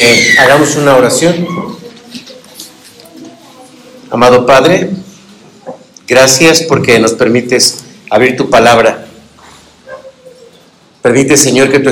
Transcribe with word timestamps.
Eh, 0.00 0.36
hagamos 0.38 0.76
una 0.76 0.94
oración. 0.94 1.44
Amado 4.10 4.46
Padre, 4.46 4.90
gracias 6.06 6.62
porque 6.62 7.00
nos 7.00 7.14
permites 7.14 7.78
abrir 8.08 8.36
tu 8.36 8.48
palabra. 8.48 9.08
Permite, 11.02 11.36
Señor, 11.36 11.72
que 11.72 11.80
tu, 11.80 11.90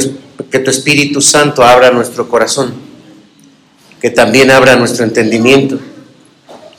que 0.48 0.60
tu 0.60 0.70
Espíritu 0.70 1.20
Santo 1.20 1.64
abra 1.64 1.90
nuestro 1.90 2.28
corazón, 2.28 2.74
que 4.00 4.10
también 4.10 4.52
abra 4.52 4.76
nuestro 4.76 5.04
entendimiento 5.04 5.80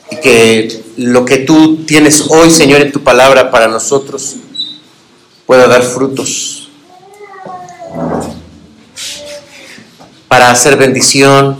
y 0.10 0.16
que 0.22 0.82
lo 0.96 1.26
que 1.26 1.40
tú 1.40 1.84
tienes 1.86 2.22
hoy, 2.30 2.50
Señor, 2.52 2.80
en 2.80 2.94
tu 2.94 3.04
palabra 3.04 3.52
para 3.52 3.68
nosotros 3.68 4.38
pueda 5.46 5.68
dar 5.68 5.84
frutos 5.84 6.70
para 10.28 10.52
hacer 10.52 10.78
bendición 10.78 11.58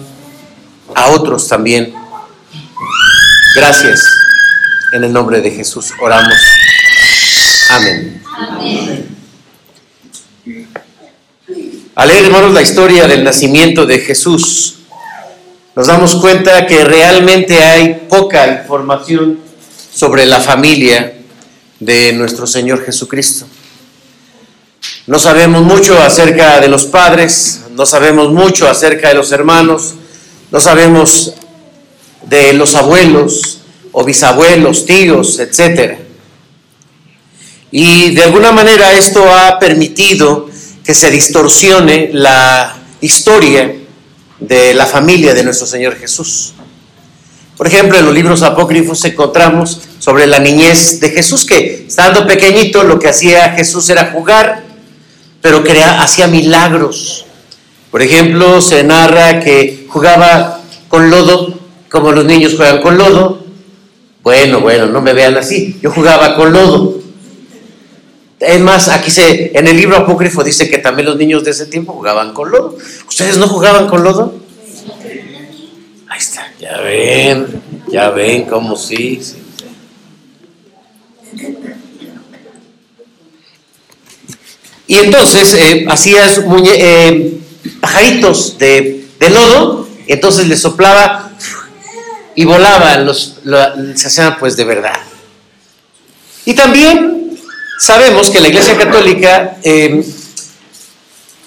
a 0.96 1.08
otros 1.08 1.48
también. 1.48 1.94
Gracias. 3.56 4.04
En 4.94 5.04
el 5.04 5.12
nombre 5.12 5.42
de 5.42 5.52
Jesús 5.52 5.92
oramos. 6.00 6.38
Amén. 7.70 8.24
Al 11.96 12.08
leer, 12.08 12.26
hermanos, 12.26 12.54
la 12.54 12.62
historia 12.62 13.08
del 13.08 13.24
nacimiento 13.24 13.86
de 13.86 14.00
Jesús, 14.00 14.76
nos 15.76 15.88
damos 15.88 16.16
cuenta 16.16 16.66
que 16.68 16.84
realmente 16.84 17.64
hay 17.64 18.06
poca 18.08 18.62
información 18.62 19.40
sobre 19.94 20.26
la 20.26 20.40
familia 20.40 21.16
de 21.80 22.14
nuestro 22.14 22.48
Señor 22.48 22.86
Jesucristo. 22.86 23.48
No 25.08 25.20
sabemos 25.20 25.64
mucho 25.64 26.00
acerca 26.02 26.60
de 26.60 26.68
los 26.68 26.86
padres, 26.86 27.62
no 27.78 27.86
sabemos 27.86 28.32
mucho 28.34 28.68
acerca 28.68 29.10
de 29.10 29.14
los 29.14 29.32
hermanos, 29.32 29.94
no 30.50 30.60
sabemos 30.60 31.36
de 32.24 32.54
los 32.54 32.74
abuelos 32.74 33.60
o 33.92 34.04
bisabuelos, 34.04 34.88
tíos, 34.88 35.38
etc. 35.38 36.00
Y 37.70 38.16
de 38.16 38.24
alguna 38.24 38.52
manera 38.52 38.94
esto 38.94 39.32
ha 39.32 39.60
permitido 39.60 40.50
que 40.84 40.96
se 40.96 41.12
distorsione 41.12 42.10
la 42.14 42.76
historia 43.00 43.76
de 44.40 44.74
la 44.74 44.88
familia 44.88 45.36
de 45.36 45.44
nuestro 45.44 45.68
Señor 45.68 45.98
Jesús. 45.98 46.56
Por 47.58 47.68
ejemplo, 47.68 48.00
en 48.00 48.06
los 48.06 48.14
libros 48.16 48.42
apócrifos 48.42 49.06
encontramos 49.06 49.82
sobre 50.00 50.26
la 50.26 50.40
niñez 50.40 51.00
de 51.00 51.12
Jesús, 51.12 51.46
que 51.46 51.86
estando 51.88 52.26
pequeñito 52.26 52.84
lo 52.84 52.98
que 52.98 53.10
hacía 53.10 53.52
Jesús 53.52 53.88
era 53.92 54.12
jugar, 54.12 54.64
pero 55.42 55.64
hacía 56.00 56.28
milagros. 56.28 57.27
Por 57.98 58.04
ejemplo, 58.04 58.62
se 58.62 58.84
narra 58.84 59.40
que 59.40 59.88
jugaba 59.90 60.62
con 60.88 61.10
lodo, 61.10 61.60
como 61.90 62.12
los 62.12 62.26
niños 62.26 62.54
juegan 62.56 62.80
con 62.80 62.96
lodo. 62.96 63.44
Bueno, 64.22 64.60
bueno, 64.60 64.86
no 64.86 65.02
me 65.02 65.14
vean 65.14 65.36
así. 65.36 65.80
Yo 65.82 65.90
jugaba 65.90 66.36
con 66.36 66.54
lodo. 66.54 67.02
Es 68.40 68.62
más, 68.62 68.88
aquí 68.90 69.10
se, 69.10 69.58
en 69.58 69.68
el 69.68 69.76
libro 69.76 69.98
apócrifo 69.98 70.44
dice 70.44 70.70
que 70.70 70.78
también 70.78 71.08
los 71.08 71.18
niños 71.18 71.44
de 71.44 71.50
ese 71.50 71.66
tiempo 71.66 71.92
jugaban 71.94 72.36
con 72.36 72.52
lodo. 72.52 72.78
¿Ustedes 73.08 73.38
no 73.38 73.48
jugaban 73.48 73.88
con 73.88 74.04
lodo? 74.04 74.42
Ahí 76.08 76.20
está, 76.20 76.54
ya 76.60 76.80
ven, 76.82 77.48
ya 77.88 78.12
ven 78.12 78.44
cómo 78.44 78.76
sí. 78.76 79.20
Y 84.86 84.96
entonces 84.98 85.56
eh, 85.56 85.86
hacías 85.90 86.44
eh, 86.64 87.42
pajaritos 87.80 88.58
de, 88.58 89.06
lodo, 89.20 89.88
entonces 90.08 90.48
le 90.48 90.58
soplaba 90.58 91.32
y 92.36 92.46
volaban, 92.46 93.06
los, 93.06 93.40
se 93.96 94.08
hacían 94.08 94.38
pues 94.38 94.56
de 94.56 94.64
verdad. 94.64 95.00
Y 96.46 96.54
también 96.54 97.38
sabemos 97.80 98.30
que 98.30 98.40
la 98.40 98.48
Iglesia 98.48 98.78
Católica 98.78 99.58
em, 99.64 100.04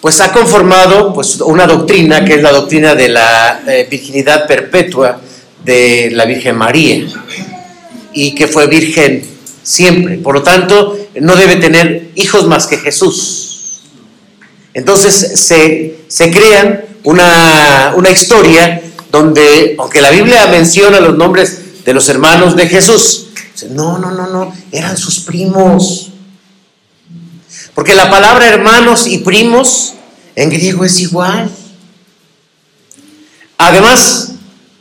pues 0.00 0.20
ha 0.20 0.32
conformado 0.32 1.12
pues 1.12 1.40
una 1.40 1.66
doctrina 1.66 2.24
que 2.24 2.34
es 2.34 2.42
la 2.42 2.52
doctrina 2.52 2.94
de 2.94 3.08
la 3.08 3.62
eh, 3.66 3.86
virginidad 3.90 4.46
perpetua 4.46 5.20
de 5.64 6.10
la 6.12 6.24
Virgen 6.24 6.56
María 6.56 7.06
y 8.12 8.34
que 8.34 8.46
fue 8.46 8.66
virgen 8.66 9.22
siempre. 9.62 10.16
Por 10.18 10.34
lo 10.34 10.42
tanto, 10.42 10.96
no 11.20 11.36
debe 11.36 11.56
tener 11.56 12.10
hijos 12.14 12.46
más 12.46 12.66
que 12.66 12.78
Jesús. 12.78 13.49
Entonces 14.74 15.40
se, 15.40 16.30
crean 16.30 16.84
una, 17.04 18.10
historia 18.10 18.82
donde, 19.10 19.74
aunque 19.78 20.00
la 20.00 20.10
Biblia 20.10 20.46
menciona 20.46 21.00
los 21.00 21.16
nombres 21.16 21.84
de 21.84 21.94
los 21.94 22.08
hermanos 22.08 22.56
de 22.56 22.68
Jesús, 22.68 23.26
no, 23.70 23.98
no, 23.98 24.10
no, 24.12 24.26
no, 24.26 24.54
eran 24.72 24.96
sus 24.96 25.20
primos. 25.20 26.10
Porque 27.74 27.94
la 27.94 28.10
palabra 28.10 28.46
hermanos 28.46 29.06
y 29.06 29.18
primos 29.18 29.94
en 30.36 30.50
griego 30.50 30.84
es 30.84 30.98
igual. 31.00 31.50
Además, 33.58 34.32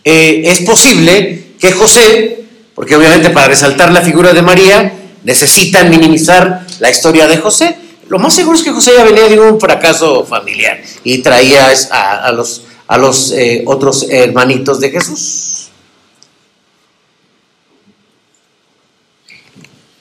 eh, 0.04 0.44
es 0.46 0.62
posible 0.62 1.54
que 1.60 1.72
José, 1.72 2.46
porque 2.76 2.96
obviamente 2.96 3.30
para 3.32 3.48
resaltar 3.48 3.92
la 3.92 4.02
figura 4.02 4.34
de 4.34 4.42
María, 4.42 4.94
necesitan 5.24 5.90
minimizar 5.90 6.66
la 6.80 6.90
historia 6.90 7.28
de 7.28 7.38
José, 7.38 7.76
lo 8.10 8.18
más 8.18 8.36
seguro 8.36 8.58
es 8.58 8.64
que 8.64 8.72
José 8.72 8.94
ya 8.98 9.04
venía 9.04 9.28
de 9.28 9.40
un 9.40 9.60
fracaso 9.60 10.26
familiar 10.26 10.82
y 11.04 11.20
traía 11.20 11.72
a, 11.92 12.32
los, 12.32 12.64
a 12.88 12.98
los 12.98 13.32
eh, 13.32 13.64
otros 13.68 14.08
hermanitos 14.10 14.80
de 14.80 14.90
Jesús. 14.90 15.68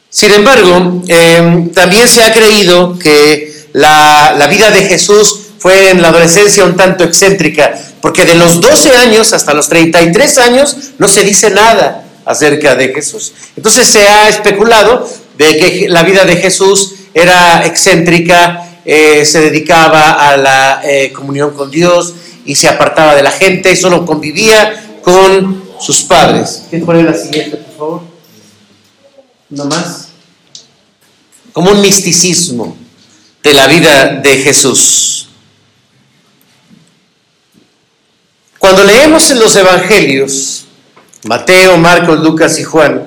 Sin 0.08 0.32
embargo, 0.32 1.02
em, 1.06 1.70
también 1.70 2.08
se 2.08 2.22
ha 2.22 2.32
creído 2.32 2.98
que 2.98 3.66
la, 3.74 4.34
la, 4.38 4.46
vida 4.46 4.70
de 4.70 4.84
Jesús 4.84 5.40
fue 5.58 5.90
en 5.90 6.00
la 6.00 6.08
adolescencia 6.08 6.64
un 6.64 6.76
tanto 6.76 7.04
excéntrica, 7.04 7.78
porque 8.00 8.24
de 8.24 8.34
los 8.36 8.60
12 8.62 8.96
años 8.96 9.34
hasta 9.34 9.52
los 9.52 9.68
33 9.68 10.38
años 10.38 10.76
no 10.96 11.08
se 11.08 11.24
dice 11.24 11.50
nada 11.50 12.04
acerca 12.24 12.74
de 12.74 12.88
Jesús. 12.88 13.34
Entonces 13.54 13.86
se 13.86 14.08
ha 14.08 14.30
especulado 14.30 15.06
de 15.36 15.58
que 15.58 15.88
la 15.88 16.02
vida 16.02 16.24
de 16.24 16.36
Jesús 16.36 16.94
era 17.14 17.66
excéntrica, 17.66 18.80
eh, 18.84 19.24
se 19.24 19.40
dedicaba 19.40 20.12
a 20.12 20.36
la 20.36 20.80
eh, 20.84 21.12
comunión 21.12 21.52
con 21.54 21.70
Dios 21.70 22.14
y 22.44 22.54
se 22.54 22.68
apartaba 22.68 23.14
de 23.14 23.22
la 23.22 23.30
gente 23.30 23.72
y 23.72 23.76
solo 23.76 24.06
convivía 24.06 25.00
con 25.02 25.62
sus 25.80 26.02
padres. 26.02 26.64
¿Qué 26.70 26.80
fue 26.80 27.02
la 27.02 27.14
siguiente, 27.14 27.56
por 27.56 27.76
favor? 27.76 28.02
¿No 29.50 29.64
más? 29.66 30.08
Como 31.52 31.70
un 31.70 31.80
misticismo 31.80 32.76
de 33.42 33.52
la 33.52 33.66
vida 33.66 34.06
de 34.06 34.38
Jesús. 34.38 35.28
Cuando 38.58 38.84
leemos 38.84 39.30
en 39.30 39.38
los 39.38 39.54
evangelios, 39.56 40.64
Mateo, 41.24 41.78
Marcos, 41.78 42.20
Lucas 42.20 42.58
y 42.58 42.64
Juan, 42.64 43.06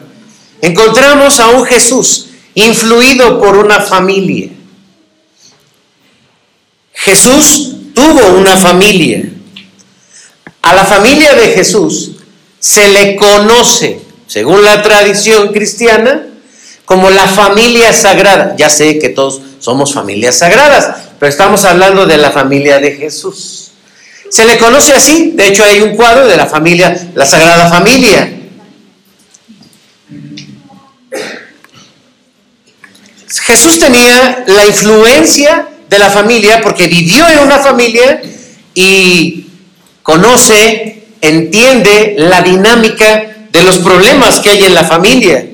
encontramos 0.62 1.40
a 1.40 1.50
un 1.50 1.66
Jesús 1.66 2.28
influido 2.56 3.40
por 3.40 3.58
una 3.58 3.80
familia. 3.80 4.50
Jesús 6.94 7.76
tuvo 7.94 8.38
una 8.38 8.56
familia. 8.58 9.24
A 10.62 10.76
la 10.76 10.86
familia 10.86 11.34
de 11.34 11.48
Jesús 11.48 12.12
se 12.60 12.88
le 12.90 13.16
conoce, 13.16 14.02
según 14.28 14.64
la 14.64 14.82
tradición 14.84 15.50
cristiana, 15.50 16.28
como 16.86 17.10
la 17.10 17.28
familia 17.28 17.94
sagrada. 17.94 18.56
Ya 18.58 18.70
sé 18.70 19.00
que 19.00 19.10
todos 19.10 19.42
somos 19.60 19.94
familias 19.94 20.38
sagradas, 20.38 20.96
pero 21.20 21.30
estamos 21.30 21.66
hablando 21.66 22.06
de 22.06 22.18
la 22.18 22.32
familia 22.32 22.80
de 22.80 22.96
Jesús. 22.96 23.72
Se 24.30 24.46
le 24.46 24.58
conoce 24.58 24.94
así, 24.94 25.32
de 25.36 25.48
hecho 25.48 25.64
hay 25.64 25.82
un 25.82 25.96
cuadro 25.96 26.28
de 26.28 26.38
la 26.38 26.48
familia, 26.48 27.10
la 27.16 27.26
Sagrada 27.26 27.70
Familia. 27.70 28.41
Jesús 33.40 33.80
tenía 33.80 34.44
la 34.48 34.66
influencia 34.66 35.68
de 35.90 36.00
la 36.00 36.10
familia 36.10 36.62
porque 36.62 36.88
vivió 36.88 37.28
en 37.30 37.40
una 37.40 37.60
familia 37.60 38.22
y 38.74 39.48
conoce, 40.04 41.04
entiende 41.22 42.16
la 42.18 42.42
dinámica 42.42 43.48
de 43.52 43.64
los 43.64 43.78
problemas 43.80 44.40
que 44.40 44.50
hay 44.50 44.64
en 44.64 44.74
la 44.74 44.84
familia. 44.84 45.46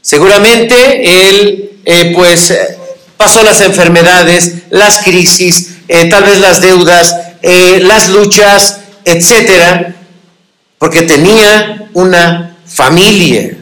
Seguramente 0.00 1.28
él 1.28 1.70
eh, 1.84 2.12
pues 2.14 2.52
pasó 3.16 3.42
las 3.42 3.60
enfermedades, 3.60 4.64
las 4.70 4.98
crisis, 4.98 5.76
eh, 5.88 6.08
tal 6.08 6.24
vez 6.24 6.38
las 6.40 6.60
deudas, 6.60 7.14
eh, 7.42 7.80
las 7.82 8.08
luchas, 8.08 8.78
etcétera, 9.04 9.94
porque 10.78 11.02
tenía 11.02 11.88
una 11.94 12.56
familia. 12.66 13.55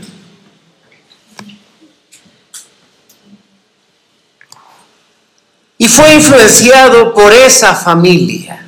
Y 5.84 5.88
fue 5.88 6.14
influenciado 6.14 7.12
por 7.12 7.30
esa 7.34 7.74
familia. 7.74 8.64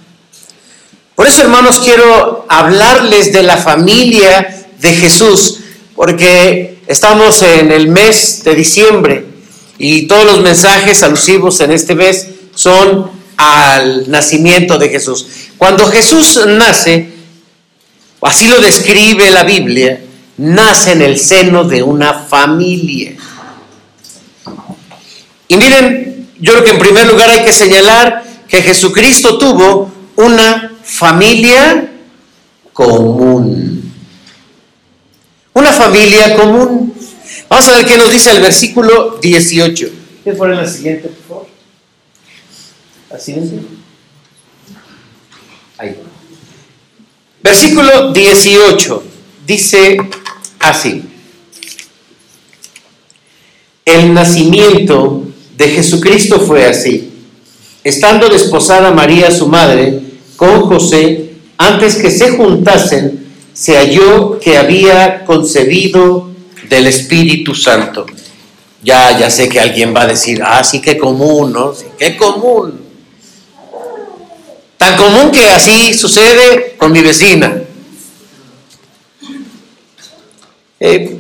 Por 1.15 1.27
eso, 1.27 1.41
hermanos, 1.41 1.81
quiero 1.81 2.45
hablarles 2.47 3.33
de 3.33 3.43
la 3.43 3.57
familia 3.57 4.67
de 4.79 4.93
Jesús, 4.93 5.61
porque 5.95 6.79
estamos 6.87 7.41
en 7.41 7.73
el 7.73 7.89
mes 7.89 8.43
de 8.45 8.55
diciembre 8.55 9.25
y 9.79 10.07
todos 10.07 10.27
los 10.27 10.41
mensajes 10.41 11.03
alusivos 11.03 11.59
en 11.61 11.71
este 11.71 11.95
mes 11.95 12.27
son 12.55 13.11
al 13.39 14.11
nacimiento 14.11 14.77
de 14.77 14.91
Jesús. 14.91 15.27
Cuando 15.57 15.87
Jesús 15.87 16.39
nace, 16.47 17.09
así 18.21 18.47
lo 18.47 18.61
describe 18.61 19.31
la 19.31 19.45
Biblia, 19.45 20.03
nace 20.37 20.93
en 20.93 21.01
el 21.01 21.19
seno 21.19 21.65
de 21.65 21.83
una 21.83 22.12
familia. 22.12 23.12
Y 25.49 25.57
miren, 25.57 26.16
yo 26.38 26.53
creo 26.53 26.65
que 26.65 26.71
en 26.71 26.79
primer 26.79 27.06
lugar 27.06 27.31
hay 27.31 27.44
que 27.44 27.53
señalar 27.53 28.25
que 28.49 28.62
Jesucristo 28.62 29.38
tuvo 29.38 29.91
una 30.17 30.73
familia 30.83 31.91
común. 32.73 33.93
Una 35.53 35.73
familia 35.73 36.37
común. 36.37 36.94
Vamos 37.49 37.69
a 37.69 37.77
ver 37.77 37.87
qué 37.87 37.97
nos 37.97 38.11
dice 38.11 38.31
el 38.31 38.43
versículo 38.43 39.19
18. 39.23 39.88
¿Quieres 40.23 40.38
poner 40.38 40.56
la 40.56 40.67
siguiente, 40.67 41.09
por 41.09 41.27
favor? 41.27 41.47
La 43.11 43.19
siguiente. 43.19 43.61
Ahí. 45.79 45.97
Versículo 47.43 48.12
18 48.12 49.05
dice 49.47 49.99
así. 50.59 51.05
El 53.85 54.12
nacimiento 54.12 55.25
de 55.56 55.69
Jesucristo 55.69 56.41
fue 56.41 56.67
así. 56.67 57.12
Estando 57.82 58.29
desposada 58.29 58.91
María, 58.91 59.31
su 59.31 59.47
madre, 59.47 60.00
con 60.37 60.62
José, 60.62 61.31
antes 61.56 61.97
que 61.97 62.11
se 62.11 62.31
juntasen, 62.31 63.26
se 63.53 63.76
halló 63.76 64.38
que 64.38 64.58
había 64.58 65.25
concebido 65.25 66.31
del 66.69 66.88
Espíritu 66.88 67.55
Santo. 67.55 68.06
Ya, 68.82 69.19
ya 69.19 69.31
sé 69.31 69.49
que 69.49 69.61
alguien 69.61 69.94
va 69.94 70.03
a 70.03 70.06
decir, 70.06 70.43
ah, 70.44 70.62
sí, 70.62 70.81
qué 70.81 70.99
común, 70.99 71.53
¿no? 71.53 71.75
Sí, 71.75 71.87
qué 71.99 72.17
común. 72.17 72.81
Tan 74.76 74.97
común 74.97 75.31
que 75.31 75.49
así 75.49 75.94
sucede 75.94 76.75
con 76.76 76.93
mi 76.93 77.00
vecina. 77.00 77.62
Eh, 80.79 81.19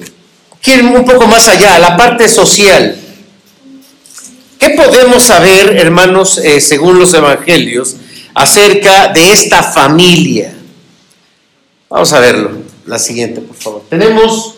quieren 0.60 0.88
un 0.88 1.04
poco 1.04 1.26
más 1.26 1.48
allá, 1.48 1.78
la 1.78 1.96
parte 1.96 2.28
social. 2.28 3.05
¿Qué 4.58 4.70
podemos 4.70 5.22
saber, 5.22 5.76
hermanos, 5.76 6.38
eh, 6.38 6.60
según 6.60 6.98
los 6.98 7.12
evangelios, 7.14 7.96
acerca 8.34 9.08
de 9.08 9.32
esta 9.32 9.62
familia? 9.62 10.54
Vamos 11.88 12.12
a 12.12 12.20
verlo. 12.20 12.50
La 12.86 12.98
siguiente, 12.98 13.40
por 13.40 13.56
favor. 13.56 13.82
Tenemos 13.88 14.54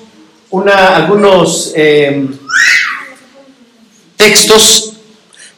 una, 0.50 0.96
algunos 0.96 1.72
eh, 1.74 2.26
textos. 4.16 4.92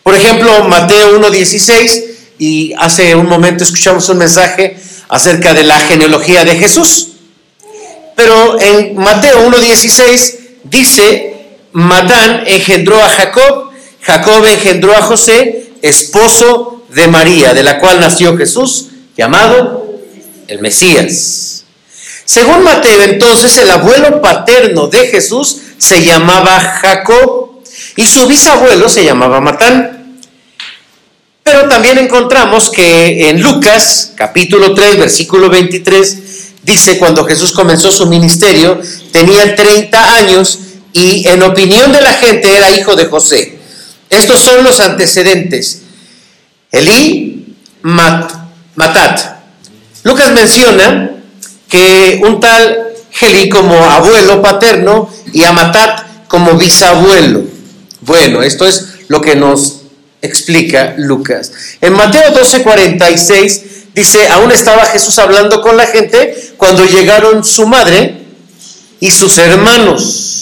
Por 0.02 0.14
ejemplo, 0.14 0.64
Mateo 0.64 1.19
1.16 1.20 2.04
y 2.38 2.72
hace 2.78 3.14
un 3.14 3.26
momento 3.26 3.64
escuchamos 3.64 4.08
un 4.08 4.19
mensaje 4.19 4.76
acerca 5.08 5.52
de 5.52 5.64
la 5.64 5.78
genealogía 5.78 6.44
de 6.44 6.56
Jesús. 6.56 7.08
Pero 8.16 8.60
en 8.60 8.96
Mateo 8.96 9.46
1.16 9.50 10.38
dice, 10.64 11.56
Matán 11.72 12.44
engendró 12.46 13.02
a 13.02 13.08
Jacob, 13.08 13.69
Jacob 14.02 14.44
engendró 14.47 14.97
a 14.97 15.02
José, 15.02 15.73
esposo 15.82 16.85
de 16.88 17.06
María, 17.08 17.55
de 17.55 17.62
la 17.62 17.79
cual 17.79 18.00
nació 18.00 18.37
Jesús, 18.37 18.87
llamado 19.17 20.00
el 20.49 20.61
Mesías. 20.61 21.64
Según 22.25 22.62
Mateo, 22.62 23.02
entonces 23.02 23.56
el 23.58 23.70
abuelo 23.70 24.23
paterno 24.23 24.87
de 24.87 25.08
Jesús 25.08 25.56
se 25.79 26.02
llamaba 26.02 26.61
Jacob 26.61 27.62
y 27.97 28.06
su 28.06 28.26
bisabuelo 28.26 28.88
se 28.88 29.05
llamaba 29.05 29.41
Matán. 29.41 30.19
Pero 31.43 31.69
también 31.69 31.99
encontramos 31.99 32.70
que 32.70 33.29
en 33.29 33.43
Lucas 33.43 34.12
capítulo 34.14 34.75
3, 34.75 34.99
versículo 34.99 35.49
23, 35.49 36.19
dice 36.62 36.99
cuando 36.99 37.25
Jesús 37.25 37.52
comenzó 37.52 37.91
su 37.91 38.06
ministerio, 38.06 38.81
tenía 39.11 39.56
30 39.56 40.14
años 40.14 40.58
y 40.93 41.26
en 41.26 41.43
opinión 41.43 41.93
de 41.93 42.00
la 42.00 42.12
gente 42.12 42.56
era 42.56 42.70
hijo 42.70 42.94
de 42.94 43.06
José. 43.06 43.60
Estos 44.11 44.41
son 44.41 44.65
los 44.65 44.81
antecedentes. 44.81 45.83
Elí, 46.71 47.57
Matat. 47.83 49.41
Lucas 50.03 50.33
menciona 50.33 51.11
que 51.69 52.21
un 52.23 52.41
tal 52.41 52.89
Gelí 53.12 53.49
como 53.49 53.75
abuelo 53.75 54.41
paterno 54.41 55.11
y 55.33 55.45
a 55.45 55.53
como 56.29 56.55
bisabuelo. 56.55 57.43
Bueno, 58.03 58.43
esto 58.43 58.67
es 58.67 58.87
lo 59.09 59.21
que 59.21 59.37
nos 59.37 59.83
explica 60.23 60.95
Lucas. 60.97 61.53
En 61.81 61.93
Mateo 61.93 62.33
12:46 62.33 63.62
dice, 63.95 64.29
aún 64.29 64.53
estaba 64.53 64.87
Jesús 64.87 65.19
hablando 65.19 65.61
con 65.61 65.77
la 65.77 65.87
gente 65.87 66.53
cuando 66.57 66.85
llegaron 66.87 67.45
su 67.45 67.67
madre 67.67 68.23
y 69.01 69.11
sus 69.11 69.39
hermanos. 69.39 70.39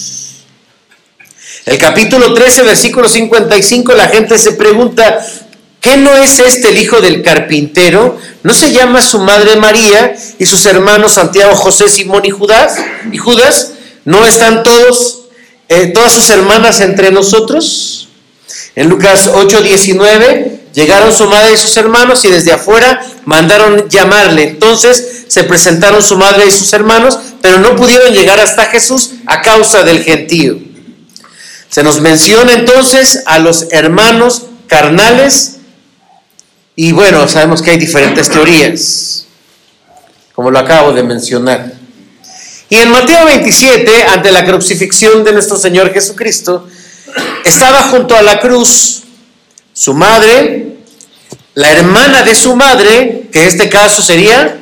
El 1.69 1.77
capítulo 1.77 2.33
13, 2.33 2.63
versículo 2.63 3.07
55, 3.07 3.93
la 3.93 4.07
gente 4.07 4.39
se 4.39 4.53
pregunta, 4.53 5.23
¿qué 5.79 5.97
no 5.97 6.15
es 6.15 6.39
este 6.39 6.69
el 6.69 6.79
hijo 6.79 6.99
del 6.99 7.21
carpintero? 7.21 8.17
¿No 8.41 8.55
se 8.55 8.71
llama 8.71 9.03
su 9.03 9.19
madre 9.19 9.55
María 9.55 10.15
y 10.39 10.47
sus 10.47 10.65
hermanos 10.65 11.11
Santiago, 11.11 11.55
José, 11.55 11.87
Simón 11.87 12.25
y 12.25 12.31
Judas? 12.31 12.77
¿Y 13.11 13.19
Judas? 13.19 13.73
¿No 14.03 14.25
están 14.25 14.63
todos, 14.63 15.25
eh, 15.67 15.91
todas 15.93 16.11
sus 16.11 16.31
hermanas 16.31 16.81
entre 16.81 17.11
nosotros? 17.11 18.09
En 18.75 18.89
Lucas 18.89 19.29
8, 19.31 19.61
19, 19.61 20.61
llegaron 20.73 21.13
su 21.13 21.27
madre 21.27 21.53
y 21.53 21.57
sus 21.57 21.77
hermanos 21.77 22.25
y 22.25 22.29
desde 22.29 22.51
afuera 22.51 22.99
mandaron 23.25 23.87
llamarle. 23.89 24.41
Entonces 24.41 25.25
se 25.27 25.43
presentaron 25.43 26.01
su 26.01 26.17
madre 26.17 26.47
y 26.47 26.51
sus 26.51 26.73
hermanos, 26.73 27.19
pero 27.43 27.59
no 27.59 27.75
pudieron 27.75 28.11
llegar 28.11 28.39
hasta 28.39 28.65
Jesús 28.65 29.11
a 29.27 29.43
causa 29.43 29.83
del 29.83 30.03
gentío. 30.03 30.68
Se 31.69 31.83
nos 31.83 32.01
menciona 32.01 32.53
entonces 32.53 33.23
a 33.25 33.39
los 33.39 33.67
hermanos 33.71 34.43
carnales 34.67 35.57
y 36.75 36.93
bueno, 36.93 37.27
sabemos 37.27 37.61
que 37.61 37.71
hay 37.71 37.77
diferentes 37.77 38.29
teorías, 38.29 39.25
como 40.33 40.49
lo 40.49 40.59
acabo 40.59 40.93
de 40.93 41.03
mencionar. 41.03 41.73
Y 42.69 42.77
en 42.77 42.89
Mateo 42.89 43.25
27, 43.25 44.03
ante 44.05 44.31
la 44.31 44.45
crucifixión 44.45 45.23
de 45.23 45.33
nuestro 45.33 45.57
Señor 45.57 45.91
Jesucristo, 45.91 46.67
estaba 47.43 47.83
junto 47.83 48.15
a 48.15 48.21
la 48.21 48.39
cruz 48.39 49.03
su 49.73 49.93
madre, 49.93 50.77
la 51.55 51.71
hermana 51.71 52.23
de 52.23 52.35
su 52.35 52.55
madre, 52.55 53.27
que 53.31 53.41
en 53.41 53.47
este 53.47 53.69
caso 53.69 54.01
sería 54.01 54.57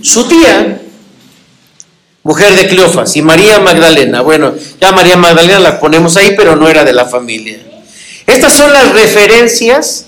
su 0.00 0.26
tía, 0.28 0.80
mujer 2.26 2.56
de 2.56 2.66
Cleofas, 2.66 3.14
y 3.14 3.22
María 3.22 3.60
Magdalena. 3.60 4.20
Bueno, 4.20 4.52
ya 4.80 4.90
María 4.90 5.16
Magdalena 5.16 5.60
la 5.60 5.78
ponemos 5.78 6.16
ahí, 6.16 6.34
pero 6.36 6.56
no 6.56 6.68
era 6.68 6.82
de 6.82 6.92
la 6.92 7.04
familia. 7.04 7.58
Estas 8.26 8.52
son 8.52 8.72
las 8.72 8.92
referencias 8.92 10.06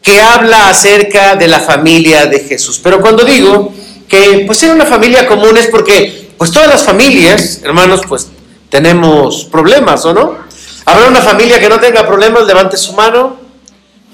que 0.00 0.22
habla 0.22 0.70
acerca 0.70 1.36
de 1.36 1.48
la 1.48 1.60
familia 1.60 2.24
de 2.24 2.40
Jesús. 2.40 2.80
Pero 2.82 3.02
cuando 3.02 3.22
digo 3.22 3.70
que 4.08 4.44
pues 4.46 4.62
era 4.62 4.72
una 4.72 4.86
familia 4.86 5.26
común 5.26 5.58
es 5.58 5.66
porque 5.66 6.30
pues 6.38 6.50
todas 6.50 6.70
las 6.70 6.84
familias, 6.84 7.60
hermanos, 7.62 8.00
pues 8.08 8.28
tenemos 8.70 9.44
problemas, 9.44 10.06
¿o 10.06 10.14
no? 10.14 10.38
¿Habrá 10.86 11.06
una 11.06 11.20
familia 11.20 11.60
que 11.60 11.68
no 11.68 11.78
tenga 11.78 12.06
problemas? 12.06 12.46
Levante 12.46 12.78
su 12.78 12.94
mano, 12.94 13.36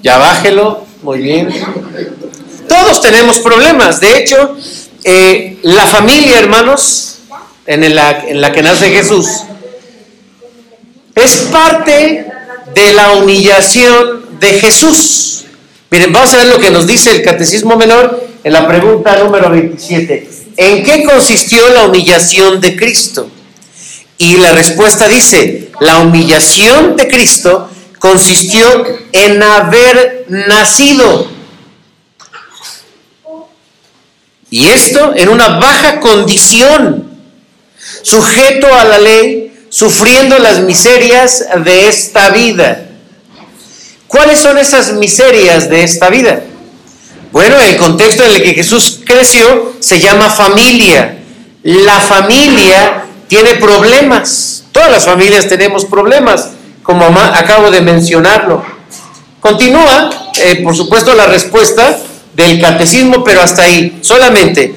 ya 0.03 0.17
bájelo, 0.17 0.83
muy 1.03 1.19
bien. 1.19 1.49
Todos 2.67 3.01
tenemos 3.01 3.39
problemas. 3.39 4.01
De 4.01 4.17
hecho, 4.17 4.57
eh, 5.05 5.57
la 5.63 5.85
familia, 5.85 6.37
hermanos, 6.37 7.18
en 7.69 7.95
la, 7.95 8.25
en 8.27 8.41
la 8.41 8.51
que 8.51 8.63
nace 8.63 8.89
Jesús, 8.89 9.27
es 11.13 11.35
parte 11.51 12.25
de 12.73 12.93
la 12.93 13.13
humillación 13.13 14.39
de 14.39 14.59
Jesús. 14.59 15.45
Miren, 15.91 16.11
vamos 16.11 16.33
a 16.33 16.37
ver 16.37 16.47
lo 16.47 16.59
que 16.59 16.71
nos 16.71 16.87
dice 16.87 17.11
el 17.11 17.21
Catecismo 17.21 17.77
Menor 17.77 18.27
en 18.43 18.53
la 18.53 18.67
pregunta 18.67 19.15
número 19.23 19.51
27. 19.51 20.29
¿En 20.57 20.83
qué 20.83 21.03
consistió 21.03 21.69
la 21.69 21.85
humillación 21.85 22.59
de 22.59 22.75
Cristo? 22.75 23.29
Y 24.17 24.37
la 24.37 24.51
respuesta 24.51 25.07
dice, 25.07 25.69
la 25.79 25.99
humillación 25.99 26.95
de 26.95 27.07
Cristo 27.07 27.69
consistió 27.99 28.83
en 29.11 29.43
haber 29.43 30.25
nacido 30.27 31.29
Y 34.51 34.65
esto 34.65 35.13
en 35.15 35.29
una 35.29 35.59
baja 35.59 35.99
condición, 35.99 37.08
sujeto 38.01 38.73
a 38.73 38.83
la 38.83 38.99
ley, 38.99 39.53
sufriendo 39.69 40.37
las 40.39 40.59
miserias 40.59 41.45
de 41.63 41.87
esta 41.87 42.29
vida. 42.29 42.85
¿Cuáles 44.07 44.39
son 44.39 44.57
esas 44.57 44.93
miserias 44.93 45.69
de 45.69 45.83
esta 45.83 46.09
vida? 46.09 46.41
Bueno, 47.31 47.59
el 47.59 47.77
contexto 47.77 48.23
en 48.23 48.31
el 48.31 48.43
que 48.43 48.55
Jesús 48.55 49.01
creció 49.05 49.73
se 49.79 49.99
llama 49.99 50.29
familia. 50.29 51.19
La 51.63 51.99
familia 51.99 53.05
tiene 53.27 53.55
problemas. 53.55 54.63
Todas 54.71 54.91
las 54.91 55.05
familias 55.05 55.47
tenemos 55.47 55.85
problemas, 55.85 56.49
como 56.81 57.05
acabo 57.05 57.69
de 57.69 57.81
mencionarlo. 57.81 58.65
Continúa, 59.39 60.09
eh, 60.37 60.61
por 60.63 60.75
supuesto, 60.75 61.13
la 61.13 61.27
respuesta 61.27 61.99
del 62.33 62.59
catecismo, 62.59 63.23
pero 63.23 63.41
hasta 63.41 63.63
ahí, 63.63 63.99
solamente. 64.01 64.73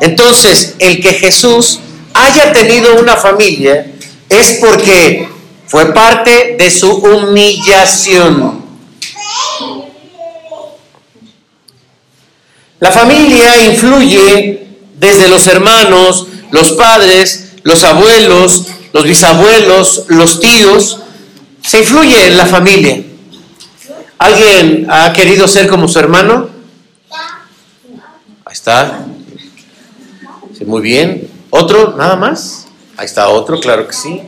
Entonces, 0.00 0.74
el 0.80 1.00
que 1.00 1.12
Jesús 1.12 1.78
haya 2.14 2.52
tenido 2.52 3.00
una 3.00 3.16
familia 3.16 3.86
es 4.28 4.58
porque 4.60 5.28
fue 5.66 5.92
parte 5.92 6.56
de 6.58 6.70
su 6.70 6.90
humillación. 6.90 8.62
La 12.80 12.90
familia 12.90 13.64
influye 13.64 14.66
desde 14.98 15.28
los 15.28 15.46
hermanos, 15.46 16.26
los 16.50 16.72
padres, 16.72 17.54
los 17.62 17.84
abuelos, 17.84 18.66
los 18.92 19.04
bisabuelos, 19.04 20.04
los 20.08 20.40
tíos. 20.40 20.98
Se 21.62 21.78
influye 21.78 22.26
en 22.26 22.36
la 22.36 22.46
familia. 22.46 23.02
¿Alguien 24.18 24.86
ha 24.90 25.12
querido 25.12 25.46
ser 25.48 25.68
como 25.68 25.88
su 25.88 25.98
hermano? 25.98 26.48
Ahí 28.44 28.52
está. 28.52 29.06
Muy 30.66 30.82
bien. 30.82 31.31
¿Otro? 31.54 31.94
¿Nada 31.98 32.16
más? 32.16 32.66
Ahí 32.96 33.04
está 33.04 33.28
otro, 33.28 33.60
claro 33.60 33.86
que 33.86 33.92
sí. 33.92 34.22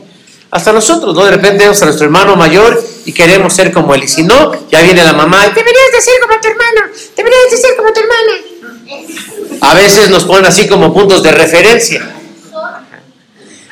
Hasta 0.51 0.71
nosotros, 0.71 1.15
¿no? 1.15 1.25
De 1.25 1.31
repente 1.31 1.63
vemos 1.63 1.81
a 1.81 1.85
nuestro 1.85 2.05
hermano 2.05 2.35
mayor 2.35 2.79
y 3.03 3.11
queremos 3.13 3.51
ser 3.51 3.73
como 3.73 3.95
él. 3.95 4.03
Y 4.03 4.07
si 4.07 4.21
no, 4.21 4.51
ya 4.69 4.81
viene 4.81 5.03
la 5.03 5.11
mamá, 5.11 5.41
deberías 5.47 5.91
de 5.91 6.01
ser 6.01 6.13
como 6.21 6.39
tu 6.39 6.47
hermano, 6.47 6.81
deberías 7.17 7.49
de 7.49 7.57
ser 7.57 7.75
como 7.75 7.91
tu 7.91 7.99
hermana. 7.99 9.59
A 9.59 9.73
veces 9.73 10.11
nos 10.11 10.23
ponen 10.23 10.45
así 10.45 10.67
como 10.67 10.93
puntos 10.93 11.23
de 11.23 11.31
referencia. 11.31 12.07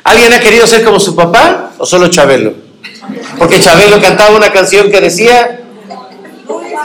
¿Alguien 0.04 0.34
ha 0.34 0.40
querido 0.40 0.66
ser 0.66 0.84
como 0.84 1.00
su 1.00 1.16
papá 1.16 1.74
o 1.78 1.86
solo 1.86 2.08
Chabelo? 2.08 2.56
Porque 3.38 3.60
Chabelo 3.60 4.02
cantaba 4.02 4.36
una 4.36 4.52
canción 4.52 4.90
que 4.90 5.00
decía, 5.00 5.62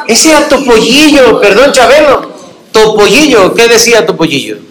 ese 0.06 0.30
era 0.30 0.46
Topollillo, 0.46 1.40
perdón 1.40 1.72
Chabelo, 1.72 2.30
Topollillo, 2.72 3.54
¿qué 3.54 3.68
decía 3.68 4.04
Topollillo? 4.04 4.68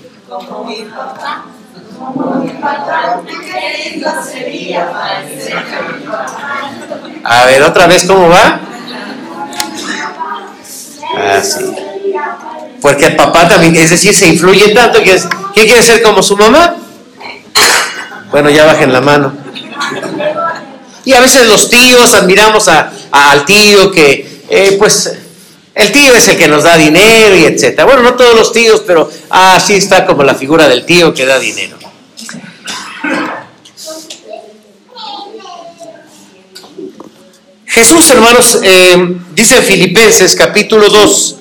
A 7.24 7.46
ver, 7.46 7.64
otra 7.64 7.88
vez, 7.88 8.06
¿cómo 8.06 8.30
va? 8.30 8.62
Ah, 11.18 11.42
sí. 11.42 11.66
Porque 12.82 13.08
el 13.08 13.16
papá 13.16 13.48
también, 13.48 13.76
es 13.76 13.90
decir, 13.90 14.14
se 14.14 14.28
influye 14.28 14.74
tanto 14.74 15.02
que 15.02 15.14
es, 15.14 15.28
¿quién 15.54 15.68
quiere 15.68 15.82
ser 15.82 16.02
como 16.02 16.22
su 16.22 16.38
mamá? 16.38 16.76
Bueno, 18.32 18.50
ya 18.50 18.66
bajen 18.66 18.94
la 18.94 19.02
mano. 19.02 19.34
Y 21.06 21.14
a 21.14 21.22
veces 21.22 21.48
los 21.48 21.70
tíos 21.70 22.14
admiramos 22.14 22.68
a, 22.68 22.92
al 23.12 23.46
tío 23.46 23.92
que, 23.92 24.44
eh, 24.50 24.76
pues, 24.78 25.18
el 25.74 25.92
tío 25.92 26.14
es 26.14 26.28
el 26.28 26.38
que 26.38 26.48
nos 26.48 26.64
da 26.64 26.76
dinero 26.76 27.36
y 27.36 27.46
etcétera. 27.46 27.86
Bueno, 27.86 28.02
no 28.04 28.14
todos 28.16 28.36
los 28.36 28.52
tíos, 28.52 28.84
pero 28.86 29.10
así 29.30 29.76
está 29.76 30.06
como 30.06 30.24
la 30.24 30.36
figura 30.36 30.68
del 30.68 30.86
tío 30.86 31.14
que 31.14 31.26
da 31.26 31.40
dinero. 31.40 31.77
Jesús, 37.78 38.10
hermanos, 38.10 38.58
eh, 38.64 39.18
dice 39.36 39.58
en 39.58 39.64
Filipenses 39.64 40.36
capítulo 40.36 40.90
2, 40.90 41.36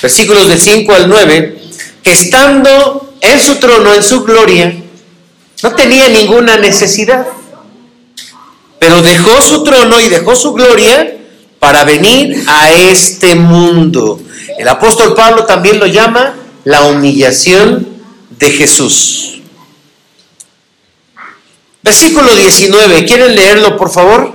versículos 0.00 0.48
del 0.48 0.58
5 0.58 0.90
al 0.90 1.06
9, 1.06 1.58
que 2.02 2.12
estando 2.12 3.12
en 3.20 3.38
su 3.38 3.56
trono, 3.56 3.92
en 3.92 4.02
su 4.02 4.24
gloria, 4.24 4.74
no 5.62 5.74
tenía 5.74 6.08
ninguna 6.08 6.56
necesidad, 6.56 7.26
pero 8.78 9.02
dejó 9.02 9.42
su 9.42 9.64
trono 9.64 10.00
y 10.00 10.08
dejó 10.08 10.34
su 10.34 10.54
gloria 10.54 11.14
para 11.58 11.84
venir 11.84 12.42
a 12.46 12.72
este 12.72 13.34
mundo. 13.34 14.18
El 14.58 14.68
apóstol 14.68 15.14
Pablo 15.14 15.44
también 15.44 15.78
lo 15.78 15.84
llama 15.84 16.36
la 16.64 16.84
humillación 16.84 17.86
de 18.38 18.50
Jesús. 18.50 19.42
Versículo 21.82 22.34
19, 22.34 23.04
¿quieren 23.04 23.36
leerlo 23.36 23.76
por 23.76 23.90
favor? 23.90 24.31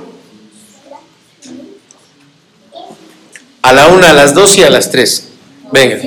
A 3.68 3.74
la 3.74 3.88
una, 3.88 4.12
a 4.12 4.14
las 4.14 4.34
dos 4.34 4.58
y 4.58 4.64
a 4.64 4.70
las 4.70 4.90
tres. 4.92 5.28
Venga. 5.74 5.98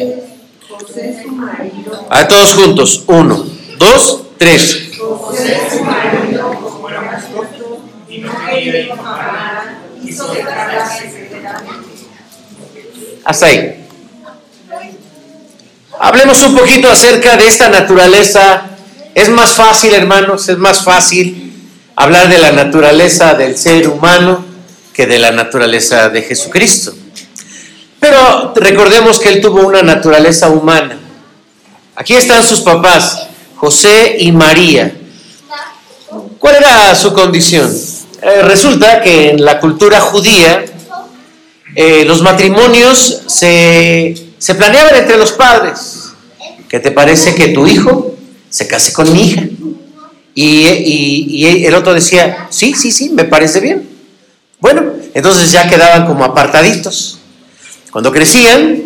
A 2.09 2.27
todos 2.27 2.55
juntos. 2.55 3.05
Uno, 3.07 3.45
dos, 3.77 4.23
tres. 4.39 4.93
Hasta 13.27 13.45
ahí. 13.47 13.85
Hablemos 15.99 16.43
un 16.43 16.57
poquito 16.57 16.89
acerca 16.89 17.37
de 17.37 17.47
esta 17.47 17.69
naturaleza. 17.69 18.71
Es 19.15 19.29
más 19.29 19.53
fácil, 19.53 19.93
hermanos, 19.93 20.49
es 20.49 20.57
más 20.57 20.83
fácil 20.83 21.53
hablar 21.95 22.31
de 22.31 22.39
la 22.39 22.53
naturaleza 22.53 23.35
del 23.35 23.59
ser 23.59 23.87
humano 23.87 24.47
que 24.95 25.07
de 25.07 25.19
la 25.19 25.31
naturaleza 25.31 26.09
de 26.09 26.23
Jesucristo. 26.23 26.95
Pero 28.01 28.55
recordemos 28.57 29.21
que 29.21 29.29
él 29.29 29.41
tuvo 29.43 29.61
una 29.61 29.83
naturaleza 29.83 30.49
humana. 30.49 30.99
Aquí 31.95 32.15
están 32.17 32.43
sus 32.43 32.61
papás, 32.61 33.27
José 33.57 34.17
y 34.19 34.33
María. 34.33 34.95
¿Cuál 36.39 36.57
era 36.57 36.95
su 36.95 37.13
condición? 37.13 37.71
Eh, 38.23 38.43
resulta 38.43 39.03
que 39.03 39.31
en 39.31 39.45
la 39.45 39.61
cultura 39.61 40.01
judía 40.01 40.65
eh, 41.77 42.05
los 42.07 42.23
matrimonios 42.23 43.23
se, 43.27 44.15
planeaban 44.57 44.97
entre 44.97 45.19
los 45.19 45.33
padres. 45.33 46.13
¿Qué 46.69 46.81
te 46.81 46.91
parece 46.91 47.35
que 47.35 47.49
tu 47.49 47.67
hijo 47.67 48.15
se 48.49 48.67
case 48.67 48.95
con 48.95 49.13
mi 49.13 49.23
hija? 49.23 49.43
Y, 50.35 50.67
y, 50.67 51.67
el 51.67 51.75
otro 51.75 51.93
decía, 51.93 52.47
sí, 52.49 52.75
sí, 52.75 52.93
sí, 52.93 53.11
me 53.11 53.25
parece 53.25 53.61
bien. 53.61 53.87
Bueno, 54.59 54.85
entonces 55.13 55.53
ya 55.53 55.69
quedaban 55.69 56.07
como 56.07 56.25
apartaditos. 56.25 57.20
Cuando 57.91 58.13
crecían, 58.13 58.83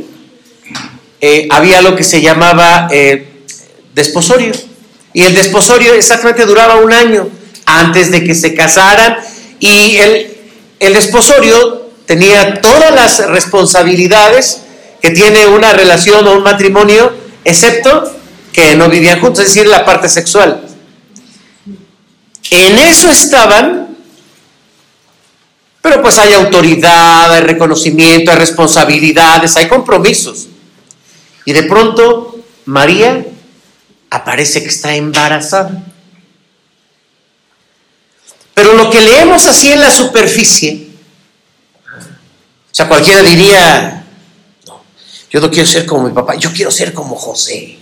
eh, 1.20 1.48
había 1.50 1.82
lo 1.82 1.94
que 1.94 2.04
se 2.04 2.20
llamaba 2.20 2.88
eh, 2.90 3.28
desposorio. 3.94 4.52
Y 5.12 5.22
el 5.22 5.34
desposorio 5.34 5.94
exactamente 5.94 6.44
duraba 6.46 6.76
un 6.76 6.92
año 6.92 7.28
antes 7.66 8.10
de 8.10 8.24
que 8.24 8.34
se 8.34 8.54
casaran. 8.54 9.16
Y 9.60 9.96
el, 9.96 10.36
el 10.80 10.94
desposorio 10.94 11.90
tenía 12.06 12.60
todas 12.60 12.94
las 12.94 13.18
responsabilidades 13.28 14.62
que 15.00 15.10
tiene 15.10 15.46
una 15.46 15.72
relación 15.72 16.26
o 16.26 16.32
un 16.32 16.42
matrimonio, 16.42 17.12
excepto 17.44 18.10
que 18.52 18.74
no 18.74 18.88
vivían 18.88 19.20
juntos, 19.20 19.40
es 19.40 19.54
decir, 19.54 19.66
la 19.66 19.84
parte 19.84 20.08
sexual. 20.08 20.62
En 22.50 22.78
eso 22.78 23.10
estaban 23.10 23.83
pero 25.84 26.00
pues 26.00 26.16
hay 26.16 26.32
autoridad, 26.32 27.30
hay 27.30 27.42
reconocimiento, 27.42 28.30
hay 28.30 28.38
responsabilidades, 28.38 29.54
hay 29.58 29.68
compromisos. 29.68 30.46
Y 31.44 31.52
de 31.52 31.64
pronto 31.64 32.38
María 32.64 33.26
aparece 34.08 34.62
que 34.62 34.70
está 34.70 34.94
embarazada. 34.94 35.84
Pero 38.54 38.72
lo 38.72 38.88
que 38.88 38.98
leemos 39.02 39.44
así 39.44 39.72
en 39.72 39.82
la 39.82 39.90
superficie, 39.90 40.88
o 41.86 42.74
sea, 42.74 42.88
cualquiera 42.88 43.20
diría, 43.20 44.06
no, 44.66 44.82
yo 45.30 45.38
no 45.38 45.50
quiero 45.50 45.68
ser 45.68 45.84
como 45.84 46.08
mi 46.08 46.14
papá, 46.14 46.34
yo 46.36 46.50
quiero 46.50 46.70
ser 46.70 46.94
como 46.94 47.14
José. 47.14 47.76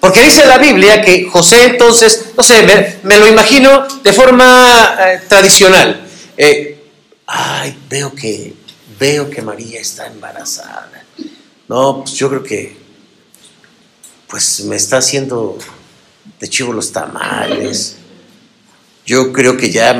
Porque 0.00 0.22
dice 0.22 0.46
la 0.46 0.56
Biblia 0.56 1.02
que 1.02 1.28
José 1.30 1.64
entonces, 1.64 2.28
no 2.34 2.42
sé, 2.42 2.98
me, 3.02 3.18
lo 3.18 3.26
imagino 3.26 3.86
de 4.02 4.12
forma 4.14 4.96
eh, 4.98 5.20
tradicional. 5.28 6.03
Eh, 6.36 6.82
ay, 7.26 7.78
veo 7.88 8.14
que, 8.14 8.54
veo 8.98 9.30
que 9.30 9.42
María 9.42 9.80
está 9.80 10.06
embarazada. 10.06 11.04
No, 11.68 12.02
pues 12.02 12.14
yo 12.14 12.28
creo 12.28 12.42
que, 12.42 12.76
pues 14.28 14.64
me 14.64 14.76
está 14.76 14.98
haciendo 14.98 15.58
de 16.40 16.48
chivo 16.48 16.72
los 16.72 16.92
tamales. 16.92 17.96
Yo 19.06 19.32
creo 19.32 19.56
que 19.56 19.70
ya, 19.70 19.94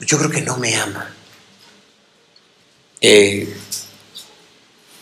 yo 0.00 0.18
creo 0.18 0.30
que 0.30 0.40
no 0.40 0.56
me 0.56 0.74
ama. 0.76 1.14
Eh, 3.00 3.52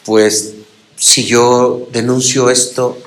pues 0.05 0.55
si 0.97 1.25
yo 1.25 1.89
denuncio 1.93 2.51
esto, 2.51 2.99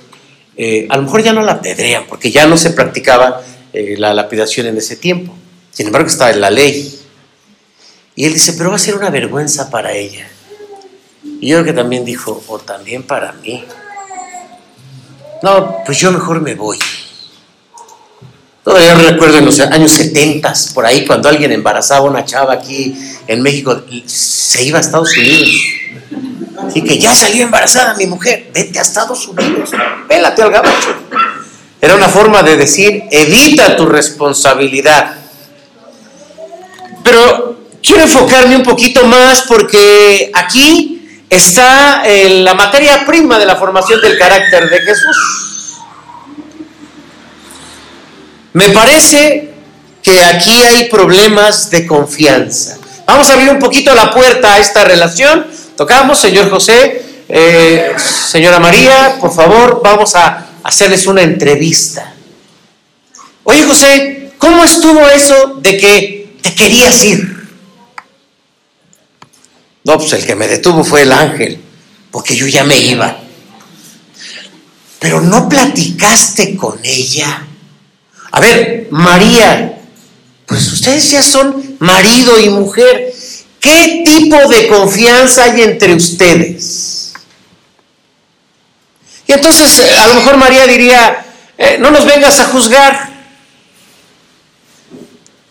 eh, 0.56 0.88
a 0.90 0.98
lo 0.98 1.04
mejor 1.04 1.24
ya 1.24 1.34
no 1.34 1.42
la 1.42 1.60
pedrean, 1.62 2.06
porque 2.08 2.32
ya 2.32 2.46
no 2.46 2.58
se 2.58 2.70
practicaba 2.70 3.44
la 3.74 4.14
lapidación 4.14 4.68
en 4.68 4.78
ese 4.78 4.96
tiempo. 4.96 5.36
Sin 5.74 5.88
embargo, 5.88 6.08
está 6.08 6.32
en 6.32 6.42
la 6.42 6.50
ley. 6.50 7.00
Y 8.16 8.26
él 8.26 8.34
dice, 8.34 8.54
pero 8.54 8.70
va 8.70 8.76
a 8.76 8.80
ser 8.80 8.96
una 8.96 9.10
vergüenza 9.10 9.70
para 9.70 9.92
ella. 9.94 10.28
Y 11.42 11.48
yo 11.48 11.58
creo 11.58 11.66
que 11.66 11.74
también 11.74 12.06
dijo, 12.06 12.44
o 12.48 12.60
también 12.60 13.04
para 13.04 13.34
mí. 13.34 13.66
no, 15.42 15.78
pues 15.86 15.98
yo 15.98 16.12
mejor 16.12 16.42
me 16.42 16.56
voy. 16.56 16.78
Todavía 18.64 18.96
recuerdo 18.96 19.40
en 19.40 19.46
los 19.46 19.60
años 19.60 19.92
70, 19.92 20.54
por 20.74 20.86
ahí, 20.86 21.06
cuando 21.06 21.28
alguien 21.28 21.52
embarazaba 21.52 22.08
a 22.08 22.10
una 22.10 22.24
chava 22.24 22.54
aquí 22.54 22.96
en 23.28 23.42
México, 23.42 23.84
se 24.06 24.64
iba 24.64 24.78
a 24.78 24.82
Estados 24.82 25.18
Unidos. 25.18 25.50
Así 26.66 26.82
que 26.82 26.98
ya 26.98 27.14
salió 27.14 27.44
embarazada 27.44 27.94
mi 27.96 28.06
mujer, 28.06 28.52
vete 28.54 28.80
a 28.80 28.84
Estados 28.84 29.28
Unidos, 29.28 29.72
pélate 30.08 30.42
al 30.42 30.52
gabacho. 30.52 30.96
Era 31.82 31.96
una 31.96 32.08
forma 32.08 32.42
de 32.42 32.56
decir, 32.56 33.04
evita 33.12 33.76
tu 33.76 33.86
responsabilidad. 33.86 35.23
Pero 37.04 37.58
quiero 37.82 38.04
enfocarme 38.04 38.56
un 38.56 38.64
poquito 38.64 39.06
más 39.06 39.44
porque 39.44 40.32
aquí 40.34 40.94
está 41.30 42.04
eh, 42.06 42.42
la 42.42 42.54
materia 42.54 43.06
prima 43.06 43.38
de 43.38 43.46
la 43.46 43.56
formación 43.56 44.02
del 44.02 44.18
carácter 44.18 44.70
de 44.70 44.82
Jesús. 44.82 45.18
Me 48.54 48.70
parece 48.70 49.54
que 50.02 50.24
aquí 50.24 50.62
hay 50.62 50.90
problemas 50.90 51.70
de 51.72 51.88
confianza. 51.88 52.78
Vamos 53.06 53.30
a 53.30 53.34
abrir 53.34 53.50
un 53.50 53.60
poquito 53.60 53.94
la 53.96 54.12
puerta 54.12 54.54
a 54.54 54.60
esta 54.60 54.84
relación. 54.84 55.48
Tocamos, 55.76 56.20
señor 56.20 56.50
José, 56.50 57.04
eh, 57.28 57.96
señora 57.98 58.60
María, 58.60 59.18
por 59.20 59.34
favor, 59.34 59.82
vamos 59.84 60.16
a 60.16 60.46
hacerles 60.64 61.08
una 61.08 61.22
entrevista. 61.22 62.14
Oye, 63.44 63.64
José, 63.64 64.32
¿cómo 64.38 64.64
estuvo 64.64 65.08
eso 65.10 65.56
de 65.62 65.78
que 65.78 66.23
te 66.44 66.54
querías 66.54 67.04
ir? 67.06 67.48
No, 69.86 69.98
pues 69.98 70.14
el 70.14 70.26
que 70.26 70.36
me 70.36 70.48
detuvo 70.48 70.84
fue 70.84 71.02
el 71.02 71.12
ángel, 71.12 71.60
porque 72.12 72.36
yo 72.36 72.46
ya 72.48 72.64
me 72.64 72.78
iba. 72.78 73.18
Pero 75.00 75.22
no 75.22 75.50
platicaste 75.50 76.56
con 76.56 76.80
ella. 76.84 77.48
A 78.32 78.40
ver, 78.40 78.88
María, 78.92 79.82
pues 80.46 80.72
ustedes 80.72 81.10
ya 81.12 81.24
son 81.24 81.78
marido 81.80 82.40
y 82.40 82.50
mujer. 82.50 83.14
¿Qué 83.60 84.04
tipo 84.06 84.36
de 84.50 84.68
confianza 84.68 85.46
hay 85.46 85.62
entre 85.62 85.96
ustedes? 85.96 87.14
Y 89.28 89.32
entonces 89.32 89.80
eh, 89.80 89.98
a 89.98 90.08
lo 90.08 90.16
mejor 90.16 90.36
María 90.36 90.68
diría, 90.68 91.26
eh, 91.58 91.78
no 91.80 91.92
nos 91.92 92.06
vengas 92.06 92.40
a 92.40 92.46
juzgar. 92.46 93.13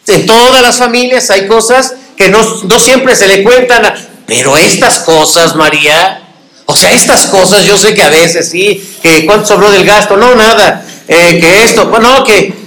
En 0.07 0.27
todas 0.27 0.63
las 0.63 0.77
familias 0.77 1.31
hay 1.31 1.47
cosas 1.47 1.95
que 2.17 2.29
no, 2.29 2.43
siempre 2.79 3.15
se 3.17 3.27
le 3.27 3.43
cuentan, 3.43 3.93
pero 4.27 4.57
estas 4.57 5.01
cosas, 5.01 5.55
María, 5.55 6.23
o 6.67 6.77
sea, 6.77 6.93
estas 6.93 7.27
cosas 7.27 7.65
yo 7.65 7.77
sé 7.77 7.95
que 7.95 8.03
a 8.03 8.11
veces 8.11 8.51
sí, 8.51 8.97
que 9.03 9.27
cuánto 9.27 9.47
sobró 9.47 9.71
del 9.71 9.85
gasto, 9.85 10.17
no, 10.17 10.35
nada, 10.35 10.85
eh, 11.09 11.39
que 11.41 11.65
esto, 11.65 11.87
bueno, 11.87 12.25
que 12.25 12.63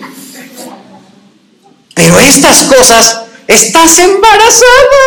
pero 1.96 2.20
estas 2.20 2.63
cosas, 2.63 3.22
estás 3.48 3.98
embarazada. 4.00 5.06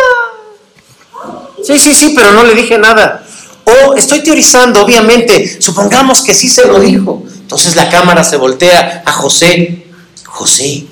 Sí, 1.65 1.77
sí, 1.77 1.93
sí, 1.93 2.13
pero 2.15 2.31
no 2.33 2.43
le 2.43 2.55
dije 2.55 2.77
nada. 2.77 3.23
O 3.63 3.95
estoy 3.95 4.23
teorizando, 4.23 4.81
obviamente, 4.81 5.61
supongamos 5.61 6.21
que 6.23 6.33
sí 6.33 6.49
se 6.49 6.65
lo 6.65 6.79
dijo. 6.79 7.23
Entonces 7.27 7.75
la 7.75 7.89
cámara 7.89 8.23
se 8.23 8.37
voltea 8.37 9.03
a 9.05 9.11
José. 9.11 9.85
José, 10.25 10.85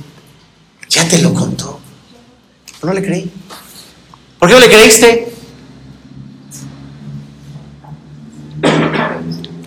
ya 0.97 1.07
te 1.07 1.19
lo 1.19 1.31
contó. 1.31 1.79
No 2.81 2.91
le 2.91 3.03
creí. 3.03 3.31
¿Por 4.39 4.49
qué 4.49 4.55
no 4.55 4.59
le 4.59 4.67
creíste? 4.67 5.31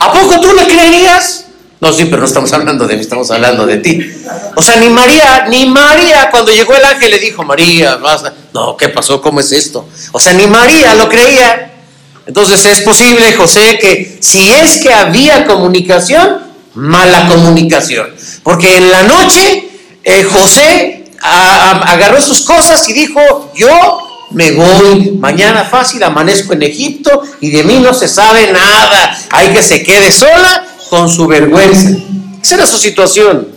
¿A 0.00 0.12
poco 0.12 0.40
tú 0.40 0.52
le 0.54 0.66
creerías? 0.66 1.46
No, 1.80 1.92
sí, 1.92 2.06
pero 2.06 2.18
no 2.18 2.24
estamos 2.26 2.52
hablando 2.52 2.86
de 2.86 2.96
mí, 2.96 3.00
estamos 3.00 3.30
hablando 3.30 3.64
de 3.64 3.78
ti. 3.78 4.12
O 4.56 4.62
sea, 4.62 4.76
ni 4.76 4.88
María, 4.88 5.46
ni 5.48 5.66
María, 5.66 6.28
cuando 6.30 6.52
llegó 6.52 6.74
el 6.74 6.84
ángel 6.84 7.12
le 7.12 7.18
dijo, 7.20 7.44
María, 7.44 7.96
basta. 7.96 8.34
No, 8.52 8.76
¿qué 8.76 8.88
pasó? 8.88 9.22
¿Cómo 9.22 9.38
es 9.38 9.52
esto? 9.52 9.88
O 10.10 10.18
sea, 10.18 10.32
ni 10.32 10.48
María 10.48 10.94
lo 10.96 11.08
creía. 11.08 11.74
Entonces 12.26 12.64
es 12.66 12.80
posible, 12.80 13.32
José, 13.34 13.78
que 13.80 14.18
si 14.20 14.50
es 14.50 14.78
que 14.78 14.92
había 14.92 15.46
comunicación, 15.46 16.40
mala 16.74 17.28
comunicación. 17.28 18.08
Porque 18.42 18.76
en 18.76 18.90
la 18.90 19.04
noche 19.04 19.70
eh, 20.02 20.24
José 20.24 20.99
agarró 21.20 22.20
sus 22.20 22.42
cosas 22.42 22.88
y 22.88 22.92
dijo, 22.92 23.52
yo 23.54 23.68
me 24.30 24.52
voy, 24.52 25.12
mañana 25.18 25.64
fácil 25.64 26.02
amanezco 26.02 26.52
en 26.52 26.62
Egipto 26.62 27.22
y 27.40 27.50
de 27.50 27.64
mí 27.64 27.78
no 27.78 27.92
se 27.92 28.08
sabe 28.08 28.52
nada. 28.52 29.18
Hay 29.30 29.48
que 29.52 29.62
se 29.62 29.82
quede 29.82 30.12
sola 30.12 30.66
con 30.88 31.08
su 31.08 31.26
vergüenza. 31.26 31.90
Esa 32.42 32.54
era 32.54 32.66
su 32.66 32.78
situación, 32.78 33.48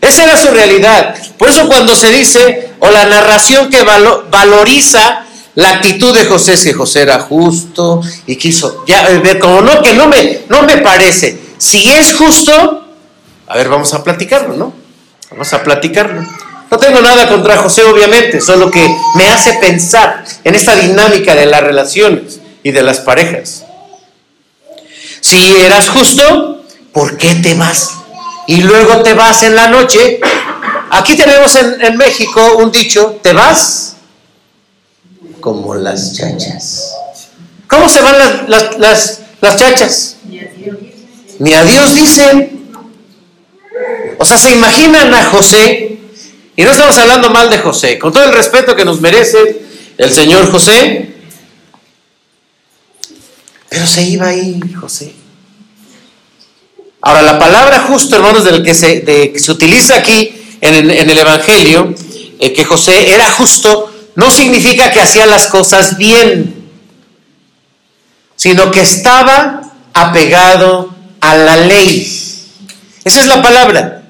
esa 0.00 0.24
era 0.24 0.36
su 0.36 0.48
realidad. 0.48 1.14
Por 1.38 1.48
eso 1.48 1.68
cuando 1.68 1.94
se 1.94 2.10
dice, 2.10 2.70
o 2.80 2.90
la 2.90 3.06
narración 3.06 3.70
que 3.70 3.82
valoriza 3.82 5.24
la 5.54 5.70
actitud 5.70 6.16
de 6.16 6.24
José, 6.24 6.54
es 6.54 6.64
que 6.64 6.72
José 6.72 7.02
era 7.02 7.20
justo 7.20 8.00
y 8.26 8.36
quiso, 8.36 8.84
ya, 8.86 9.08
eh, 9.08 9.38
como 9.38 9.60
no, 9.60 9.82
que 9.82 9.94
no 9.94 10.08
me, 10.08 10.40
no 10.48 10.62
me 10.62 10.78
parece, 10.78 11.38
si 11.58 11.88
es 11.88 12.14
justo, 12.14 12.84
a 13.46 13.56
ver, 13.56 13.68
vamos 13.68 13.94
a 13.94 14.02
platicarlo, 14.02 14.56
¿no? 14.56 14.72
Vamos 15.30 15.52
a 15.52 15.62
platicarlo. 15.62 16.26
No 16.70 16.78
tengo 16.78 17.00
nada 17.00 17.28
contra 17.28 17.56
José, 17.58 17.84
obviamente, 17.84 18.40
solo 18.40 18.70
que 18.70 18.86
me 19.14 19.28
hace 19.28 19.54
pensar 19.54 20.24
en 20.42 20.54
esta 20.54 20.74
dinámica 20.74 21.34
de 21.34 21.46
las 21.46 21.62
relaciones 21.62 22.40
y 22.62 22.72
de 22.72 22.82
las 22.82 23.00
parejas. 23.00 23.64
Si 25.20 25.56
eras 25.56 25.88
justo, 25.88 26.64
¿por 26.92 27.16
qué 27.16 27.34
te 27.36 27.54
vas? 27.54 27.90
Y 28.46 28.62
luego 28.62 29.02
te 29.02 29.14
vas 29.14 29.42
en 29.42 29.56
la 29.56 29.68
noche. 29.68 30.20
Aquí 30.90 31.16
tenemos 31.16 31.56
en, 31.56 31.96
México 31.96 32.56
un 32.58 32.70
dicho, 32.70 33.18
te 33.22 33.32
vas 33.32 33.96
como 35.40 35.74
las 35.74 36.14
chachas. 36.14 36.94
¿Cómo 37.68 37.88
se 37.88 38.00
van 38.00 38.48
las, 38.48 38.78
las, 38.78 39.56
chachas? 39.56 40.16
Ni 41.38 41.54
a 41.54 41.64
Dios 41.64 41.94
dicen. 41.94 42.76
O 44.18 44.24
sea, 44.24 44.38
se 44.38 44.52
imaginan 44.52 45.12
a 45.12 45.24
José, 45.24 45.93
y 46.56 46.62
no 46.62 46.70
estamos 46.70 46.96
hablando 46.98 47.30
mal 47.30 47.50
de 47.50 47.58
José, 47.58 47.98
con 47.98 48.12
todo 48.12 48.24
el 48.24 48.32
respeto 48.32 48.76
que 48.76 48.84
nos 48.84 49.00
merece 49.00 49.62
el 49.98 50.10
Señor 50.10 50.50
José, 50.50 51.14
pero 53.68 53.86
se 53.86 54.02
iba 54.04 54.28
ahí 54.28 54.60
José. 54.80 55.12
Ahora, 57.00 57.22
la 57.22 57.38
palabra 57.38 57.80
justo, 57.80 58.16
hermanos, 58.16 58.44
del 58.44 58.62
que 58.62 58.72
se, 58.72 59.34
se 59.36 59.50
utiliza 59.50 59.96
aquí 59.96 60.34
en, 60.60 60.90
el 61.10 61.18
Evangelio, 61.18 61.92
eh, 62.38 62.52
que 62.52 62.64
José 62.64 63.12
era 63.12 63.30
justo, 63.30 63.92
no 64.14 64.30
significa 64.30 64.90
que 64.90 65.00
hacía 65.00 65.26
las 65.26 65.48
cosas 65.48 65.98
bien, 65.98 66.70
sino 68.36 68.70
que 68.70 68.80
estaba 68.80 69.72
apegado 69.92 70.94
a 71.20 71.34
la 71.34 71.56
ley. 71.56 72.10
Esa 73.04 73.20
es 73.20 73.26
la 73.26 73.42
palabra. 73.42 74.03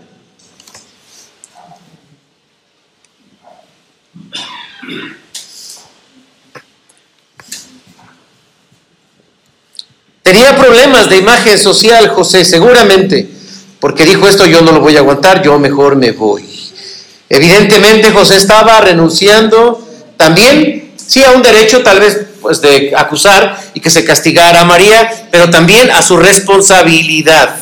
Tenía 10.25 10.57
problemas 10.57 11.11
de 11.11 11.19
imagen 11.19 11.59
social 11.59 12.09
José, 12.09 12.47
seguramente, 12.47 13.29
porque 13.79 14.07
dijo 14.07 14.27
esto 14.27 14.47
yo 14.47 14.63
no 14.63 14.73
lo 14.73 14.81
voy 14.81 14.97
a 14.97 15.01
aguantar, 15.01 15.43
yo 15.43 15.59
mejor 15.59 15.97
me 15.97 16.13
voy. 16.13 16.49
Evidentemente 17.29 18.11
José 18.11 18.37
estaba 18.37 18.81
renunciando 18.81 19.87
también, 20.17 20.95
sí, 20.97 21.23
a 21.23 21.33
un 21.33 21.43
derecho 21.43 21.83
tal 21.83 22.01
vez 22.01 22.23
pues, 22.41 22.63
de 22.63 22.95
acusar 22.97 23.61
y 23.75 23.81
que 23.81 23.91
se 23.91 24.03
castigara 24.03 24.63
a 24.63 24.65
María, 24.65 25.29
pero 25.31 25.51
también 25.51 25.91
a 25.91 26.01
su 26.01 26.17
responsabilidad, 26.17 27.57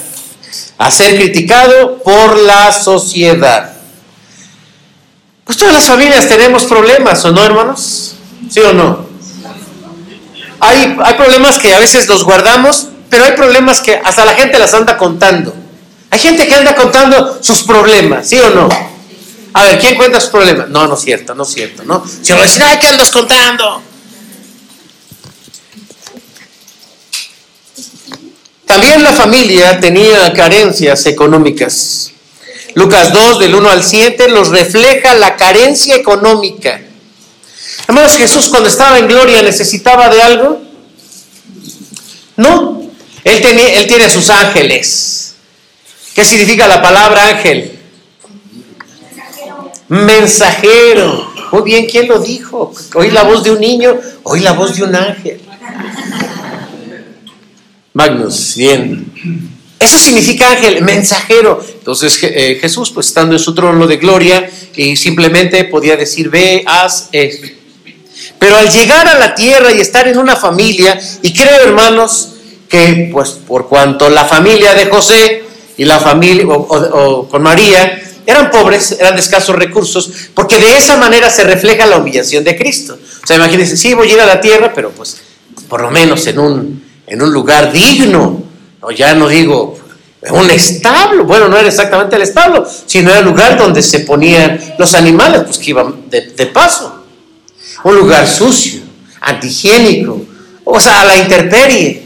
a 0.78 0.90
ser 0.92 1.16
criticado 1.16 1.98
por 2.04 2.38
la 2.38 2.70
sociedad. 2.70 3.72
Pues 5.44 5.58
todas 5.58 5.74
las 5.74 5.86
familias 5.86 6.28
tenemos 6.28 6.62
problemas, 6.66 7.24
¿o 7.24 7.32
no, 7.32 7.44
hermanos? 7.44 8.14
¿Sí 8.48 8.60
o 8.60 8.72
no? 8.72 9.11
Hay, 10.64 11.14
problemas 11.16 11.58
que 11.58 11.74
a 11.74 11.80
veces 11.80 12.06
los 12.06 12.22
guardamos, 12.22 12.86
pero 13.10 13.24
hay 13.24 13.32
problemas 13.32 13.80
que 13.80 13.96
hasta 13.96 14.24
la 14.24 14.34
gente 14.34 14.60
las 14.60 14.72
anda 14.72 14.96
contando. 14.96 15.52
Hay 16.08 16.20
gente 16.20 16.46
que 16.46 16.54
anda 16.54 16.76
contando 16.76 17.42
sus 17.42 17.64
problemas, 17.64 18.28
¿sí 18.28 18.38
o 18.38 18.48
no? 18.50 18.68
A 19.54 19.64
ver, 19.64 19.80
¿quién 19.80 19.96
cuenta 19.96 20.20
sus 20.20 20.30
problemas? 20.30 20.68
No, 20.68 20.86
no 20.86 20.94
es 20.94 21.00
cierto, 21.00 21.34
no 21.34 21.42
es 21.42 21.48
cierto, 21.48 21.82
¿no? 21.82 22.04
Si 22.06 22.32
uno 22.32 22.42
dice, 22.44 22.62
ay, 22.62 22.78
¿qué 22.78 22.86
andas 22.86 23.10
contando? 23.10 23.82
También 28.64 29.02
la 29.02 29.12
familia 29.12 29.80
tenía 29.80 30.32
carencias 30.32 31.06
económicas. 31.06 32.12
Lucas 32.74 33.12
2, 33.12 33.40
del 33.40 33.56
1 33.56 33.68
al 33.68 33.82
7, 33.82 34.28
los 34.28 34.50
refleja 34.50 35.14
la 35.14 35.34
carencia 35.34 35.96
económica. 35.96 36.80
Hermanos, 37.88 38.16
Jesús 38.16 38.48
cuando 38.48 38.68
estaba 38.68 38.98
en 38.98 39.08
gloria 39.08 39.42
necesitaba 39.42 40.08
de 40.08 40.22
algo. 40.22 40.62
No, 42.36 42.82
él, 43.24 43.40
tenía, 43.42 43.74
él 43.80 43.86
tiene 43.86 44.08
sus 44.08 44.30
ángeles. 44.30 45.34
¿Qué 46.14 46.24
significa 46.24 46.66
la 46.66 46.82
palabra 46.82 47.28
ángel? 47.28 47.78
Mensajero. 49.88 51.32
Muy 51.52 51.62
bien, 51.62 51.86
¿quién 51.86 52.08
lo 52.08 52.18
dijo? 52.18 52.72
Oí 52.94 53.10
la 53.10 53.24
voz 53.24 53.44
de 53.44 53.50
un 53.50 53.60
niño, 53.60 53.94
oí 54.22 54.40
la 54.40 54.52
voz 54.52 54.76
de 54.76 54.84
un 54.84 54.94
ángel. 54.94 55.40
Magnus, 57.92 58.56
bien. 58.56 59.12
Eso 59.78 59.98
significa 59.98 60.50
ángel, 60.50 60.82
mensajero. 60.82 61.62
Entonces 61.74 62.18
eh, 62.22 62.58
Jesús, 62.60 62.90
pues 62.90 63.08
estando 63.08 63.34
en 63.34 63.38
su 63.38 63.54
trono 63.54 63.86
de 63.86 63.98
gloria, 63.98 64.48
y 64.74 64.96
simplemente 64.96 65.64
podía 65.64 65.96
decir, 65.96 66.30
ve, 66.30 66.64
haz 66.66 67.08
esto. 67.12 67.61
Pero 68.42 68.56
al 68.56 68.68
llegar 68.68 69.06
a 69.06 69.16
la 69.20 69.36
tierra 69.36 69.70
y 69.70 69.80
estar 69.80 70.08
en 70.08 70.18
una 70.18 70.34
familia, 70.34 71.00
y 71.22 71.32
creo 71.32 71.60
hermanos, 71.62 72.30
que 72.68 73.08
pues 73.12 73.30
por 73.30 73.68
cuanto 73.68 74.10
la 74.10 74.24
familia 74.24 74.74
de 74.74 74.86
José 74.86 75.44
y 75.76 75.84
la 75.84 76.00
familia 76.00 76.44
o, 76.48 77.28
con 77.28 77.40
María 77.40 78.02
eran 78.26 78.50
pobres, 78.50 78.96
eran 78.98 79.14
de 79.14 79.20
escasos 79.20 79.54
recursos, 79.54 80.10
porque 80.34 80.58
de 80.58 80.76
esa 80.76 80.96
manera 80.96 81.30
se 81.30 81.44
refleja 81.44 81.86
la 81.86 81.98
humillación 81.98 82.42
de 82.42 82.56
Cristo. 82.56 82.98
O 83.22 83.26
sea, 83.28 83.36
imagínense, 83.36 83.76
sí, 83.76 83.94
voy 83.94 84.10
a 84.10 84.14
ir 84.14 84.20
a 84.20 84.26
la 84.26 84.40
tierra, 84.40 84.72
pero 84.74 84.90
pues 84.90 85.18
por 85.68 85.80
lo 85.80 85.92
menos 85.92 86.26
en 86.26 86.40
un, 86.40 86.84
en 87.06 87.22
un 87.22 87.32
lugar 87.32 87.70
digno, 87.70 88.42
no, 88.80 88.90
ya 88.90 89.14
no 89.14 89.28
digo 89.28 89.78
un 90.30 90.50
establo, 90.50 91.22
bueno, 91.26 91.46
no 91.46 91.56
era 91.56 91.68
exactamente 91.68 92.16
el 92.16 92.22
establo, 92.22 92.66
sino 92.86 93.10
era 93.10 93.20
el 93.20 93.24
lugar 93.24 93.56
donde 93.56 93.82
se 93.82 94.00
ponían 94.00 94.58
los 94.80 94.94
animales, 94.94 95.42
pues 95.44 95.58
que 95.58 95.70
iban 95.70 96.10
de 96.10 96.46
paso. 96.52 97.01
Un 97.84 97.96
lugar 97.96 98.26
sucio, 98.28 98.80
antihigiénico, 99.20 100.24
o 100.64 100.80
sea, 100.80 101.00
a 101.00 101.04
la 101.04 101.16
intemperie. 101.16 102.02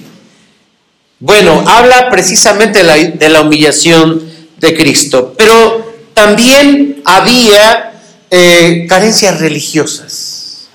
Bueno, 1.19 1.65
habla 1.67 2.11
precisamente 2.11 2.83
de 2.83 3.29
la, 3.29 3.41
humillación 3.41 4.23
de 4.59 4.75
Cristo, 4.75 5.35
pero 5.37 5.95
también 6.15 7.03
había 7.05 7.93
eh, 8.31 8.87
carencias 8.89 9.41
religiosas. 9.41 10.69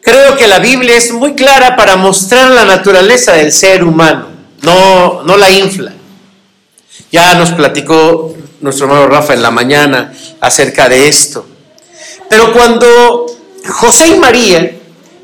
Creo 0.00 0.36
que 0.36 0.48
la 0.48 0.58
Biblia 0.58 0.96
es 0.96 1.12
muy 1.12 1.34
clara 1.34 1.76
para 1.76 1.94
mostrar 1.94 2.50
la 2.50 2.64
naturaleza 2.64 3.34
del 3.34 3.52
ser 3.52 3.84
humano, 3.84 4.26
no, 4.62 5.22
no 5.22 5.36
la 5.36 5.50
infla. 5.50 5.92
Ya 7.12 7.34
nos 7.34 7.52
platicó 7.52 8.34
nuestro 8.60 8.86
hermano 8.86 9.06
Rafa 9.06 9.34
en 9.34 9.42
la 9.42 9.52
mañana 9.52 10.12
acerca 10.40 10.88
de 10.88 11.08
esto. 11.08 11.46
Pero 12.32 12.50
cuando 12.54 13.26
José 13.68 14.08
y 14.08 14.18
María 14.18 14.72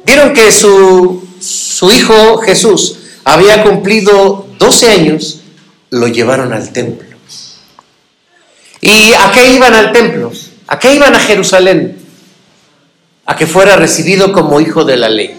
vieron 0.05 0.35
que 0.35 0.53
su 0.53 1.27
su 1.41 1.91
hijo 1.91 2.37
Jesús 2.37 2.99
había 3.25 3.63
cumplido 3.63 4.47
12 4.59 4.91
años, 4.91 5.41
lo 5.89 6.07
llevaron 6.09 6.53
al 6.53 6.71
templo. 6.71 7.09
¿Y 8.83 9.15
a 9.15 9.33
qué 9.33 9.55
iban 9.55 9.73
al 9.73 9.91
templo? 9.91 10.31
¿A 10.67 10.79
qué 10.79 10.97
iban 10.97 11.15
a 11.15 11.19
Jerusalén? 11.19 11.97
A 13.25 13.37
que 13.37 13.47
fuera 13.47 13.77
recibido 13.77 14.31
como 14.31 14.61
hijo 14.61 14.85
de 14.85 14.99
la 14.99 15.09
ley. 15.09 15.35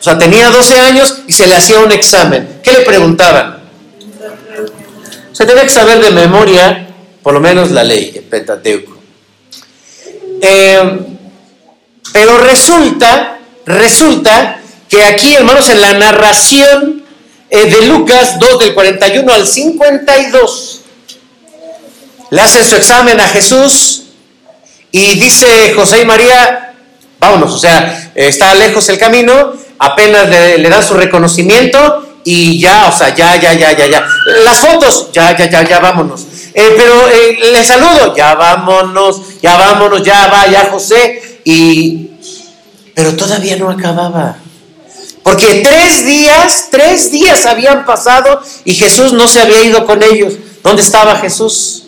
O 0.00 0.02
sea, 0.02 0.18
tenía 0.18 0.50
12 0.50 0.80
años 0.80 1.22
y 1.28 1.32
se 1.32 1.46
le 1.46 1.54
hacía 1.54 1.78
un 1.78 1.92
examen. 1.92 2.58
¿Qué 2.60 2.72
le 2.72 2.80
preguntaban? 2.80 3.60
Se 5.30 5.44
debe 5.44 5.68
saber 5.68 6.02
de 6.02 6.10
memoria, 6.10 6.88
por 7.22 7.34
lo 7.34 7.40
menos 7.40 7.70
la 7.70 7.84
ley, 7.84 8.10
el 8.16 8.24
Pentateuco. 8.24 8.93
Eh, 10.46 10.98
pero 12.12 12.36
resulta, 12.36 13.38
resulta 13.64 14.60
que 14.90 15.02
aquí, 15.02 15.34
hermanos, 15.34 15.70
en 15.70 15.80
la 15.80 15.94
narración 15.94 17.02
eh, 17.48 17.64
de 17.64 17.86
Lucas 17.86 18.38
2 18.38 18.58
del 18.58 18.74
41 18.74 19.32
al 19.32 19.46
52, 19.46 20.80
le 22.28 22.40
hacen 22.42 22.62
su 22.62 22.76
examen 22.76 23.18
a 23.20 23.28
Jesús 23.28 24.02
y 24.92 25.18
dice 25.18 25.72
José 25.74 26.02
y 26.02 26.04
María, 26.04 26.74
vámonos, 27.18 27.54
o 27.54 27.58
sea, 27.58 28.12
está 28.14 28.54
lejos 28.54 28.86
el 28.90 28.98
camino, 28.98 29.54
apenas 29.78 30.28
le, 30.28 30.68
dan 30.68 30.86
su 30.86 30.92
reconocimiento 30.92 32.18
y 32.22 32.60
ya, 32.60 32.88
o 32.88 32.92
sea, 32.92 33.14
ya, 33.14 33.40
ya, 33.40 33.54
ya, 33.54 33.72
ya, 33.72 33.86
ya. 33.86 34.06
Las 34.44 34.58
fotos, 34.58 35.08
ya, 35.10 35.34
ya, 35.38 35.48
ya, 35.48 35.66
ya, 35.66 35.78
vámonos. 35.78 36.26
Eh, 36.54 36.74
pero 36.76 37.08
eh, 37.08 37.38
le 37.52 37.64
saludo, 37.64 38.14
ya 38.16 38.34
vámonos, 38.36 39.40
ya 39.42 39.56
vámonos, 39.56 40.04
ya 40.04 40.28
va, 40.28 40.46
ya 40.46 40.68
José. 40.70 41.40
Y, 41.44 42.10
pero 42.94 43.16
todavía 43.16 43.56
no 43.56 43.68
acababa. 43.68 44.38
Porque 45.24 45.62
tres 45.62 46.04
días, 46.06 46.68
tres 46.70 47.10
días 47.10 47.46
habían 47.46 47.84
pasado 47.84 48.40
y 48.64 48.74
Jesús 48.74 49.12
no 49.14 49.26
se 49.26 49.40
había 49.40 49.64
ido 49.64 49.84
con 49.84 50.02
ellos. 50.02 50.34
¿Dónde 50.62 50.82
estaba 50.82 51.16
Jesús? 51.16 51.86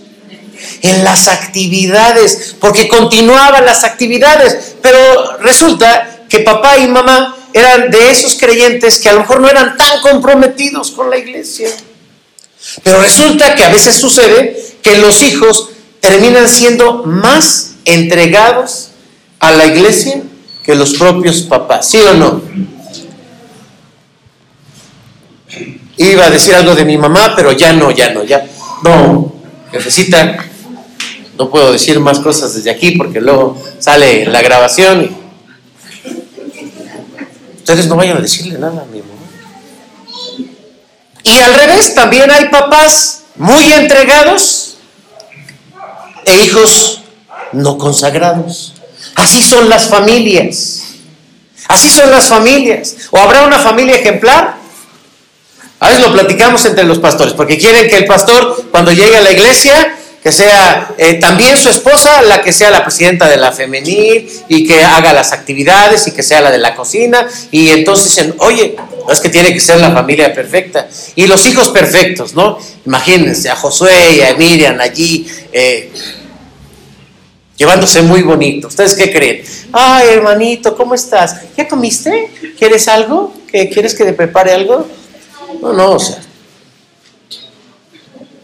En 0.83 1.05
las 1.05 1.29
actividades, 1.29 2.57
porque 2.59 2.89
continuaban 2.89 3.65
las 3.65 3.85
actividades. 3.85 4.77
Pero 4.83 5.37
resulta 5.39 6.25
que 6.29 6.41
papá 6.41 6.79
y 6.79 6.89
mamá 6.89 7.37
eran 7.53 7.91
de 7.91 8.11
esos 8.11 8.37
creyentes 8.37 8.99
que 8.99 9.11
a 9.11 9.13
lo 9.13 9.21
mejor 9.21 9.41
no 9.41 9.49
eran 9.49 9.77
tan 9.77 10.01
comprometidos 10.01 10.91
con 10.91 11.09
la 11.11 11.19
iglesia. 11.19 11.69
Pero 12.83 13.01
resulta 13.01 13.55
que 13.55 13.65
a 13.65 13.71
veces 13.71 13.97
sucede 13.97 14.57
que 14.83 14.99
los 14.99 15.23
hijos 15.23 15.71
terminan 16.01 16.49
siendo 16.49 17.05
más 17.05 17.77
entregados 17.85 18.91
a 19.41 19.53
la 19.53 19.67
iglesia 19.67 20.23
que 20.65 20.75
los 20.75 20.95
propios 20.95 21.43
papás, 21.43 21.89
¿sí 21.89 21.99
o 21.99 22.15
no? 22.15 22.43
Iba 25.97 26.27
a 26.27 26.31
decir 26.31 26.55
algo 26.55 26.75
de 26.75 26.85
mi 26.85 26.99
mamá, 26.99 27.33
pero 27.35 27.53
ya 27.53 27.73
no, 27.73 27.91
ya 27.91 28.13
no, 28.13 28.25
ya. 28.25 28.47
No, 28.83 29.33
necesita, 29.73 30.45
no 31.39 31.49
puedo 31.49 31.73
decir 31.73 31.99
más 32.01 32.19
cosas 32.19 32.55
desde 32.55 32.71
aquí 32.71 32.93
porque 32.93 33.21
luego 33.21 33.57
sale 33.79 34.27
la 34.27 34.43
grabación. 34.43 35.05
Y... 35.05 35.17
Ustedes 37.59 37.87
no 37.87 37.97
vayan 37.97 38.19
a 38.19 38.21
decirle 38.21 38.59
nada 38.59 38.83
a 38.83 38.85
mi 38.87 38.99
mamá. 38.99 39.16
Y 41.27 41.39
al 41.41 41.55
revés, 41.55 41.95
también 41.95 42.31
hay 42.31 42.49
papás 42.49 43.23
muy 43.37 43.73
entregados 43.73 44.79
e 46.25 46.37
hijos 46.45 47.03
no 47.53 47.77
consagrados. 47.79 48.75
Así 49.15 49.43
son 49.43 49.69
las 49.69 49.89
familias. 49.89 50.83
Así 51.69 51.91
son 51.91 52.11
las 52.11 52.29
familias. 52.29 52.97
O 53.11 53.19
habrá 53.19 53.43
una 53.43 53.59
familia 53.59 53.97
ejemplar 53.97 54.57
a 55.79 55.89
veces 55.89 56.03
lo 56.03 56.13
platicamos 56.13 56.65
entre 56.65 56.85
los 56.85 56.99
pastores, 56.99 57.35
porque 57.35 57.59
quieren 57.59 57.89
que 57.91 57.97
el 57.97 58.07
pastor, 58.07 58.65
cuando 58.71 58.93
llegue 58.93 59.17
a 59.17 59.21
la 59.21 59.31
iglesia, 59.31 59.97
que 60.27 60.33
sea 60.33 60.93
eh, 60.99 61.15
también 61.21 61.57
su 61.57 61.69
esposa 61.69 62.21
la 62.23 62.43
que 62.43 62.53
sea 62.53 62.69
la 62.73 62.83
presidenta 62.83 63.29
de 63.29 63.37
la 63.37 63.53
femenil 63.53 64.29
y 64.49 64.67
que 64.67 64.83
haga 64.83 65.13
las 65.13 65.31
actividades 65.31 66.09
y 66.09 66.11
que 66.11 66.25
sea 66.25 66.41
la 66.41 66.51
de 66.51 66.59
la 66.59 66.75
cocina. 66.75 67.29
Y 67.53 67.69
entonces 67.69 68.07
dicen, 68.07 68.35
oye, 68.39 68.75
no 69.07 69.13
es 69.13 69.21
que 69.21 69.29
tiene 69.29 69.53
que 69.53 69.61
ser 69.61 69.79
la 69.79 69.93
familia 69.93 70.35
perfecta. 70.35 70.89
Y 71.15 71.29
los 71.29 71.47
hijos 71.47 71.69
perfectos, 71.69 72.35
¿no? 72.35 72.59
Imagínense 72.85 73.49
a 73.49 73.55
Josué 73.55 74.17
y 74.17 74.23
a 74.23 74.35
Miriam 74.35 74.81
allí. 74.81 75.29
Eh, 75.53 75.93
llevándose 77.57 78.03
muy 78.03 78.23
bonito. 78.23 78.67
¿Ustedes 78.67 78.95
qué 78.95 79.13
creen? 79.13 79.45
Ay, 79.71 80.09
hermanito, 80.09 80.77
¿cómo 80.77 80.97
estás? 80.97 81.37
¿Ya 81.57 81.69
comiste? 81.69 82.33
¿Quieres 82.59 82.89
algo? 82.89 83.33
¿Quieres 83.49 83.95
que 83.95 84.03
te 84.03 84.13
prepare 84.13 84.55
algo? 84.55 84.89
No, 85.63 85.73
no, 85.73 85.93
o 85.93 86.01
sea. 86.01 86.19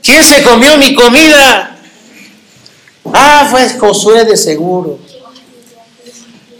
¿Quién 0.00 0.22
se 0.22 0.44
comió 0.44 0.76
mi 0.78 0.94
comida? 0.94 1.71
Ah, 3.12 3.46
fue 3.50 3.68
Josué 3.78 4.24
de 4.24 4.36
seguro. 4.36 4.98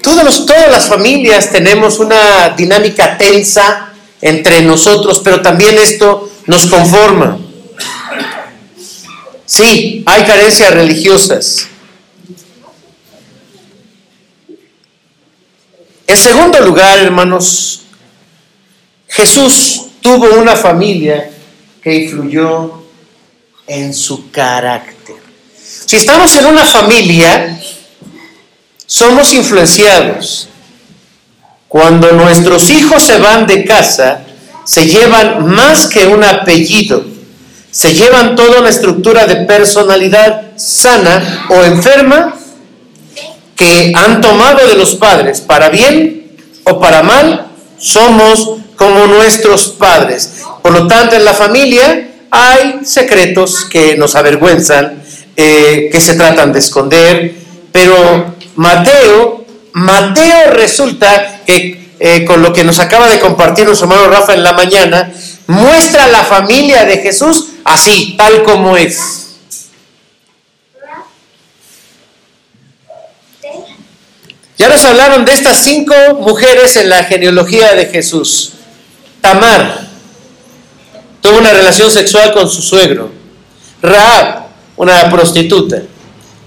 Todos 0.03 0.47
todas 0.47 0.71
las 0.71 0.87
familias 0.87 1.51
tenemos 1.51 2.01
una 2.01 2.51
dinámica 2.57 3.17
tensa 3.17 3.93
entre 4.21 4.63
nosotros, 4.63 5.21
pero 5.23 5.41
también 5.41 5.79
esto 5.79 6.29
nos 6.47 6.67
conforma. 6.67 7.39
Sí, 9.47 10.03
hay 10.07 10.25
carencias 10.25 10.73
religiosas. 10.73 11.67
En 16.07 16.17
segundo 16.17 16.61
lugar, 16.61 16.99
hermanos, 16.99 17.83
Jesús 19.09 19.87
tuvo 20.01 20.41
una 20.41 20.57
familia 20.57 21.31
que 21.83 21.95
influyó 21.95 22.83
en 23.67 23.95
su 23.95 24.31
carácter. 24.31 25.22
Si 25.93 25.99
estamos 25.99 26.35
en 26.39 26.47
una 26.47 26.65
familia, 26.65 27.61
somos 28.87 29.35
influenciados. 29.35 30.49
Cuando 31.69 32.13
nuestros 32.13 32.71
hijos 32.71 33.03
se 33.03 33.19
van 33.19 33.47
de 33.47 33.67
casa, 33.67 34.23
se 34.65 34.87
llevan 34.87 35.47
más 35.55 35.89
que 35.89 36.07
un 36.07 36.25
apellido, 36.25 37.05
se 37.71 37.93
llevan 37.93 38.35
toda 38.37 38.61
una 38.61 38.71
estructura 38.71 39.27
de 39.27 39.45
personalidad 39.45 40.57
sana 40.57 41.45
o 41.51 41.63
enferma 41.63 42.37
que 43.55 43.93
han 43.95 44.23
tomado 44.23 44.67
de 44.67 44.77
los 44.77 44.95
padres, 44.95 45.43
para 45.43 45.69
bien 45.69 46.39
o 46.65 46.81
para 46.81 47.03
mal, 47.03 47.49
somos 47.77 48.61
como 48.77 49.09
nuestros 49.09 49.69
padres. 49.69 50.37
Por 50.63 50.73
lo 50.73 50.87
tanto, 50.87 51.17
en 51.17 51.25
la 51.27 51.35
familia 51.35 52.09
hay 52.31 52.81
secretos 52.83 53.67
que 53.67 53.95
nos 53.99 54.15
avergüenzan, 54.15 55.02
eh, 55.37 55.89
que 55.91 56.01
se 56.01 56.15
tratan 56.15 56.53
de 56.53 56.59
esconder, 56.59 57.35
pero 57.73 58.35
Mateo, 58.57 59.45
Mateo 59.73 60.51
resulta 60.53 61.41
que 61.47 61.83
eh, 62.05 62.25
con 62.25 62.43
lo 62.43 62.53
que 62.53 62.65
nos 62.65 62.81
acaba 62.81 63.09
de 63.09 63.21
compartir 63.21 63.65
nuestro 63.65 63.87
hermano 63.87 64.11
Rafa 64.11 64.35
en 64.35 64.43
la 64.43 64.53
mañana, 64.53 65.13
muestra 65.47 66.09
la 66.09 66.25
familia 66.25 66.85
de 66.85 66.99
Jesús 66.99 67.51
así, 67.65 68.17
tal 68.19 68.43
como 68.43 68.77
es. 68.77 69.23
Ya 74.59 74.69
nos 74.69 74.85
hablaron 74.85 75.25
de 75.25 75.33
estas 75.33 75.63
cinco 75.63 75.95
mujeres 76.21 76.77
en 76.77 76.89
la 76.89 77.05
genealogía 77.05 77.75
de 77.75 77.87
Jesús. 77.87 78.53
Tamar 79.21 79.87
tuvo 81.21 81.39
una 81.39 81.53
relación 81.53 81.91
sexual 81.91 82.33
con 82.33 82.51
su 82.51 82.63
suegro. 82.63 83.11
Raab, 83.81 84.42
una 84.77 85.11
prostituta. 85.11 85.83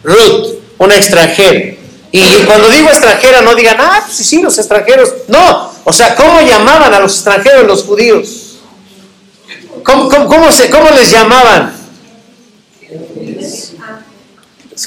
Ruth, 0.04 0.56
una 0.78 0.96
extranjera. 0.96 1.76
Y 2.12 2.44
cuando 2.46 2.70
digo 2.70 2.88
extranjera, 2.90 3.42
no 3.42 3.56
digan, 3.56 3.78
ah, 3.80 4.02
pues 4.06 4.18
sí, 4.18 4.24
sí, 4.24 4.42
los 4.42 4.58
extranjeros. 4.58 5.10
No, 5.28 5.72
o 5.84 5.92
sea, 5.92 6.16
¿cómo 6.16 6.42
llamaban 6.42 6.94
a 6.94 7.00
los 7.00 7.14
extranjeros 7.16 7.66
los 7.66 7.84
judíos? 7.84 8.58
¿Cómo, 9.84 10.10
cómo, 10.10 10.52
se, 10.52 10.70
cómo 10.70 10.90
les 10.92 11.12
llamaban? 11.12 11.76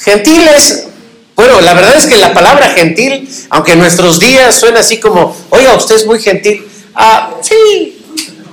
Gentiles, 0.02 0.88
bueno, 1.34 1.60
la 1.60 1.72
verdad 1.74 1.96
es 1.96 2.06
que 2.06 2.16
la 2.16 2.34
palabra 2.34 2.70
gentil, 2.70 3.28
aunque 3.50 3.72
en 3.72 3.78
nuestros 3.78 4.18
días 4.18 4.58
suena 4.58 4.80
así 4.80 4.98
como, 4.98 5.36
oiga, 5.50 5.74
usted 5.74 5.96
es 5.96 6.06
muy 6.06 6.20
gentil. 6.20 6.66
Ah, 6.94 7.30
sí, 7.42 8.04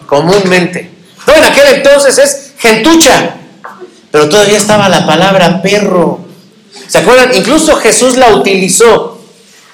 comúnmente. 0.06 0.92
No, 1.26 1.34
en 1.34 1.44
aquel 1.44 1.68
entonces 1.76 2.18
es 2.18 2.52
gentucha, 2.60 3.38
pero 4.16 4.30
todavía 4.30 4.56
estaba 4.56 4.88
la 4.88 5.06
palabra 5.06 5.62
perro. 5.62 6.22
¿Se 6.88 7.00
acuerdan? 7.00 7.36
Incluso 7.36 7.76
Jesús 7.76 8.16
la 8.16 8.34
utilizó. 8.34 9.20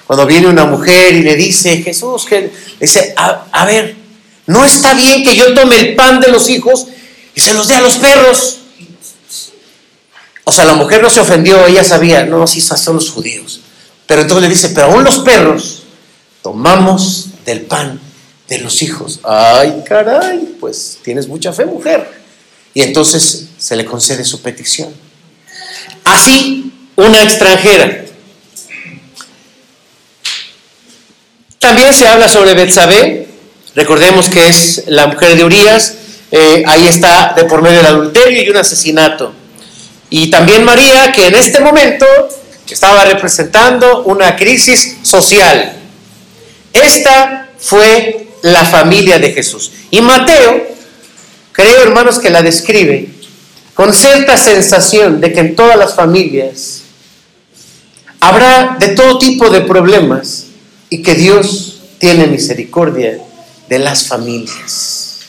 Cuando 0.04 0.26
viene 0.26 0.48
una 0.48 0.64
mujer 0.64 1.14
y 1.14 1.22
le 1.22 1.36
dice, 1.36 1.80
Jesús, 1.80 2.24
que, 2.24 2.50
dice, 2.80 3.14
a, 3.16 3.64
ver, 3.64 3.94
no 4.46 4.64
está 4.64 4.94
bien 4.94 5.22
que 5.22 5.36
yo 5.36 5.54
tome 5.54 5.78
el 5.78 5.94
pan 5.94 6.18
de 6.18 6.26
los 6.26 6.48
hijos 6.48 6.88
y 7.36 7.40
se 7.40 7.54
los 7.54 7.68
dé 7.68 7.76
a 7.76 7.82
los 7.82 7.98
perros. 7.98 8.58
O 10.42 10.50
sea, 10.50 10.64
la 10.64 10.74
mujer 10.74 11.00
no 11.00 11.08
se 11.08 11.20
ofendió, 11.20 11.64
ella 11.68 11.84
sabía, 11.84 12.24
no, 12.24 12.44
sí, 12.48 12.60
son 12.60 12.96
los 12.96 13.12
judíos. 13.12 13.60
Pero 14.08 14.22
entonces 14.22 14.42
le 14.42 14.52
dice, 14.52 14.70
pero 14.70 14.88
aún 14.88 15.04
los 15.04 15.20
perros 15.20 15.84
tomamos 16.42 17.28
del 17.46 17.60
pan 17.60 18.00
de 18.48 18.58
los 18.58 18.82
hijos. 18.82 19.20
Ay, 19.22 19.84
caray, 19.86 20.56
pues 20.58 20.98
tienes 21.04 21.28
mucha 21.28 21.52
fe, 21.52 21.64
mujer. 21.64 22.21
Y 22.74 22.82
entonces 22.82 23.46
se 23.58 23.76
le 23.76 23.84
concede 23.84 24.24
su 24.24 24.40
petición. 24.40 24.92
Así, 26.04 26.72
una 26.96 27.22
extranjera. 27.22 28.04
También 31.58 31.94
se 31.94 32.08
habla 32.08 32.28
sobre 32.28 32.54
Betsabé. 32.54 33.28
Recordemos 33.74 34.28
que 34.28 34.48
es 34.48 34.84
la 34.86 35.06
mujer 35.06 35.36
de 35.36 35.44
Urias. 35.44 35.94
Eh, 36.30 36.64
ahí 36.66 36.86
está 36.88 37.34
de 37.36 37.44
por 37.44 37.62
medio 37.62 37.78
del 37.78 37.86
adulterio 37.86 38.42
y 38.42 38.48
un 38.48 38.56
asesinato. 38.56 39.32
Y 40.10 40.30
también 40.30 40.64
María, 40.64 41.12
que 41.12 41.28
en 41.28 41.34
este 41.34 41.60
momento 41.60 42.06
estaba 42.72 43.04
representando 43.04 44.02
una 44.04 44.36
crisis 44.36 44.96
social. 45.02 45.76
Esta 46.72 47.50
fue 47.58 48.28
la 48.42 48.64
familia 48.64 49.18
de 49.18 49.32
Jesús. 49.32 49.72
Y 49.90 50.00
Mateo, 50.00 50.66
creo 51.52 51.82
hermanos 51.82 52.18
que 52.18 52.30
la 52.30 52.42
describe 52.42 53.08
con 53.74 53.92
cierta 53.92 54.36
sensación 54.36 55.20
de 55.20 55.32
que 55.32 55.40
en 55.40 55.56
todas 55.56 55.76
las 55.76 55.94
familias 55.94 56.82
habrá 58.20 58.76
de 58.78 58.88
todo 58.88 59.18
tipo 59.18 59.50
de 59.50 59.62
problemas 59.62 60.46
y 60.90 61.02
que 61.02 61.14
Dios 61.14 61.80
tiene 61.98 62.26
misericordia 62.26 63.18
de 63.68 63.78
las 63.78 64.06
familias. 64.06 65.20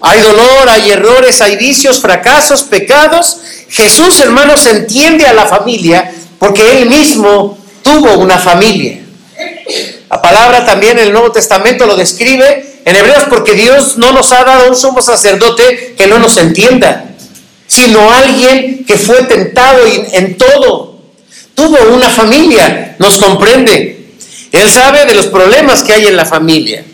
Hay 0.00 0.20
dolor, 0.20 0.68
hay 0.68 0.90
errores, 0.90 1.40
hay 1.40 1.56
vicios, 1.56 2.00
fracasos, 2.00 2.62
pecados. 2.64 3.38
Jesús, 3.70 4.20
hermanos, 4.20 4.66
entiende 4.66 5.26
a 5.26 5.32
la 5.32 5.46
familia 5.46 6.12
porque 6.38 6.82
él 6.82 6.90
mismo 6.90 7.58
tuvo 7.82 8.18
una 8.18 8.38
familia. 8.38 9.05
La 10.10 10.22
palabra 10.22 10.64
también 10.64 10.98
en 10.98 11.06
el 11.06 11.12
Nuevo 11.12 11.32
Testamento 11.32 11.86
lo 11.86 11.96
describe 11.96 12.80
en 12.84 12.96
Hebreos 12.96 13.24
porque 13.28 13.54
Dios 13.54 13.98
no 13.98 14.12
nos 14.12 14.30
ha 14.32 14.44
dado 14.44 14.68
un 14.68 14.76
sumo 14.76 15.02
sacerdote 15.02 15.94
que 15.96 16.06
no 16.06 16.18
nos 16.18 16.36
entienda, 16.36 17.04
sino 17.66 18.10
alguien 18.12 18.84
que 18.86 18.96
fue 18.96 19.24
tentado 19.24 19.80
en 20.12 20.38
todo. 20.38 21.00
Tuvo 21.54 21.78
una 21.94 22.08
familia, 22.08 22.94
nos 22.98 23.18
comprende. 23.18 24.06
Él 24.52 24.70
sabe 24.70 25.04
de 25.06 25.14
los 25.14 25.26
problemas 25.26 25.82
que 25.82 25.92
hay 25.92 26.06
en 26.06 26.16
la 26.16 26.24
familia, 26.24 26.84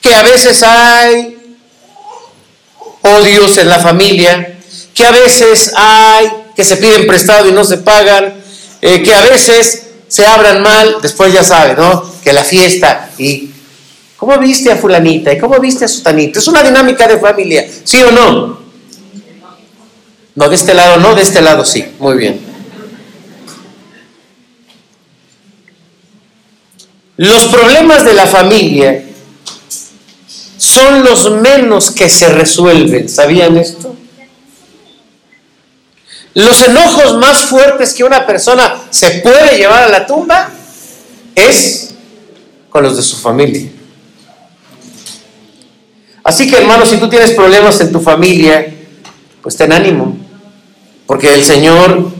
que 0.00 0.14
a 0.14 0.22
veces 0.22 0.62
hay 0.62 1.36
odios 3.02 3.58
en 3.58 3.68
la 3.68 3.78
familia, 3.78 4.56
que 4.94 5.04
a 5.04 5.10
veces 5.10 5.72
hay 5.76 6.30
que 6.56 6.64
se 6.64 6.78
piden 6.78 7.06
prestado 7.06 7.48
y 7.48 7.52
no 7.52 7.64
se 7.64 7.76
pagan, 7.76 8.34
eh, 8.80 9.02
que 9.02 9.14
a 9.14 9.20
veces 9.20 9.85
se 10.08 10.26
abran 10.26 10.62
mal, 10.62 10.96
después 11.02 11.32
ya 11.32 11.42
sabe, 11.42 11.74
¿no? 11.74 12.04
Que 12.22 12.32
la 12.32 12.44
fiesta 12.44 13.10
y 13.18 13.50
¿cómo 14.16 14.38
viste 14.38 14.70
a 14.70 14.76
fulanita? 14.76 15.32
¿Y 15.32 15.38
cómo 15.38 15.58
viste 15.58 15.84
a 15.84 15.88
sutanita? 15.88 16.38
Es 16.38 16.48
una 16.48 16.62
dinámica 16.62 17.06
de 17.06 17.18
familia, 17.18 17.68
¿sí 17.84 18.02
o 18.02 18.10
no? 18.10 18.60
No, 20.34 20.48
de 20.48 20.54
este 20.54 20.74
lado 20.74 20.98
no, 20.98 21.14
de 21.14 21.22
este 21.22 21.40
lado 21.40 21.64
sí, 21.64 21.84
muy 21.98 22.16
bien. 22.16 22.40
Los 27.16 27.46
problemas 27.46 28.04
de 28.04 28.12
la 28.12 28.26
familia 28.26 29.02
son 30.58 31.04
los 31.04 31.30
menos 31.30 31.90
que 31.90 32.10
se 32.10 32.28
resuelven. 32.28 33.08
¿Sabían 33.08 33.56
esto? 33.56 33.96
Los 36.36 36.60
enojos 36.60 37.16
más 37.16 37.46
fuertes 37.46 37.94
que 37.94 38.04
una 38.04 38.26
persona 38.26 38.82
se 38.90 39.20
puede 39.20 39.56
llevar 39.56 39.84
a 39.84 39.88
la 39.88 40.06
tumba 40.06 40.50
es 41.34 41.94
con 42.68 42.82
los 42.82 42.94
de 42.94 43.02
su 43.02 43.16
familia. 43.16 43.70
Así 46.22 46.50
que 46.50 46.58
hermano, 46.58 46.84
si 46.84 46.98
tú 46.98 47.08
tienes 47.08 47.30
problemas 47.30 47.80
en 47.80 47.90
tu 47.90 48.00
familia, 48.00 48.70
pues 49.40 49.56
ten 49.56 49.72
ánimo, 49.72 50.14
porque 51.06 51.32
el 51.32 51.42
Señor 51.42 52.10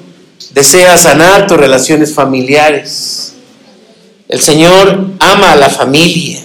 desea 0.53 0.97
sanar 0.97 1.47
tus 1.47 1.59
relaciones 1.59 2.15
familiares. 2.15 3.35
El 4.31 4.41
Señor 4.41 5.11
ama 5.19 5.53
a 5.53 5.57
la 5.57 5.69
familia. 5.69 6.41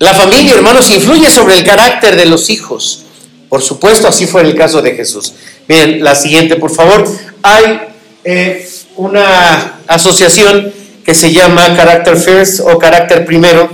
La 0.00 0.14
familia, 0.14 0.54
hermanos, 0.54 0.90
influye 0.90 1.30
sobre 1.30 1.58
el 1.58 1.64
carácter 1.64 2.16
de 2.16 2.26
los 2.26 2.50
hijos. 2.50 3.04
Por 3.48 3.62
supuesto, 3.62 4.08
así 4.08 4.26
fue 4.26 4.42
el 4.42 4.54
caso 4.54 4.82
de 4.82 4.94
Jesús. 4.94 5.32
Miren, 5.66 6.04
la 6.04 6.14
siguiente, 6.14 6.56
por 6.56 6.70
favor. 6.70 7.08
Hay 7.42 7.80
eh, 8.24 8.68
una 8.96 9.78
asociación 9.86 10.72
que 11.04 11.14
se 11.14 11.32
llama 11.32 11.74
Character 11.74 12.16
First 12.16 12.60
o 12.60 12.78
Carácter 12.78 13.24
Primero, 13.24 13.70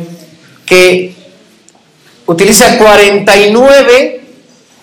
que 0.65 1.15
utiliza 2.27 2.79
49 2.79 4.21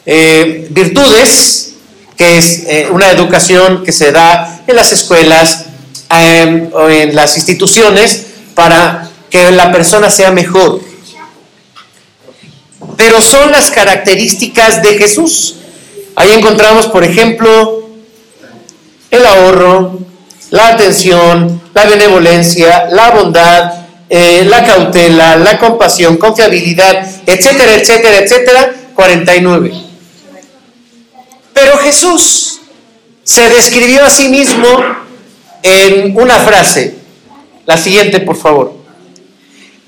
eh, 0.06 0.68
virtudes, 0.70 1.76
que 2.18 2.38
es 2.38 2.64
eh, 2.68 2.90
una 2.92 3.12
educación 3.12 3.84
que 3.86 3.94
se 3.94 4.12
da 4.12 4.62
en 4.68 4.76
las 4.76 4.92
escuelas 4.92 5.66
o 6.74 6.90
en 6.90 7.16
las 7.16 7.38
instituciones 7.38 8.26
para 8.54 9.10
que 9.30 9.50
la 9.52 9.72
persona 9.72 10.10
sea 10.10 10.32
mejor 10.32 10.82
pero 13.02 13.20
son 13.20 13.52
las 13.52 13.72
características 13.72 14.84
de 14.84 14.96
Jesús. 14.96 15.56
Ahí 16.16 16.34
encontramos, 16.34 16.86
por 16.86 17.04
ejemplo, 17.04 17.90
el 19.10 19.26
ahorro, 19.26 19.98
la 20.52 20.68
atención, 20.68 21.60
la 21.74 21.86
benevolencia, 21.86 22.90
la 22.92 23.10
bondad, 23.10 23.74
eh, 24.08 24.46
la 24.48 24.64
cautela, 24.64 25.36
la 25.36 25.58
compasión, 25.58 26.18
confiabilidad, 26.18 27.04
etcétera, 27.26 27.74
etcétera, 27.74 28.18
etcétera, 28.20 28.72
49. 28.94 29.74
Pero 31.54 31.78
Jesús 31.80 32.60
se 33.24 33.50
describió 33.50 34.06
a 34.06 34.12
sí 34.12 34.30
mismo 34.30 34.68
en 35.64 36.16
una 36.16 36.36
frase. 36.36 36.98
La 37.66 37.78
siguiente, 37.78 38.20
por 38.20 38.36
favor. 38.36 38.76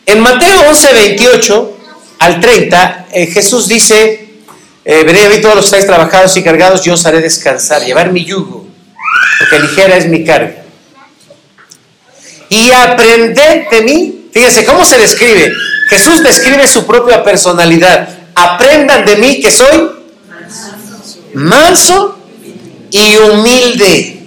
En 0.08 0.20
Mateo 0.20 0.68
11, 0.68 0.94
28 0.94 1.73
al 2.26 2.40
30, 2.40 3.08
eh, 3.12 3.28
Jesús 3.28 3.68
dice, 3.68 4.28
eh, 4.86 5.04
venid 5.04 5.26
a 5.26 5.30
mí 5.30 5.42
todos 5.42 5.56
los 5.56 5.66
que 5.66 5.78
estáis 5.78 5.86
trabajados 5.86 6.36
y 6.38 6.44
cargados, 6.44 6.84
yo 6.84 6.94
os 6.94 7.06
haré 7.06 7.22
descansar, 7.22 7.84
llevar 7.84 8.12
mi 8.12 8.26
yugo, 8.26 8.66
porque 9.40 9.60
ligera 9.60 9.98
es 9.98 10.08
mi 10.08 10.24
carga. 10.24 10.64
Y 12.50 12.72
aprended 12.72 13.70
de 13.70 13.82
mí, 13.82 14.24
Fíjense, 14.34 14.66
¿cómo 14.66 14.84
se 14.84 14.98
describe? 14.98 15.54
Jesús 15.90 16.24
describe 16.24 16.68
su 16.68 16.88
propia 16.88 17.24
personalidad. 17.24 18.10
Aprendan 18.34 19.06
de 19.06 19.16
mí 19.18 19.40
que 19.40 19.52
soy 19.52 19.92
manso 21.36 22.18
y 22.90 23.16
humilde. 23.18 24.24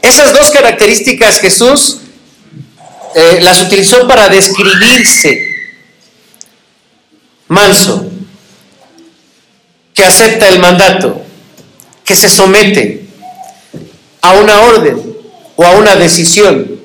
Esas 0.00 0.32
dos 0.32 0.50
características 0.50 1.38
Jesús 1.38 1.98
eh, 3.14 3.40
las 3.42 3.60
utilizó 3.60 4.08
para 4.08 4.28
describirse. 4.28 5.53
Manso, 7.48 8.10
que 9.92 10.04
acepta 10.04 10.48
el 10.48 10.58
mandato, 10.58 11.20
que 12.04 12.16
se 12.16 12.28
somete 12.28 13.06
a 14.20 14.32
una 14.32 14.60
orden 14.60 15.16
o 15.56 15.64
a 15.64 15.72
una 15.72 15.94
decisión. 15.96 16.80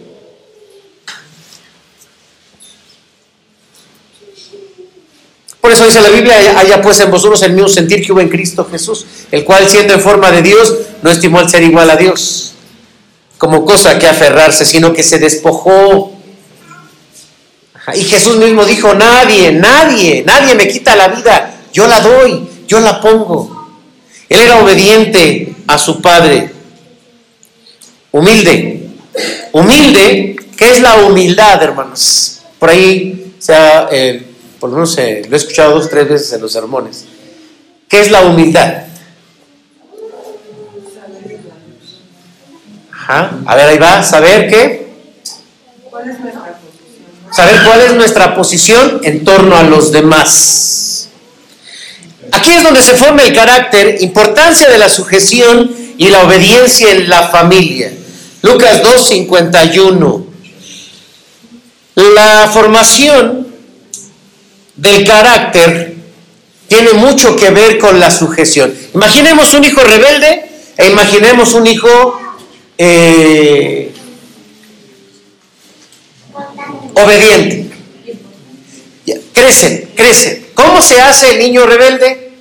Por 5.62 5.72
eso 5.72 5.86
dice 5.86 6.02
la 6.02 6.10
Biblia, 6.10 6.60
haya 6.60 6.82
pues 6.82 7.00
en 7.00 7.12
vosotros 7.12 7.41
el 7.43 7.54
mismo 7.54 7.69
sentir 7.69 8.06
que 8.06 8.12
hubo 8.12 8.22
en 8.22 8.30
Cristo 8.30 8.67
Jesús, 8.69 9.06
el 9.32 9.43
cual 9.43 9.69
siendo 9.69 9.93
en 9.93 10.02
forma 10.02 10.32
de 10.32 10.41
Dios, 10.41 10.76
no 11.02 11.12
estimó 11.12 11.41
el 11.41 11.50
ser 11.50 11.63
igual 11.63 11.89
a 11.89 11.95
Dios 11.95 12.50
como 13.39 13.65
cosa 13.65 13.98
que 13.98 14.06
aferrarse, 14.06 14.65
sino 14.65 14.93
que 14.93 15.02
se 15.02 15.17
despojó. 15.17 16.12
Y 17.95 18.04
Jesús 18.04 18.38
mismo 18.38 18.65
dijo, 18.65 18.93
nadie, 18.93 19.52
nadie, 19.52 20.23
nadie 20.25 20.56
me 20.56 20.67
quita 20.67 20.95
la 20.95 21.08
vida, 21.08 21.56
yo 21.73 21.88
la 21.88 21.99
doy, 21.99 22.47
yo 22.67 22.80
la 22.80 22.99
pongo. 23.02 23.69
Él 24.28 24.41
era 24.41 24.62
obediente 24.62 25.56
a 25.67 25.78
su 25.78 26.02
Padre, 26.02 26.52
humilde, 28.12 28.89
humilde, 29.52 30.36
¿qué 30.56 30.71
es 30.71 30.82
la 30.82 30.95
humildad, 30.97 31.62
hermanos? 31.63 32.41
Por 32.60 32.69
ahí, 32.69 33.34
o 33.38 33.41
sea, 33.41 33.88
eh, 33.91 34.23
por 34.60 34.69
lo 34.69 34.75
menos 34.75 34.97
eh, 34.97 35.23
lo 35.28 35.36
he 35.36 35.39
escuchado 35.39 35.73
dos 35.73 35.86
o 35.86 35.89
tres 35.89 36.08
veces 36.08 36.34
en 36.34 36.41
los 36.41 36.52
sermones. 36.52 37.06
¿Qué 37.88 38.02
es 38.02 38.12
la 38.12 38.21
humildad? 38.21 38.84
A 43.12 43.56
ver, 43.56 43.69
ahí 43.69 43.78
va, 43.80 44.04
saber 44.04 44.47
qué. 44.47 44.88
Saber 47.32 47.63
cuál 47.63 47.82
es 47.82 47.94
nuestra 47.94 48.36
posición 48.36 49.02
en 49.04 49.24
torno 49.24 49.56
a 49.56 49.63
los 49.63 49.92
demás. 49.92 51.10
Aquí 52.32 52.52
es 52.52 52.63
donde 52.63 52.82
se 52.82 52.96
forma 52.96 53.24
el 53.24 53.34
carácter, 53.34 53.98
importancia 54.02 54.70
de 54.70 54.78
la 54.78 54.89
sujeción 54.89 55.72
y 55.98 56.10
la 56.10 56.24
obediencia 56.24 56.92
en 56.92 57.10
la 57.10 57.28
familia. 57.28 57.92
Lucas 58.42 58.82
2.51. 58.84 60.26
La 61.96 62.50
formación 62.54 63.48
del 64.76 65.06
carácter 65.06 65.96
tiene 66.68 66.94
mucho 66.94 67.36
que 67.36 67.50
ver 67.50 67.78
con 67.78 68.00
la 68.00 68.12
sujeción. 68.12 68.74
Imaginemos 68.94 69.54
un 69.54 69.63
hijo 69.63 69.82
rebelde 69.82 70.46
e 70.78 70.88
imaginemos 70.89 71.54
un 71.54 71.68
hijo 71.68 72.20
eh, 72.78 73.88
obediente. 76.93 77.69
Crece, 79.34 79.89
crece. 79.95 80.49
¿Cómo 80.54 80.82
se 80.82 80.99
hace 80.99 81.32
el 81.32 81.39
niño 81.39 81.65
rebelde? 81.65 82.32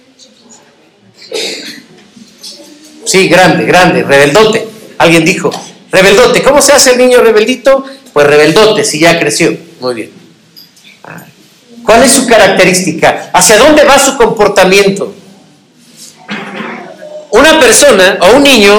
Sí, 3.05 3.29
grande, 3.29 3.65
grande, 3.65 4.03
rebeldote. 4.03 4.69
Alguien 4.99 5.25
dijo, 5.25 5.51
rebeldote. 5.91 6.43
¿Cómo 6.43 6.61
se 6.61 6.73
hace 6.73 6.93
el 6.93 6.99
niño 6.99 7.21
rebeldito? 7.21 7.85
Pues 8.13 8.27
rebeldote, 8.27 8.85
si 8.85 8.99
ya 8.99 9.19
creció. 9.19 9.57
Muy 9.81 9.95
bien. 9.95 10.11
¿Cuál 11.85 12.03
es 12.03 12.13
su 12.13 12.27
característica? 12.27 13.31
¿Hacia 13.33 13.57
dónde 13.57 13.85
va 13.85 13.99
su 13.99 14.17
comportamiento? 14.19 15.15
Una 17.31 17.59
persona 17.59 18.19
o 18.21 18.37
un 18.37 18.43
niño 18.43 18.79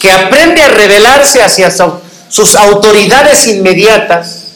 que 0.00 0.10
aprende 0.10 0.62
a 0.62 0.68
rebelarse 0.68 1.40
hacia 1.40 1.70
sus 1.70 2.56
autoridades 2.56 3.46
inmediatas, 3.46 4.49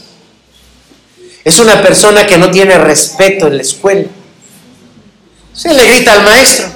es 1.45 1.59
una 1.59 1.83
persona 1.83 2.27
que 2.27 2.39
no 2.39 2.51
tiene 2.51 2.79
respeto 2.79 3.47
en 3.47 3.57
la 3.59 3.63
escuela. 3.63 4.09
Se 5.53 5.73
le 5.73 5.87
grita 5.87 6.13
al 6.13 6.23
maestro, 6.23 6.67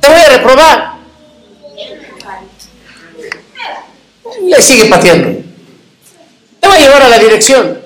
te 0.00 0.08
voy 0.08 0.20
a 0.20 0.28
reprobar. 0.28 0.98
Le 4.44 4.62
sigue 4.62 4.86
pateando. 4.86 5.42
Te 6.60 6.68
voy 6.68 6.76
a 6.76 6.80
llevar 6.80 7.02
a 7.02 7.08
la 7.08 7.18
dirección. 7.18 7.78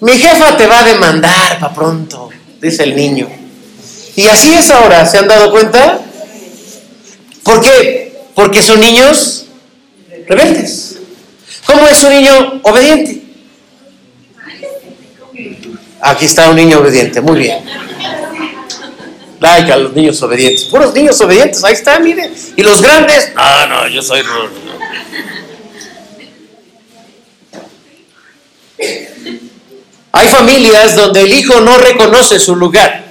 Mi 0.00 0.12
jefa 0.12 0.56
te 0.56 0.66
va 0.66 0.80
a 0.80 0.84
demandar 0.84 1.60
para 1.60 1.74
pronto, 1.74 2.30
dice 2.60 2.84
el 2.84 2.96
niño. 2.96 3.28
Y 4.16 4.26
así 4.26 4.54
es 4.54 4.70
ahora, 4.70 5.04
¿se 5.06 5.18
han 5.18 5.28
dado 5.28 5.50
cuenta? 5.50 6.00
¿Por 7.42 7.60
qué? 7.60 8.18
Porque 8.34 8.62
son 8.62 8.80
niños 8.80 9.46
rebeldes. 10.26 10.89
¿Cómo 11.70 11.86
es 11.86 12.02
un 12.02 12.10
niño 12.10 12.60
obediente? 12.64 13.22
Aquí 16.00 16.24
está 16.24 16.50
un 16.50 16.56
niño 16.56 16.80
obediente, 16.80 17.20
muy 17.20 17.38
bien. 17.38 17.64
Like 19.38 19.72
a 19.72 19.76
los 19.76 19.92
niños 19.92 20.20
obedientes. 20.20 20.64
Puros 20.64 20.92
niños 20.92 21.20
obedientes, 21.20 21.62
ahí 21.62 21.74
está, 21.74 22.00
miren. 22.00 22.34
Y 22.56 22.62
los 22.62 22.82
grandes, 22.82 23.32
no, 23.36 23.66
no, 23.68 23.88
yo 23.88 24.02
soy. 24.02 24.20
Hay 30.10 30.28
familias 30.28 30.96
donde 30.96 31.20
el 31.20 31.32
hijo 31.32 31.60
no 31.60 31.78
reconoce 31.78 32.40
su 32.40 32.56
lugar. 32.56 33.04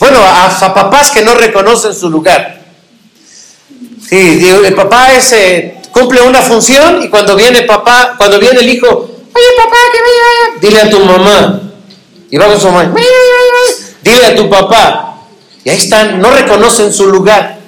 Bueno, 0.00 0.20
a 0.22 0.74
papás 0.74 1.10
que 1.10 1.20
no 1.20 1.34
reconocen 1.34 1.94
su 1.94 2.08
lugar. 2.08 2.62
Sí, 4.08 4.48
el 4.64 4.74
papá 4.74 5.12
ese 5.12 5.77
cumple 5.98 6.20
una 6.22 6.40
función 6.42 7.02
y 7.02 7.08
cuando 7.08 7.34
viene 7.34 7.62
papá, 7.62 8.14
cuando 8.16 8.38
viene 8.38 8.60
el 8.60 8.68
hijo, 8.68 8.86
oye 8.88 9.46
papá, 9.56 9.76
que 9.92 10.00
vaya, 10.00 10.60
dile 10.60 10.80
a 10.80 10.90
tu 10.90 11.00
mamá. 11.00 11.62
Y 12.30 12.36
va 12.36 12.46
con 12.46 12.60
su 12.60 12.68
mamá, 12.68 12.94
dile 14.02 14.26
a 14.26 14.36
tu 14.36 14.48
papá. 14.48 15.18
Y 15.64 15.70
ahí 15.70 15.76
están, 15.78 16.20
no 16.20 16.30
reconocen 16.30 16.92
su 16.92 17.06
lugar. 17.06 17.58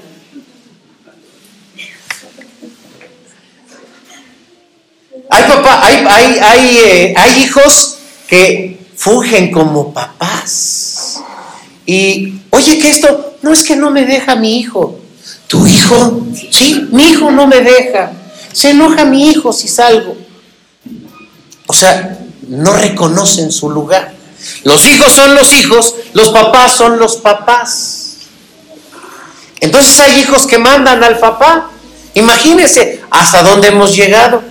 Hay 5.32 5.44
papá, 5.44 5.80
hay, 5.84 6.04
hay, 6.08 6.38
hay, 6.40 6.78
eh, 6.78 7.14
hay 7.16 7.42
hijos 7.42 7.98
que 8.26 8.78
fungen 8.96 9.50
como 9.50 9.92
papás. 9.92 11.20
Y, 11.86 12.40
oye, 12.50 12.78
que 12.78 12.90
esto, 12.90 13.34
no 13.42 13.52
es 13.52 13.62
que 13.62 13.76
no 13.76 13.90
me 13.90 14.04
deja 14.04 14.36
mi 14.36 14.58
hijo. 14.58 14.98
¿Tu 15.46 15.66
hijo? 15.66 16.20
Sí, 16.50 16.88
mi 16.90 17.10
hijo 17.10 17.30
no 17.30 17.46
me 17.46 17.60
deja. 17.60 18.12
Se 18.52 18.70
enoja 18.70 19.04
mi 19.04 19.30
hijo 19.30 19.52
si 19.52 19.68
salgo. 19.68 20.16
O 21.66 21.72
sea, 21.72 22.18
no 22.48 22.72
reconocen 22.72 23.52
su 23.52 23.70
lugar. 23.70 24.12
Los 24.64 24.84
hijos 24.86 25.12
son 25.12 25.34
los 25.34 25.52
hijos, 25.52 25.94
los 26.14 26.30
papás 26.30 26.72
son 26.72 26.98
los 26.98 27.16
papás. 27.16 28.16
Entonces 29.60 30.00
hay 30.00 30.20
hijos 30.20 30.46
que 30.46 30.58
mandan 30.58 31.04
al 31.04 31.18
papá. 31.18 31.70
Imagínense 32.14 33.02
hasta 33.10 33.42
dónde 33.42 33.68
hemos 33.68 33.94
llegado. 33.94 34.42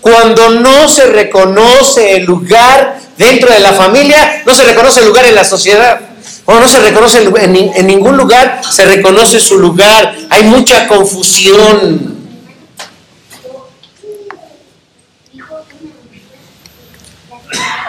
Cuando 0.00 0.50
no 0.50 0.88
se 0.88 1.06
reconoce 1.06 2.16
el 2.16 2.24
lugar 2.24 2.98
dentro 3.18 3.52
de 3.52 3.60
la 3.60 3.74
familia, 3.74 4.42
no 4.46 4.54
se 4.54 4.64
reconoce 4.64 5.00
el 5.00 5.06
lugar 5.06 5.26
en 5.26 5.34
la 5.34 5.44
sociedad. 5.44 6.00
O 6.46 6.54
no 6.54 6.66
se 6.66 6.80
reconoce 6.80 7.22
en, 7.22 7.86
ningún 7.86 8.16
lugar, 8.16 8.62
se 8.68 8.84
reconoce 8.86 9.38
su 9.38 9.58
lugar. 9.58 10.16
Hay 10.30 10.44
mucha 10.44 10.88
confusión. 10.88 12.19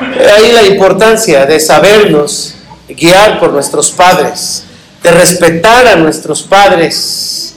Ahí 0.02 0.52
la 0.52 0.64
importancia 0.64 1.45
de 1.45 1.60
sabernos 1.60 2.56
guiar 2.89 3.39
por 3.39 3.52
nuestros 3.52 3.91
padres, 3.91 4.64
de 5.04 5.12
respetar 5.12 5.88
a 5.88 5.95
nuestros 5.95 6.41
padres 6.41 7.56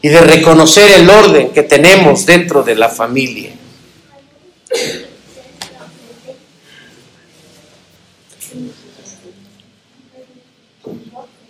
y 0.00 0.08
de 0.08 0.20
reconocer 0.20 0.90
el 0.92 1.10
orden 1.10 1.52
que 1.52 1.62
tenemos 1.62 2.24
dentro 2.24 2.62
de 2.62 2.74
la 2.74 2.88
familia. 2.88 3.50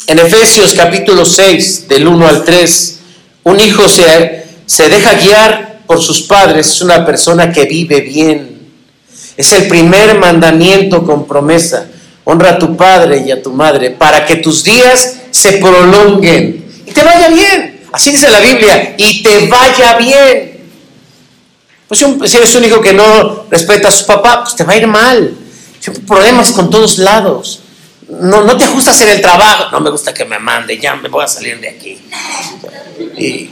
En 0.06 0.18
Efesios 0.18 0.74
capítulo 0.74 1.24
6, 1.24 1.88
del 1.88 2.08
1 2.08 2.26
al 2.26 2.44
3, 2.44 2.98
un 3.44 3.60
hijo 3.60 3.88
se, 3.88 4.46
se 4.66 4.88
deja 4.88 5.14
guiar 5.14 5.80
por 5.86 6.02
sus 6.02 6.22
padres, 6.22 6.68
es 6.68 6.82
una 6.82 7.06
persona 7.06 7.52
que 7.52 7.64
vive 7.66 8.00
bien. 8.00 8.53
Es 9.36 9.52
el 9.52 9.68
primer 9.68 10.18
mandamiento 10.18 11.04
con 11.04 11.26
promesa. 11.26 11.88
Honra 12.24 12.50
a 12.50 12.58
tu 12.58 12.76
padre 12.76 13.22
y 13.26 13.30
a 13.30 13.42
tu 13.42 13.52
madre 13.52 13.90
para 13.90 14.24
que 14.24 14.36
tus 14.36 14.64
días 14.64 15.16
se 15.30 15.52
prolonguen 15.58 16.64
y 16.86 16.92
te 16.92 17.02
vaya 17.02 17.28
bien. 17.28 17.82
Así 17.92 18.10
dice 18.10 18.28
la 18.28 18.40
Biblia, 18.40 18.94
y 18.98 19.22
te 19.22 19.46
vaya 19.46 19.96
bien. 19.98 20.54
Pues 21.86 22.00
si 22.30 22.36
eres 22.36 22.54
un 22.56 22.64
hijo 22.64 22.80
que 22.80 22.92
no 22.92 23.44
respeta 23.50 23.86
a 23.86 23.92
su 23.92 24.04
papá, 24.04 24.42
pues 24.42 24.56
te 24.56 24.64
va 24.64 24.72
a 24.72 24.76
ir 24.76 24.86
mal. 24.86 25.32
Problemas 26.06 26.50
con 26.50 26.70
todos 26.70 26.98
lados. 26.98 27.60
No, 28.08 28.42
no 28.42 28.56
te 28.56 28.64
ajustas 28.64 29.00
en 29.02 29.10
el 29.10 29.20
trabajo. 29.20 29.70
No 29.70 29.80
me 29.80 29.90
gusta 29.90 30.12
que 30.12 30.24
me 30.24 30.38
mande, 30.38 30.78
ya 30.78 30.96
me 30.96 31.08
voy 31.08 31.22
a 31.22 31.28
salir 31.28 31.60
de 31.60 31.68
aquí. 31.68 32.00
Y 33.16 33.50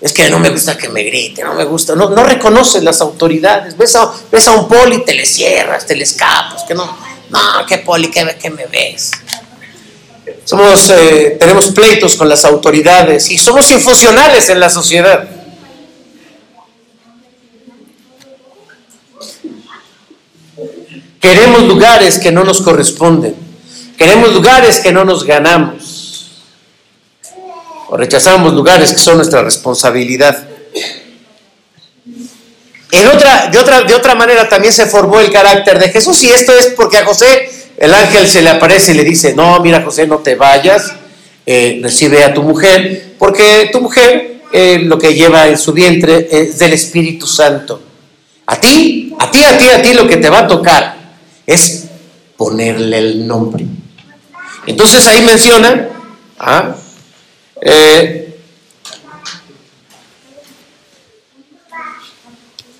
es 0.00 0.12
que 0.12 0.30
no 0.30 0.38
me 0.38 0.48
gusta 0.48 0.78
que 0.78 0.88
me 0.88 1.02
grite, 1.02 1.44
no 1.44 1.54
me 1.54 1.64
gusta. 1.64 1.94
No, 1.94 2.08
no 2.08 2.24
reconoces 2.24 2.82
las 2.82 3.00
autoridades. 3.00 3.76
Ves 3.76 3.96
a, 3.96 4.52
un 4.52 4.66
poli, 4.66 5.04
te 5.04 5.14
le 5.14 5.26
cierras, 5.26 5.86
te 5.86 5.94
le 5.94 6.04
escapas. 6.04 6.64
Que 6.64 6.74
no, 6.74 6.84
no, 7.28 7.38
qué 7.68 7.78
poli, 7.78 8.10
que, 8.10 8.36
que 8.40 8.50
me 8.50 8.66
ves. 8.66 9.10
Somos, 10.44 10.90
eh, 10.90 11.36
tenemos 11.38 11.68
pleitos 11.68 12.16
con 12.16 12.28
las 12.28 12.44
autoridades 12.44 13.30
y 13.30 13.38
somos 13.38 13.70
infusionales 13.70 14.48
en 14.48 14.60
la 14.60 14.70
sociedad. 14.70 15.28
Queremos 21.20 21.64
lugares 21.64 22.18
que 22.18 22.32
no 22.32 22.44
nos 22.44 22.62
corresponden. 22.62 23.34
Queremos 23.98 24.32
lugares 24.32 24.80
que 24.80 24.92
no 24.92 25.04
nos 25.04 25.24
ganamos. 25.24 25.89
O 27.90 27.96
rechazamos 27.96 28.54
lugares 28.54 28.92
que 28.92 29.00
son 29.00 29.16
nuestra 29.16 29.42
responsabilidad. 29.42 30.46
En 32.92 33.06
otra, 33.08 33.48
de, 33.48 33.58
otra, 33.58 33.82
de 33.82 33.94
otra 33.94 34.14
manera 34.14 34.48
también 34.48 34.72
se 34.72 34.86
formó 34.86 35.18
el 35.18 35.32
carácter 35.32 35.80
de 35.80 35.88
Jesús 35.88 36.22
y 36.22 36.30
esto 36.30 36.52
es 36.56 36.68
porque 36.68 36.98
a 36.98 37.04
José 37.04 37.50
el 37.76 37.92
ángel 37.92 38.28
se 38.28 38.42
le 38.42 38.50
aparece 38.50 38.92
y 38.92 38.94
le 38.94 39.02
dice, 39.02 39.34
no, 39.34 39.58
mira 39.58 39.82
José, 39.82 40.06
no 40.06 40.18
te 40.18 40.36
vayas, 40.36 40.92
eh, 41.44 41.80
recibe 41.82 42.22
a 42.22 42.32
tu 42.32 42.44
mujer, 42.44 43.14
porque 43.18 43.70
tu 43.72 43.80
mujer 43.80 44.42
eh, 44.52 44.78
lo 44.84 44.96
que 44.96 45.12
lleva 45.12 45.48
en 45.48 45.58
su 45.58 45.72
vientre 45.72 46.28
es 46.30 46.60
del 46.60 46.72
Espíritu 46.74 47.26
Santo. 47.26 47.82
A 48.46 48.60
ti, 48.60 49.12
a 49.18 49.30
ti, 49.32 49.44
a 49.44 49.58
ti, 49.58 49.68
a 49.68 49.82
ti 49.82 49.94
lo 49.94 50.06
que 50.06 50.18
te 50.18 50.30
va 50.30 50.40
a 50.40 50.46
tocar 50.46 50.96
es 51.44 51.86
ponerle 52.36 52.98
el 52.98 53.26
nombre. 53.26 53.66
Entonces 54.66 55.04
ahí 55.08 55.22
menciona, 55.22 55.88
¿ah? 56.38 56.76
Eh, 57.60 58.38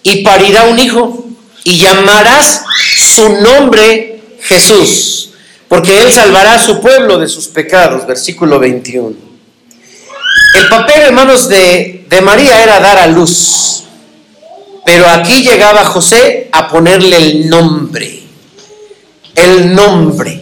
y 0.02 0.22
parirá 0.22 0.64
un 0.64 0.78
hijo 0.78 1.24
y 1.64 1.78
llamarás 1.78 2.64
su 2.96 3.28
nombre 3.40 4.22
Jesús, 4.40 5.32
porque 5.68 6.00
Él 6.00 6.12
salvará 6.12 6.54
a 6.54 6.62
su 6.64 6.80
pueblo 6.80 7.18
de 7.18 7.28
sus 7.28 7.48
pecados, 7.48 8.06
versículo 8.06 8.58
21. 8.58 9.14
El 10.56 10.68
papel, 10.68 11.02
hermanos, 11.02 11.48
de, 11.48 12.06
de 12.08 12.20
María 12.22 12.62
era 12.62 12.80
dar 12.80 12.98
a 12.98 13.06
luz, 13.06 13.84
pero 14.84 15.08
aquí 15.08 15.42
llegaba 15.42 15.84
José 15.84 16.48
a 16.52 16.68
ponerle 16.68 17.16
el 17.16 17.48
nombre, 17.48 18.22
el 19.34 19.74
nombre. 19.74 20.39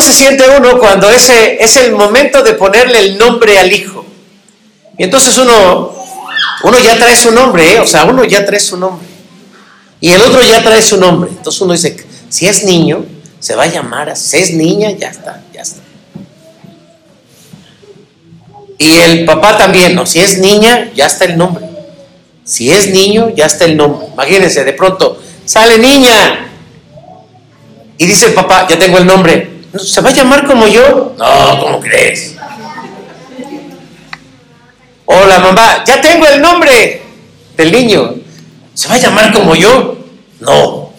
¿Cómo 0.00 0.12
se 0.12 0.18
siente 0.18 0.44
uno 0.56 0.78
cuando 0.78 1.10
ese 1.10 1.62
es 1.62 1.76
el 1.76 1.92
momento 1.92 2.42
de 2.42 2.54
ponerle 2.54 3.00
el 3.00 3.18
nombre 3.18 3.58
al 3.58 3.70
hijo? 3.70 4.02
Y 4.96 5.04
entonces 5.04 5.36
uno, 5.36 5.92
uno 6.64 6.78
ya 6.78 6.96
trae 6.96 7.14
su 7.14 7.30
nombre, 7.32 7.74
¿eh? 7.74 7.80
o 7.80 7.86
sea, 7.86 8.04
uno 8.04 8.24
ya 8.24 8.46
trae 8.46 8.60
su 8.60 8.78
nombre. 8.78 9.06
Y 10.00 10.10
el 10.10 10.22
otro 10.22 10.40
ya 10.40 10.62
trae 10.62 10.80
su 10.80 10.96
nombre. 10.96 11.28
Entonces 11.28 11.60
uno 11.60 11.74
dice, 11.74 12.02
si 12.30 12.48
es 12.48 12.64
niño, 12.64 13.04
se 13.40 13.54
va 13.54 13.64
a 13.64 13.66
llamar. 13.66 14.16
Si 14.16 14.38
es 14.38 14.54
niña, 14.54 14.90
ya 14.92 15.10
está, 15.10 15.42
ya 15.52 15.60
está. 15.60 15.82
Y 18.78 19.00
el 19.00 19.26
papá 19.26 19.58
también, 19.58 20.00
si 20.06 20.20
es 20.20 20.38
niña, 20.38 20.90
ya 20.94 21.04
está 21.04 21.26
el 21.26 21.36
nombre. 21.36 21.66
Si 22.42 22.72
es 22.72 22.88
niño, 22.88 23.34
ya 23.36 23.44
está 23.44 23.66
el 23.66 23.76
nombre. 23.76 24.06
Imagínense, 24.14 24.64
de 24.64 24.72
pronto, 24.72 25.20
sale 25.44 25.76
niña. 25.76 26.48
Y 27.98 28.06
dice 28.06 28.28
el 28.28 28.32
papá, 28.32 28.66
ya 28.66 28.78
tengo 28.78 28.96
el 28.96 29.04
nombre. 29.04 29.59
¿Se 29.78 30.00
va 30.00 30.10
a 30.10 30.12
llamar 30.12 30.46
como 30.46 30.66
yo? 30.66 31.14
No, 31.16 31.60
¿cómo 31.60 31.80
crees? 31.80 32.34
O 35.04 35.26
la 35.26 35.38
mamá, 35.38 35.84
ya 35.86 36.00
tengo 36.00 36.26
el 36.26 36.40
nombre 36.40 37.02
del 37.56 37.72
niño. 37.72 38.14
¿Se 38.74 38.88
va 38.88 38.94
a 38.94 38.98
llamar 38.98 39.32
como 39.32 39.54
yo? 39.54 39.96
No. 40.40 40.92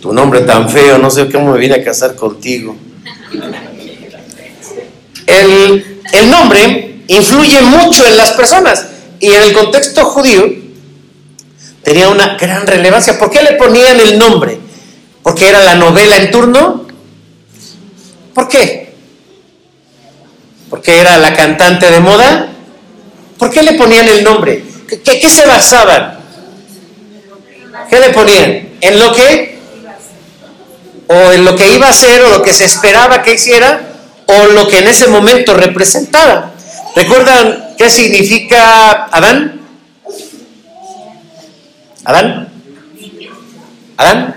Tu 0.00 0.12
nombre 0.12 0.40
tan 0.40 0.68
feo, 0.68 0.98
no 0.98 1.10
sé 1.10 1.30
cómo 1.30 1.52
me 1.52 1.58
vine 1.58 1.76
a 1.76 1.84
casar 1.84 2.16
contigo. 2.16 2.76
El, 5.26 6.00
el 6.12 6.30
nombre 6.30 7.00
influye 7.06 7.60
mucho 7.60 8.06
en 8.06 8.16
las 8.16 8.32
personas 8.32 8.86
y 9.20 9.30
en 9.30 9.42
el 9.42 9.52
contexto 9.52 10.04
judío 10.04 10.46
tenía 11.82 12.08
una 12.08 12.36
gran 12.36 12.66
relevancia. 12.66 13.18
¿Por 13.18 13.30
qué 13.30 13.42
le 13.42 13.52
ponían 13.52 14.00
el 14.00 14.18
nombre? 14.18 14.58
¿Porque 15.22 15.48
era 15.48 15.62
la 15.62 15.74
novela 15.74 16.16
en 16.16 16.30
turno? 16.30 16.87
¿Por 18.38 18.46
qué? 18.46 18.94
¿Porque 20.70 21.00
era 21.00 21.18
la 21.18 21.34
cantante 21.34 21.90
de 21.90 21.98
moda? 21.98 22.46
¿Por 23.36 23.50
qué 23.50 23.64
le 23.64 23.72
ponían 23.72 24.06
el 24.06 24.22
nombre? 24.22 24.62
¿Qué, 24.86 25.28
se 25.28 25.44
basaban? 25.44 26.20
¿Qué 27.90 27.98
le 27.98 28.10
ponían? 28.10 28.68
¿En 28.80 29.00
lo 29.00 29.12
que? 29.12 29.58
¿O 31.08 31.32
en 31.32 31.44
lo 31.44 31.56
que 31.56 31.68
iba 31.68 31.88
a 31.88 31.92
ser 31.92 32.22
o 32.22 32.28
lo 32.28 32.40
que 32.44 32.52
se 32.52 32.64
esperaba 32.64 33.24
que 33.24 33.34
hiciera? 33.34 33.80
¿O 34.26 34.46
lo 34.52 34.68
que 34.68 34.78
en 34.78 34.86
ese 34.86 35.08
momento 35.08 35.54
representaba? 35.54 36.52
¿Recuerdan 36.94 37.74
qué 37.76 37.90
significa 37.90 39.06
Adán? 39.06 39.62
¿Adán? 42.04 42.48
¿Adán? 43.96 44.36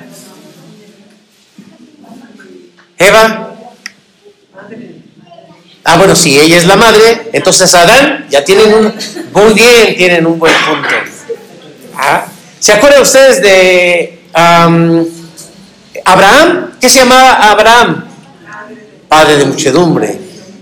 ¿Eva? 2.97 3.50
Bueno, 6.01 6.15
si 6.15 6.39
ella 6.39 6.57
es 6.57 6.65
la 6.65 6.75
madre, 6.77 7.29
entonces 7.31 7.71
Adán 7.75 8.25
ya 8.27 8.43
tienen 8.43 8.73
un, 8.73 8.91
muy 9.33 9.53
bien, 9.53 9.95
tienen 9.95 10.25
un 10.25 10.39
buen 10.39 10.51
punto. 10.65 10.89
Ah, 11.95 12.25
¿Se 12.59 12.73
acuerdan 12.73 13.03
ustedes 13.03 13.39
de 13.39 14.19
Abraham? 16.03 16.71
¿Qué 16.81 16.89
se 16.89 17.01
llamaba 17.01 17.51
Abraham? 17.51 18.05
Padre 19.07 19.37
de 19.37 19.45
muchedumbre. 19.45 20.17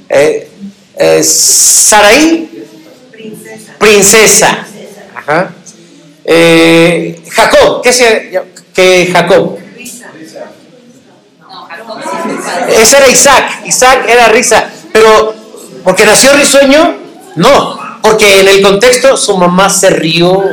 Eh, 0.09 0.49
eh, 0.97 1.23
Saraí, 1.23 2.65
princesa. 3.77 4.65
Ajá. 5.15 5.53
Eh, 6.25 7.23
Jacob, 7.31 7.81
¿qué 7.81 7.93
se 7.93 8.41
que 8.73 9.09
Jacob? 9.13 9.57
Ese 12.67 12.97
era 12.97 13.07
Isaac. 13.07 13.61
Isaac 13.65 14.05
era 14.05 14.27
risa. 14.27 14.69
Pero, 14.99 15.33
¿porque 15.85 16.05
nació 16.05 16.33
risueño? 16.33 16.97
No, 17.37 17.79
porque 18.01 18.41
en 18.41 18.49
el 18.49 18.61
contexto 18.61 19.15
su 19.15 19.37
mamá 19.37 19.69
se 19.69 19.89
rió, 19.91 20.43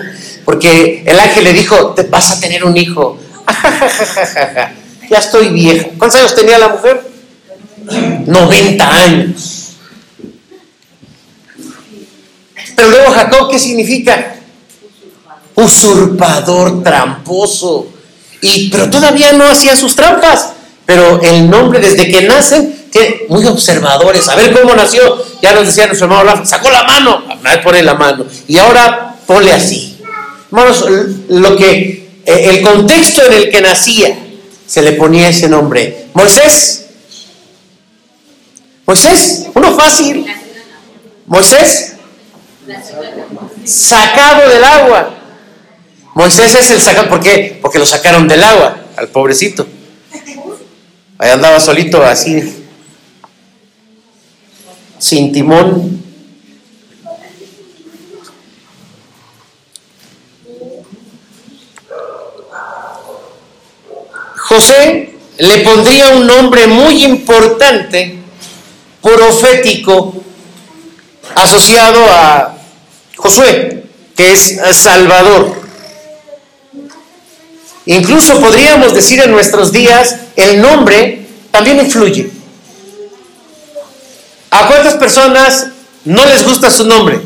porque 0.45 1.03
el 1.05 1.19
ángel 1.19 1.43
le 1.43 1.53
dijo, 1.53 1.95
te 1.95 2.05
vas 2.05 2.31
a 2.31 2.39
tener 2.39 2.65
un 2.65 2.77
hijo. 2.77 3.19
ya 5.11 5.19
estoy 5.19 5.49
vieja. 5.49 5.89
¿Cuántos 5.99 6.21
años 6.21 6.35
tenía 6.37 6.59
la 6.59 6.69
mujer? 6.69 7.11
90 8.27 8.95
años. 8.95 9.73
Pero 12.77 12.89
luego 12.89 13.11
Jacob, 13.11 13.51
¿qué 13.51 13.59
significa? 13.59 14.37
Usurpador, 15.57 16.85
tramposo. 16.85 17.89
Y, 18.43 18.71
pero 18.71 18.89
todavía 18.91 19.33
no 19.33 19.45
hacía 19.45 19.75
sus 19.75 19.97
trampas. 19.97 20.53
Pero 20.85 21.21
el 21.21 21.51
nombre 21.51 21.81
desde 21.81 22.09
que 22.09 22.23
nacen 22.29 22.76
muy 23.29 23.45
observadores. 23.47 24.29
A 24.29 24.37
ver 24.37 24.53
cómo 24.53 24.75
nació. 24.75 25.25
Ya 25.43 25.53
nos 25.53 25.67
decía 25.67 25.87
nuestro 25.87 26.07
hermano 26.07 26.45
sacó 26.45 26.71
la 26.71 26.85
mano. 26.85 27.25
Nadie 27.43 27.59
pone 27.59 27.83
la 27.83 27.95
mano. 27.95 28.27
Y 28.47 28.59
ahora 28.59 29.17
ponle 29.27 29.53
así. 29.53 29.99
Hermanos, 30.47 30.85
lo 31.29 31.57
que, 31.57 32.09
eh, 32.25 32.49
el 32.51 32.63
contexto 32.63 33.25
en 33.27 33.33
el 33.33 33.51
que 33.51 33.61
nacía, 33.61 34.17
se 34.67 34.83
le 34.83 34.93
ponía 34.93 35.29
ese 35.29 35.49
nombre. 35.49 36.07
Moisés. 36.15 36.87
Moisés, 38.87 39.47
uno 39.55 39.77
fácil. 39.77 40.27
Moisés, 41.27 41.95
sacado 43.65 44.49
del 44.49 44.63
agua. 44.63 45.11
Moisés 46.15 46.55
es 46.55 46.71
el 46.71 46.81
sacado, 46.81 47.09
¿por 47.09 47.21
qué? 47.21 47.59
Porque 47.61 47.79
lo 47.79 47.87
sacaron 47.87 48.29
del 48.29 48.43
agua, 48.43 48.77
al 48.97 49.09
pobrecito. 49.09 49.67
Ahí 51.19 51.31
andaba 51.31 51.59
solito 51.61 52.03
así, 52.03 52.66
sin 54.99 55.33
timón. 55.33 56.03
José 64.49 65.15
le 65.39 65.59
pondría 65.59 66.11
un 66.11 66.27
nombre 66.27 66.67
muy 66.67 67.05
importante, 67.05 68.19
profético, 69.03 70.15
asociado 71.35 72.05
a 72.09 72.57
Josué, 73.17 73.85
que 74.17 74.33
es 74.33 74.59
Salvador. 74.73 75.61
Incluso 77.87 78.41
podríamos 78.41 78.95
decir 78.95 79.21
en 79.21 79.31
nuestros 79.31 79.73
días, 79.73 80.17
el 80.37 80.61
nombre 80.61 81.27
también 81.51 81.79
influye. 81.79 82.36
¿A 84.57 84.69
cuántas 84.69 84.95
personas 84.95 85.69
no 86.07 86.25
les 86.25 86.43
gusta 86.43 86.71
su 86.71 86.87
nombre? 86.87 87.21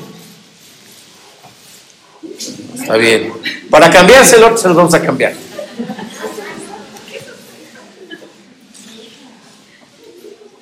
Está 2.75 2.97
bien. 2.97 3.33
Para 3.71 3.89
cambiárselo, 3.89 4.59
se 4.59 4.67
los 4.67 4.77
vamos 4.77 4.95
a 4.95 5.01
cambiar. 5.01 5.33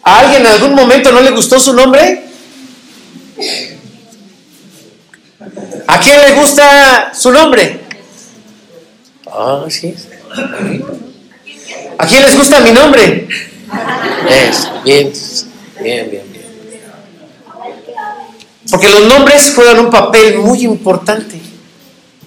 ¿A 0.03 0.21
alguien 0.21 0.43
en 0.43 0.47
algún 0.49 0.75
momento 0.75 1.11
no 1.11 1.23
le 1.23 1.31
gustó 1.31 1.59
su 1.59 1.73
nombre? 1.73 2.25
¿A 5.87 6.01
quién 6.01 6.21
le 6.21 6.35
gusta 6.35 7.15
su 7.15 7.33
nombre? 7.33 7.81
Ah, 9.27 9.65
sí. 9.71 9.95
¿A 11.97 12.07
quién 12.07 12.23
les 12.25 12.37
gusta 12.37 12.61
mi 12.61 12.73
nombre? 12.73 13.27
Es, 14.29 14.69
bien, 14.85 15.11
bien, 15.81 16.11
bien, 16.11 16.31
bien. 16.31 16.38
Porque 18.71 18.89
los 18.89 19.07
nombres 19.07 19.53
juegan 19.55 19.79
un 19.79 19.91
papel 19.91 20.39
muy 20.39 20.63
importante. 20.63 21.41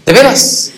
De 0.06 0.14
veras. 0.14 0.72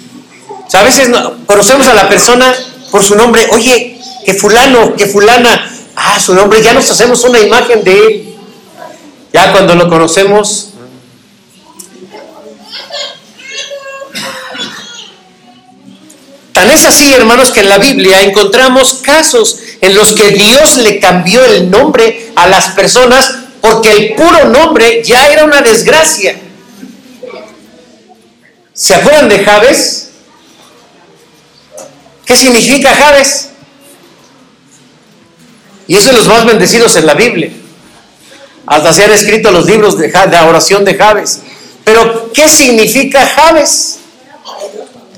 O 0.66 0.70
sea, 0.70 0.82
a 0.82 0.84
veces 0.84 1.10
conocemos 1.46 1.88
a 1.88 1.94
la 1.94 2.10
persona 2.10 2.54
por 2.92 3.04
su 3.04 3.16
nombre. 3.16 3.48
Oye, 3.52 4.00
que 4.26 4.34
fulano, 4.34 4.96
que 4.96 5.08
fulana. 5.08 5.70
Ah, 5.96 6.20
su 6.20 6.34
nombre, 6.34 6.62
ya 6.62 6.74
nos 6.74 6.90
hacemos 6.90 7.24
una 7.24 7.40
imagen 7.40 7.84
de 7.84 7.98
él. 7.98 8.36
Ya 9.32 9.52
cuando 9.52 9.76
lo 9.76 9.90
conocemos, 9.90 10.70
Tan 16.54 16.70
es 16.70 16.86
así, 16.86 17.12
hermanos, 17.12 17.52
que 17.52 17.62
en 17.62 17.70
la 17.70 17.80
Biblia 17.80 18.22
encontramos 18.22 19.00
casos 19.02 19.58
en 19.82 19.96
los 19.96 20.14
que 20.14 20.30
Dios 20.30 20.78
le 20.78 21.00
cambió 21.00 21.44
el 21.44 21.70
nombre 21.72 22.32
a 22.36 22.48
las 22.48 22.68
personas 22.70 23.43
porque 23.64 23.92
el 23.92 24.16
puro 24.16 24.50
nombre 24.50 25.02
ya 25.06 25.26
era 25.30 25.46
una 25.46 25.62
desgracia. 25.62 26.36
¿Se 28.74 28.94
acuerdan 28.94 29.30
de 29.30 29.40
Javes? 29.40 30.10
¿Qué 32.26 32.36
significa 32.36 32.94
Javes? 32.94 33.52
Y 35.88 35.96
eso 35.96 36.10
es 36.10 36.18
los 36.18 36.28
más 36.28 36.46
bendecidos 36.46 36.98
en 36.98 37.06
la 37.06 37.14
Biblia. 37.14 37.52
Hasta 38.66 38.92
se 38.92 39.06
han 39.06 39.12
escrito 39.12 39.50
los 39.50 39.66
libros 39.66 39.98
de, 39.98 40.10
de 40.10 40.38
oración 40.40 40.84
de 40.84 40.96
Javes. 40.96 41.40
Pero, 41.86 42.34
¿qué 42.34 42.50
significa 42.50 43.26
Javes? 43.26 44.00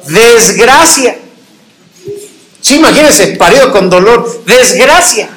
Desgracia. 0.06 1.18
Sí, 2.62 2.76
imagínense, 2.76 3.26
parido 3.38 3.72
con 3.72 3.89
dolor, 3.89 4.43
desgracia. 4.46 5.35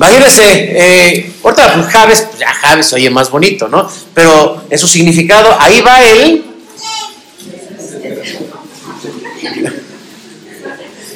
Imagínense, 0.00 0.42
eh, 0.48 1.32
ahorita 1.44 1.74
pues, 1.74 1.86
Javes, 1.88 2.22
pues 2.22 2.38
ya 2.38 2.54
Javes 2.54 2.90
oye 2.94 3.10
más 3.10 3.30
bonito, 3.30 3.68
¿no? 3.68 3.86
Pero 4.14 4.64
en 4.70 4.78
su 4.78 4.88
significado, 4.88 5.54
ahí 5.60 5.82
va 5.82 6.02
él. 6.02 6.42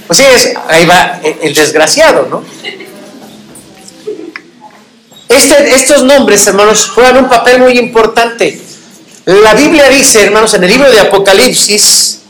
Pues 0.07 0.19
sí, 0.19 0.25
es, 0.27 0.53
ahí 0.69 0.85
va 0.85 1.19
el, 1.23 1.55
desgraciado, 1.55 2.27
¿no? 2.29 2.45
Este, 5.31 5.75
estos 5.77 6.03
nombres, 6.03 6.47
hermanos, 6.47 6.91
juegan 6.91 7.17
un 7.17 7.29
papel 7.31 7.61
muy 7.61 7.79
importante. 7.79 8.61
La 9.25 9.55
Biblia 9.55 9.89
dice, 9.89 10.25
hermanos, 10.25 10.53
en 10.53 10.63
el 10.63 10.69
libro 10.71 10.91
de 10.91 11.01
Apocalipsis, 11.01 12.21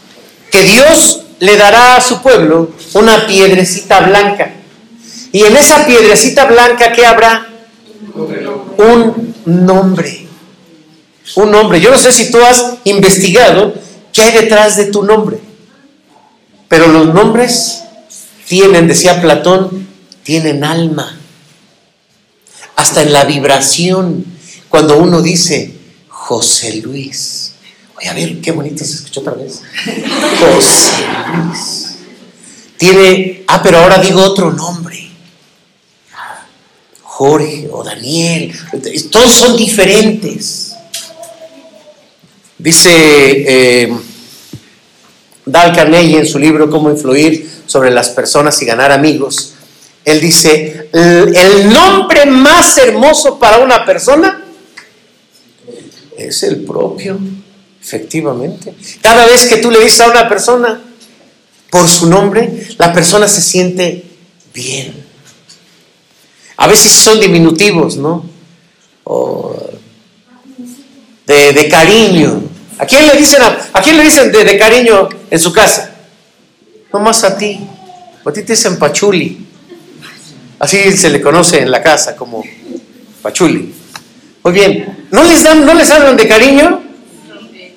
que 0.52 0.62
Dios 0.62 1.22
le 1.40 1.56
dará 1.56 1.96
a 1.96 2.00
su 2.00 2.22
pueblo 2.22 2.70
una 2.92 3.26
piedrecita 3.26 4.02
blanca. 4.02 4.52
Y 5.34 5.42
en 5.42 5.54
esa 5.54 5.84
piedrecita 5.84 6.46
blanca, 6.46 6.92
¿qué 6.92 7.04
habrá? 7.04 7.46
Un 8.78 9.34
nombre. 9.44 10.26
Un 11.36 11.50
nombre. 11.50 11.78
Yo 11.80 11.90
no 11.90 11.98
sé 11.98 12.10
si 12.10 12.30
tú 12.30 12.38
has 12.42 12.76
investigado 12.84 13.74
qué 14.12 14.22
hay 14.22 14.32
detrás 14.32 14.78
de 14.78 14.86
tu 14.86 15.02
nombre. 15.02 15.38
Pero 16.68 16.86
los 16.88 17.12
nombres 17.12 17.82
tienen, 18.46 18.88
decía 18.88 19.20
Platón, 19.20 19.86
tienen 20.22 20.64
alma. 20.64 21.18
Hasta 22.76 23.02
en 23.02 23.12
la 23.12 23.24
vibración, 23.24 24.24
cuando 24.70 24.96
uno 24.96 25.20
dice 25.20 25.74
José 26.08 26.76
Luis 26.76 27.44
a 28.08 28.12
ver, 28.12 28.40
qué 28.40 28.52
bonito 28.52 28.84
se 28.84 28.94
escuchó 28.94 29.20
otra 29.20 29.34
vez. 29.34 29.62
José 30.40 31.06
Luis. 31.36 31.96
Tiene, 32.76 33.44
ah, 33.48 33.62
pero 33.62 33.78
ahora 33.78 33.98
digo 33.98 34.20
otro 34.22 34.52
nombre. 34.52 35.03
Jorge 37.16 37.68
o 37.70 37.84
Daniel. 37.84 38.52
Todos 39.08 39.32
son 39.32 39.56
diferentes. 39.56 40.74
Dice 42.58 42.90
eh, 42.92 43.96
Dal 45.46 45.72
Carnegie 45.72 46.18
en 46.18 46.26
su 46.26 46.40
libro 46.40 46.68
Cómo 46.68 46.90
influir 46.90 47.48
sobre 47.66 47.92
las 47.92 48.08
personas 48.08 48.60
y 48.62 48.64
ganar 48.64 48.90
amigos. 48.90 49.54
Él 50.04 50.20
dice, 50.20 50.88
el 50.92 51.72
nombre 51.72 52.26
más 52.26 52.76
hermoso 52.78 53.38
para 53.38 53.58
una 53.58 53.86
persona 53.86 54.44
es 56.18 56.42
el 56.42 56.64
propio. 56.64 57.16
Efectivamente. 57.80 58.74
Cada 59.00 59.24
vez 59.26 59.46
que 59.46 59.58
tú 59.58 59.70
le 59.70 59.78
dices 59.78 60.00
a 60.00 60.10
una 60.10 60.28
persona 60.28 60.82
por 61.70 61.88
su 61.88 62.08
nombre, 62.08 62.66
la 62.76 62.92
persona 62.92 63.28
se 63.28 63.40
siente 63.40 64.04
bien. 64.52 65.03
A 66.56 66.66
veces 66.66 66.92
son 66.92 67.20
diminutivos, 67.20 67.96
¿no? 67.96 68.24
De, 71.26 71.68
cariño. 71.68 72.42
¿A 72.78 72.86
quién 72.86 73.06
le 73.06 73.16
dicen, 73.16 73.42
a, 73.42 73.80
quién 73.82 73.96
le 73.96 74.04
dicen 74.04 74.30
de, 74.30 74.58
cariño 74.58 75.08
en 75.30 75.40
su 75.40 75.52
casa? 75.52 75.90
No 76.92 77.00
más 77.00 77.24
a 77.24 77.36
ti. 77.36 77.60
a 78.24 78.32
ti 78.32 78.42
te 78.42 78.52
dicen 78.52 78.78
pachuli. 78.78 79.46
Así 80.58 80.96
se 80.96 81.10
le 81.10 81.20
conoce 81.20 81.60
en 81.60 81.70
la 81.70 81.82
casa 81.82 82.14
como 82.14 82.42
pachuli. 83.22 83.74
Muy 84.44 84.52
bien. 84.52 85.06
¿No 85.10 85.24
les, 85.24 85.42
dan, 85.42 85.64
no 85.64 85.74
les 85.74 85.90
hablan 85.90 86.16
de 86.16 86.28
cariño? 86.28 86.82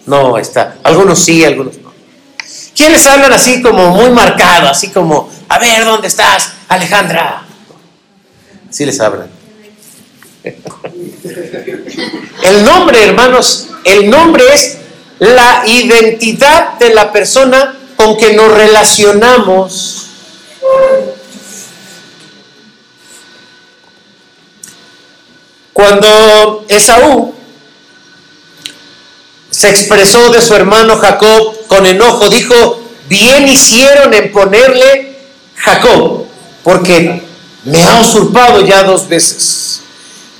No, 0.06 0.38
está. 0.38 0.78
Algunos 0.84 1.20
sí, 1.20 1.44
algunos 1.44 1.78
no. 1.80 1.88
¿Quiénes 2.76 3.08
hablan 3.08 3.34
así 3.34 3.62
como 3.62 3.90
muy 3.90 4.12
marcado, 4.12 4.70
así 4.70 4.90
como, 4.90 5.30
a 5.50 5.58
ver, 5.58 5.84
¿dónde 5.84 6.08
estás, 6.08 6.54
Alejandra? 6.68 7.47
Sí 8.78 8.86
les 8.86 9.00
hablan. 9.00 9.28
El 12.44 12.64
nombre, 12.64 13.04
hermanos, 13.04 13.70
el 13.84 14.08
nombre 14.08 14.44
es 14.54 14.78
la 15.18 15.64
identidad 15.66 16.78
de 16.78 16.94
la 16.94 17.12
persona 17.12 17.76
con 17.96 18.18
que 18.18 18.34
nos 18.34 18.54
relacionamos. 18.54 20.10
Cuando 25.74 26.64
Esaú 26.70 27.34
se 29.50 29.70
expresó 29.70 30.30
de 30.30 30.40
su 30.40 30.54
hermano 30.54 30.98
Jacob 30.98 31.66
con 31.66 31.88
enojo, 31.88 32.30
dijo, 32.30 32.80
bien 33.10 33.48
hicieron 33.48 34.14
en 34.14 34.32
ponerle 34.32 35.18
Jacob, 35.56 36.28
porque 36.64 37.26
me 37.68 37.84
ha 37.84 38.00
usurpado 38.00 38.62
ya 38.66 38.84
dos 38.84 39.08
veces. 39.08 39.82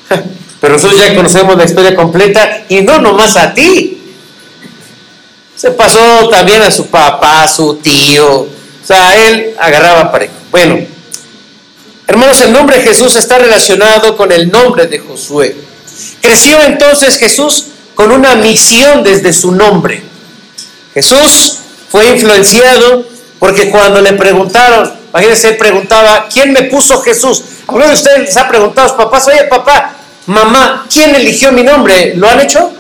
Pero 0.62 0.74
nosotros 0.74 1.00
ya 1.00 1.14
conocemos 1.14 1.58
la 1.58 1.66
historia 1.66 1.96
completa 1.96 2.64
y 2.70 2.82
no 2.82 3.00
nomás 3.00 3.36
a 3.38 3.54
ti. 3.54 4.02
Se 5.56 5.72
pasó 5.72 6.30
también 6.30 6.62
a 6.62 6.72
su 6.72 6.88
papá, 6.88 7.44
a 7.44 7.48
su 7.48 7.76
tío. 7.76 8.42
O 8.42 8.50
sea, 8.86 9.28
él 9.28 9.56
agarraba 9.60 10.12
parejo. 10.12 10.34
Bueno, 10.52 10.80
hermanos, 12.08 12.40
el 12.42 12.54
nombre 12.54 12.78
de 12.78 12.84
Jesús 12.84 13.16
está 13.16 13.38
relacionado 13.38 14.16
con 14.16 14.32
el 14.32 14.50
nombre 14.50 14.88
de 14.88 15.00
Josué. 15.00 15.56
Creció 16.22 16.62
entonces 16.64 17.18
Jesús 17.18 17.66
con 17.94 18.12
una 18.12 18.36
misión 18.36 19.04
desde 19.04 19.34
su 19.34 19.52
nombre. 19.52 20.02
Jesús 20.94 21.58
fue 21.90 22.08
influenciado 22.10 23.06
porque 23.40 23.70
cuando 23.70 24.02
le 24.02 24.14
preguntaron, 24.14 24.94
imagínense, 25.18 25.50
él 25.50 25.58
preguntaba, 25.58 26.28
¿quién 26.32 26.54
me 26.54 26.64
puso 26.64 27.02
Jesús? 27.02 27.44
¿Alguno 27.68 27.88
de 27.88 27.94
ustedes 27.94 28.20
les 28.20 28.38
ha 28.38 28.48
preguntado 28.48 28.86
a 28.86 28.90
sus 28.90 28.98
papás, 28.98 29.28
oye 29.28 29.46
papá, 29.46 29.96
mamá, 30.28 30.86
¿quién 30.92 31.16
eligió 31.16 31.52
mi 31.52 31.64
nombre? 31.64 32.14
¿Lo 32.16 32.30
han 32.30 32.40
hecho? 32.40 32.72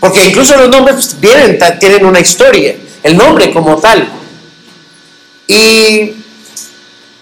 Porque 0.00 0.24
incluso 0.24 0.56
los 0.56 0.68
nombres 0.68 1.14
pues, 1.20 1.78
tienen 1.78 2.04
una 2.04 2.18
historia, 2.18 2.74
el 3.02 3.16
nombre 3.16 3.52
como 3.52 3.76
tal. 3.76 4.08
Y 5.46 6.14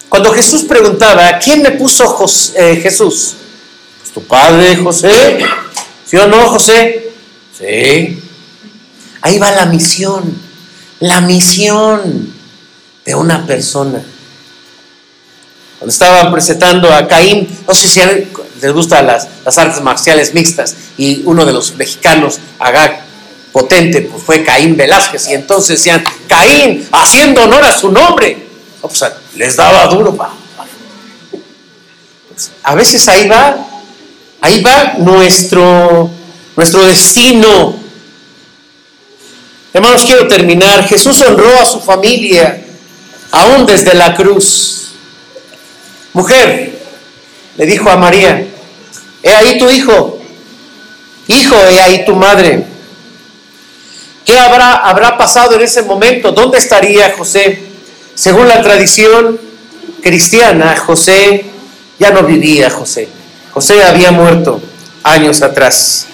cuando 0.09 0.33
Jesús 0.33 0.63
preguntaba, 0.63 1.39
¿quién 1.39 1.63
me 1.63 1.73
puso 1.73 2.17
eh, 2.55 2.81
Jesús? 2.83 3.35
Pues 4.01 4.13
tu 4.13 4.23
padre 4.23 4.77
José, 4.77 5.39
¿Sí 6.07 6.17
o 6.17 6.27
no, 6.27 6.49
José? 6.49 7.13
Sí. 7.59 8.23
Ahí 9.21 9.39
va 9.39 9.51
la 9.51 9.67
misión, 9.67 10.41
la 11.01 11.21
misión 11.21 12.33
de 13.05 13.15
una 13.15 13.47
persona. 13.47 14.03
Cuando 15.79 15.93
estaban 15.93 16.33
presentando 16.33 16.93
a 16.93 17.07
Caín, 17.07 17.49
no 17.67 17.75
sé 17.75 17.89
si 17.89 18.01
les 18.61 18.73
gustan 18.73 19.07
las, 19.07 19.29
las 19.45 19.57
artes 19.59 19.81
marciales 19.81 20.35
mixtas, 20.35 20.75
y 20.97 21.23
uno 21.25 21.45
de 21.45 21.53
los 21.53 21.77
mexicanos, 21.77 22.41
Agag, 22.59 23.01
potente, 23.53 24.03
pues 24.03 24.23
fue 24.23 24.45
Caín 24.45 24.77
Velázquez, 24.77 25.29
y 25.29 25.35
entonces 25.35 25.79
decían, 25.79 26.03
Caín, 26.27 26.89
haciendo 26.93 27.45
honor 27.45 27.65
a 27.65 27.77
su 27.77 27.91
nombre. 27.91 28.49
Pues, 28.81 29.05
les 29.37 29.57
daba 29.57 29.87
duro. 29.87 30.17
A 32.63 32.75
veces 32.75 33.09
ahí 33.09 33.29
va, 33.29 33.57
ahí 34.41 34.63
va 34.63 34.95
nuestro, 34.99 36.11
nuestro 36.57 36.85
destino. 36.87 37.77
Hermanos, 39.73 40.05
quiero 40.07 40.29
terminar. 40.29 40.87
Jesús 40.87 41.21
honró 41.23 41.61
a 41.61 41.65
su 41.65 41.81
familia, 41.81 42.65
aún 43.33 43.67
desde 43.67 43.95
la 43.95 44.15
cruz. 44.15 44.78
Mujer, 46.19 46.73
le 47.57 47.65
dijo 47.65 47.89
a 47.89 47.97
María, 47.97 48.45
he 49.23 49.31
ahí 49.37 49.57
tu 49.57 49.71
hijo, 49.71 50.19
hijo, 51.29 51.55
he 51.71 51.79
ahí 51.79 52.05
tu 52.05 52.17
madre. 52.17 52.65
¿Qué 54.25 54.37
habrá, 54.37 54.79
habrá 54.79 55.17
pasado 55.17 55.55
en 55.55 55.63
ese 55.63 55.83
momento? 55.83 56.33
¿Dónde 56.33 56.59
estaría 56.59 57.15
José? 57.17 57.63
Según 58.17 58.49
la 58.49 58.61
tradición 58.63 59.39
cristiana, 60.03 60.75
José 60.77 61.45
ya 62.01 62.11
no 62.11 62.25
vivía, 62.25 62.69
José. 62.69 63.09
José 63.53 63.85
había 63.85 64.11
muerto 64.11 64.61
años 65.05 65.41
atrás. 65.43 66.09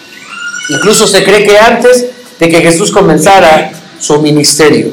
Incluso 0.69 1.07
se 1.07 1.25
cree 1.25 1.47
que 1.47 1.59
antes 1.59 2.09
de 2.39 2.49
que 2.51 2.61
Jesús 2.61 2.93
comenzara 2.93 3.73
su 3.99 4.21
ministerio. 4.21 4.93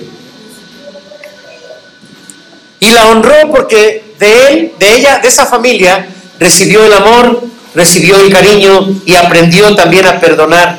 Y 2.80 2.92
la 2.92 3.10
honró 3.10 3.52
porque 3.52 4.11
de 4.22 4.48
él, 4.48 4.74
de 4.78 4.96
ella, 4.96 5.18
de 5.18 5.28
esa 5.28 5.48
familia, 5.48 6.08
recibió 6.40 6.86
el 6.86 6.94
amor, 6.94 7.44
recibió 7.74 8.18
el 8.18 8.32
cariño 8.32 9.02
y 9.04 9.16
aprendió 9.16 9.76
también 9.76 10.06
a 10.06 10.20
perdonar. 10.20 10.78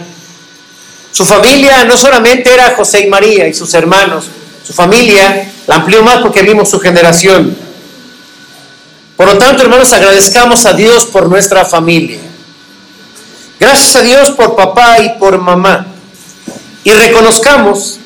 Su 1.10 1.26
familia 1.26 1.84
no 1.84 1.96
solamente 1.98 2.54
era 2.54 2.74
José 2.76 3.00
y 3.00 3.08
María 3.08 3.48
y 3.48 3.52
sus 3.52 3.74
hermanos, 3.74 4.26
su 4.64 4.72
familia 4.72 5.50
la 5.66 5.74
amplió 5.74 6.04
más 6.04 6.18
porque 6.18 6.42
vimos 6.42 6.70
su 6.70 6.78
generación. 6.78 7.54
Por 9.16 9.26
lo 9.26 9.36
tanto, 9.36 9.64
hermanos, 9.64 9.92
agradezcamos 9.92 10.64
a 10.64 10.72
Dios 10.72 11.06
por 11.06 11.28
nuestra 11.28 11.64
familia. 11.64 12.18
Gracias 13.58 13.96
a 13.96 14.02
Dios 14.02 14.30
por 14.30 14.54
papá 14.54 15.00
y 15.00 15.18
por 15.18 15.38
mamá. 15.38 15.86
Y 16.84 16.92
reconozcamos 16.92 17.98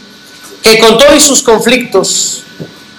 que 0.62 0.78
con 0.78 0.96
todos 0.96 1.22
sus 1.22 1.42
conflictos, 1.42 2.45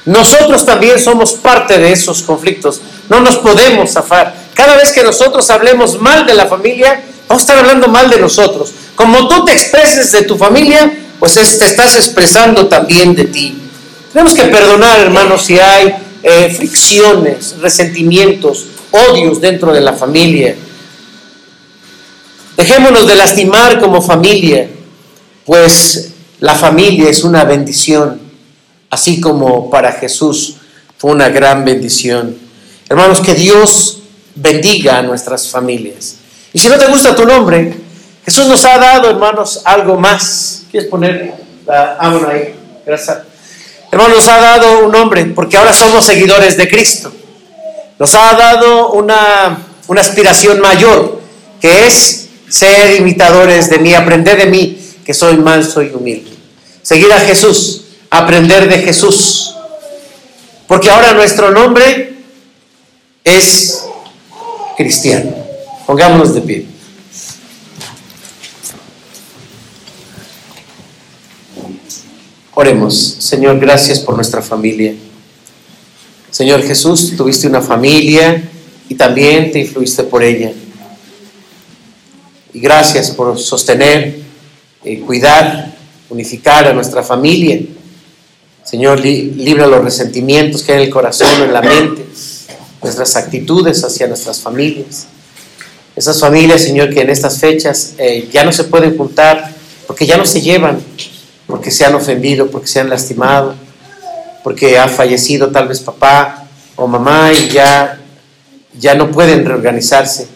nosotros 0.08 0.66
también 0.66 0.98
somos 1.00 1.34
parte 1.34 1.78
de 1.78 1.92
esos 1.92 2.24
conflictos. 2.24 2.80
No 3.10 3.20
nos 3.20 3.36
podemos 3.40 3.92
zafar. 3.92 4.34
Cada 4.54 4.78
vez 4.78 4.94
que 4.94 5.04
nosotros 5.04 5.50
hablemos 5.50 6.00
mal 6.00 6.26
de 6.26 6.34
la 6.34 6.46
familia, 6.46 7.04
vamos 7.28 7.42
a 7.42 7.44
estar 7.44 7.58
hablando 7.58 7.90
mal 7.90 8.10
de 8.10 8.18
nosotros. 8.18 8.72
Como 8.96 9.28
tú 9.28 9.44
te 9.44 9.52
expreses 9.52 10.14
de 10.14 10.22
tu 10.22 10.38
familia, 10.38 10.98
pues 11.20 11.34
te 11.34 11.42
estás 11.42 11.98
expresando 11.98 12.68
también 12.68 13.16
de 13.16 13.26
ti. 13.26 13.62
Tenemos 14.14 14.34
que 14.34 14.44
perdonar, 14.44 14.98
hermanos, 15.02 15.44
si 15.44 15.60
hay 15.60 15.94
eh, 16.24 16.54
fricciones, 16.56 17.58
resentimientos, 17.60 18.66
odios 18.92 19.42
dentro 19.42 19.74
de 19.74 19.82
la 19.82 19.92
familia. 19.92 20.56
Dejémonos 22.56 23.06
de 23.06 23.16
lastimar 23.16 23.82
como 23.82 24.02
familia, 24.02 24.70
pues 25.46 26.12
la 26.40 26.56
familia 26.56 27.10
es 27.10 27.26
una 27.26 27.44
bendición, 27.44 28.27
así 28.90 29.20
como 29.22 29.70
para 29.70 29.92
Jesús 29.92 30.56
fue 30.98 31.12
una 31.12 31.30
gran 31.30 31.64
bendición. 31.64 32.38
Hermanos, 32.90 33.22
que 33.22 33.34
Dios 33.34 34.00
bendiga 34.36 34.98
a 34.98 35.02
nuestras 35.02 35.50
familias. 35.50 36.16
Y 36.54 36.60
si 36.60 36.70
no 36.70 36.78
te 36.78 36.88
gusta 36.88 37.16
tu 37.16 37.26
nombre, 37.26 37.76
Jesús 38.26 38.48
nos 38.48 38.64
ha 38.66 38.78
dado, 38.78 39.10
hermanos, 39.10 39.62
algo 39.66 39.98
más. 39.98 40.64
¿Quieres 40.72 40.90
poner 40.90 41.34
la 41.66 41.98
ámona 42.00 42.30
ahí? 42.30 42.56
Gracias. 42.86 43.20
Hermanos, 43.92 44.18
nos 44.18 44.28
ha 44.28 44.40
dado 44.40 44.86
un 44.86 44.92
nombre, 44.92 45.26
porque 45.26 45.58
ahora 45.58 45.74
somos 45.74 46.06
seguidores 46.06 46.58
de 46.58 46.68
Cristo. 46.68 47.12
Nos 48.00 48.14
ha 48.16 48.34
dado 48.34 48.92
una, 48.92 49.60
una 49.88 50.02
aspiración 50.02 50.60
mayor, 50.60 51.22
que 51.62 51.88
es 51.88 52.28
ser 52.50 52.96
imitadores 52.96 53.70
de 53.70 53.80
mí, 53.80 53.94
aprender 53.94 54.38
de 54.38 54.46
mí, 54.48 54.78
que 55.06 55.14
soy 55.14 55.38
manso 55.38 55.82
y 55.82 55.92
humilde. 55.94 56.32
Seguir 56.82 57.12
a 57.12 57.20
Jesús, 57.20 57.86
aprender 58.10 58.70
de 58.70 58.80
Jesús. 58.80 59.56
Porque 60.68 60.90
ahora 60.90 61.14
nuestro 61.14 61.52
nombre 61.52 62.16
es 63.24 63.84
cristiano. 64.76 65.32
Pongámonos 65.86 66.34
de 66.34 66.42
pie. 66.42 66.66
Oremos, 72.54 73.18
Señor, 73.20 73.60
gracias 73.60 74.00
por 74.00 74.16
nuestra 74.16 74.42
familia. 74.42 74.94
Señor 76.32 76.64
Jesús, 76.64 77.16
tuviste 77.16 77.48
una 77.48 77.62
familia 77.62 78.44
y 78.90 78.96
también 78.96 79.52
te 79.52 79.60
influiste 79.60 80.04
por 80.04 80.24
ella. 80.24 80.52
Y 82.54 82.60
gracias 82.60 83.12
por 83.12 83.38
sostener, 83.38 84.20
eh, 84.84 85.00
cuidar, 85.02 85.76
unificar 86.10 86.68
a 86.68 86.74
nuestra 86.74 87.04
familia. 87.04 87.60
Señor, 88.70 89.00
libra 89.00 89.66
los 89.66 89.82
resentimientos 89.82 90.62
que 90.62 90.74
hay 90.74 90.80
en 90.80 90.84
el 90.88 90.90
corazón, 90.90 91.42
en 91.42 91.54
la 91.54 91.62
mente, 91.62 92.06
nuestras 92.84 93.16
actitudes 93.16 93.82
hacia 93.82 94.08
nuestras 94.08 94.42
familias. 94.42 95.08
Esas 95.96 96.20
familias, 96.20 96.64
Señor, 96.64 96.94
que 96.94 97.00
en 97.00 97.10
estas 97.10 97.40
fechas 97.40 97.94
eh, 97.98 98.28
ya 98.30 98.44
no 98.44 98.52
se 98.52 98.66
pueden 98.66 98.98
juntar 98.98 99.54
porque 99.88 100.06
ya 100.06 100.18
no 100.18 100.26
se 100.26 100.42
llevan, 100.42 100.82
porque 101.48 101.72
se 101.72 101.86
han 101.86 101.96
ofendido, 101.96 102.52
porque 102.52 102.68
se 102.68 102.82
han 102.82 102.90
lastimado, 102.90 103.56
porque 104.44 104.78
ha 104.78 104.90
fallecido 104.90 105.48
tal 105.48 105.70
vez 105.70 105.80
papá 105.80 106.46
o 106.76 106.88
mamá 106.88 107.32
y 107.32 107.48
ya, 107.48 108.02
ya 108.78 108.96
no 108.96 109.10
pueden 109.12 109.46
reorganizarse. 109.46 110.28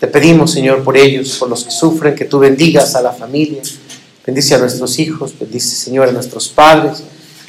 Te 0.00 0.08
pedimos, 0.08 0.50
Señor, 0.50 0.82
por 0.82 0.96
ellos, 0.96 1.36
por 1.38 1.48
los 1.48 1.62
que 1.62 1.70
sufren, 1.70 2.16
que 2.16 2.24
tú 2.24 2.40
bendigas 2.40 2.96
a 2.96 3.02
la 3.02 3.12
familia, 3.12 3.62
bendice 4.26 4.56
a 4.56 4.58
nuestros 4.58 4.98
hijos, 4.98 5.32
bendice, 5.38 5.76
Señor, 5.76 6.08
a 6.08 6.12
nuestros 6.12 6.48
padres, 6.48 7.04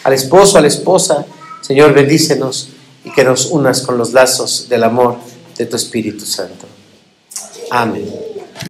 al 0.07 0.13
esposo, 0.13 0.57
a 0.57 0.61
la 0.61 0.67
esposa. 0.67 1.25
Señor, 1.59 1.93
bendícenos 1.93 2.69
y 3.03 3.11
que 3.11 3.25
nos 3.25 3.47
unas 3.47 3.81
con 3.81 3.97
los 3.97 4.13
lazos 4.13 4.67
del 4.69 4.85
amor 4.85 5.17
de 5.57 5.65
tu 5.65 5.75
Espíritu 5.75 6.25
Santo. 6.25 6.65
Amén. 7.69 8.26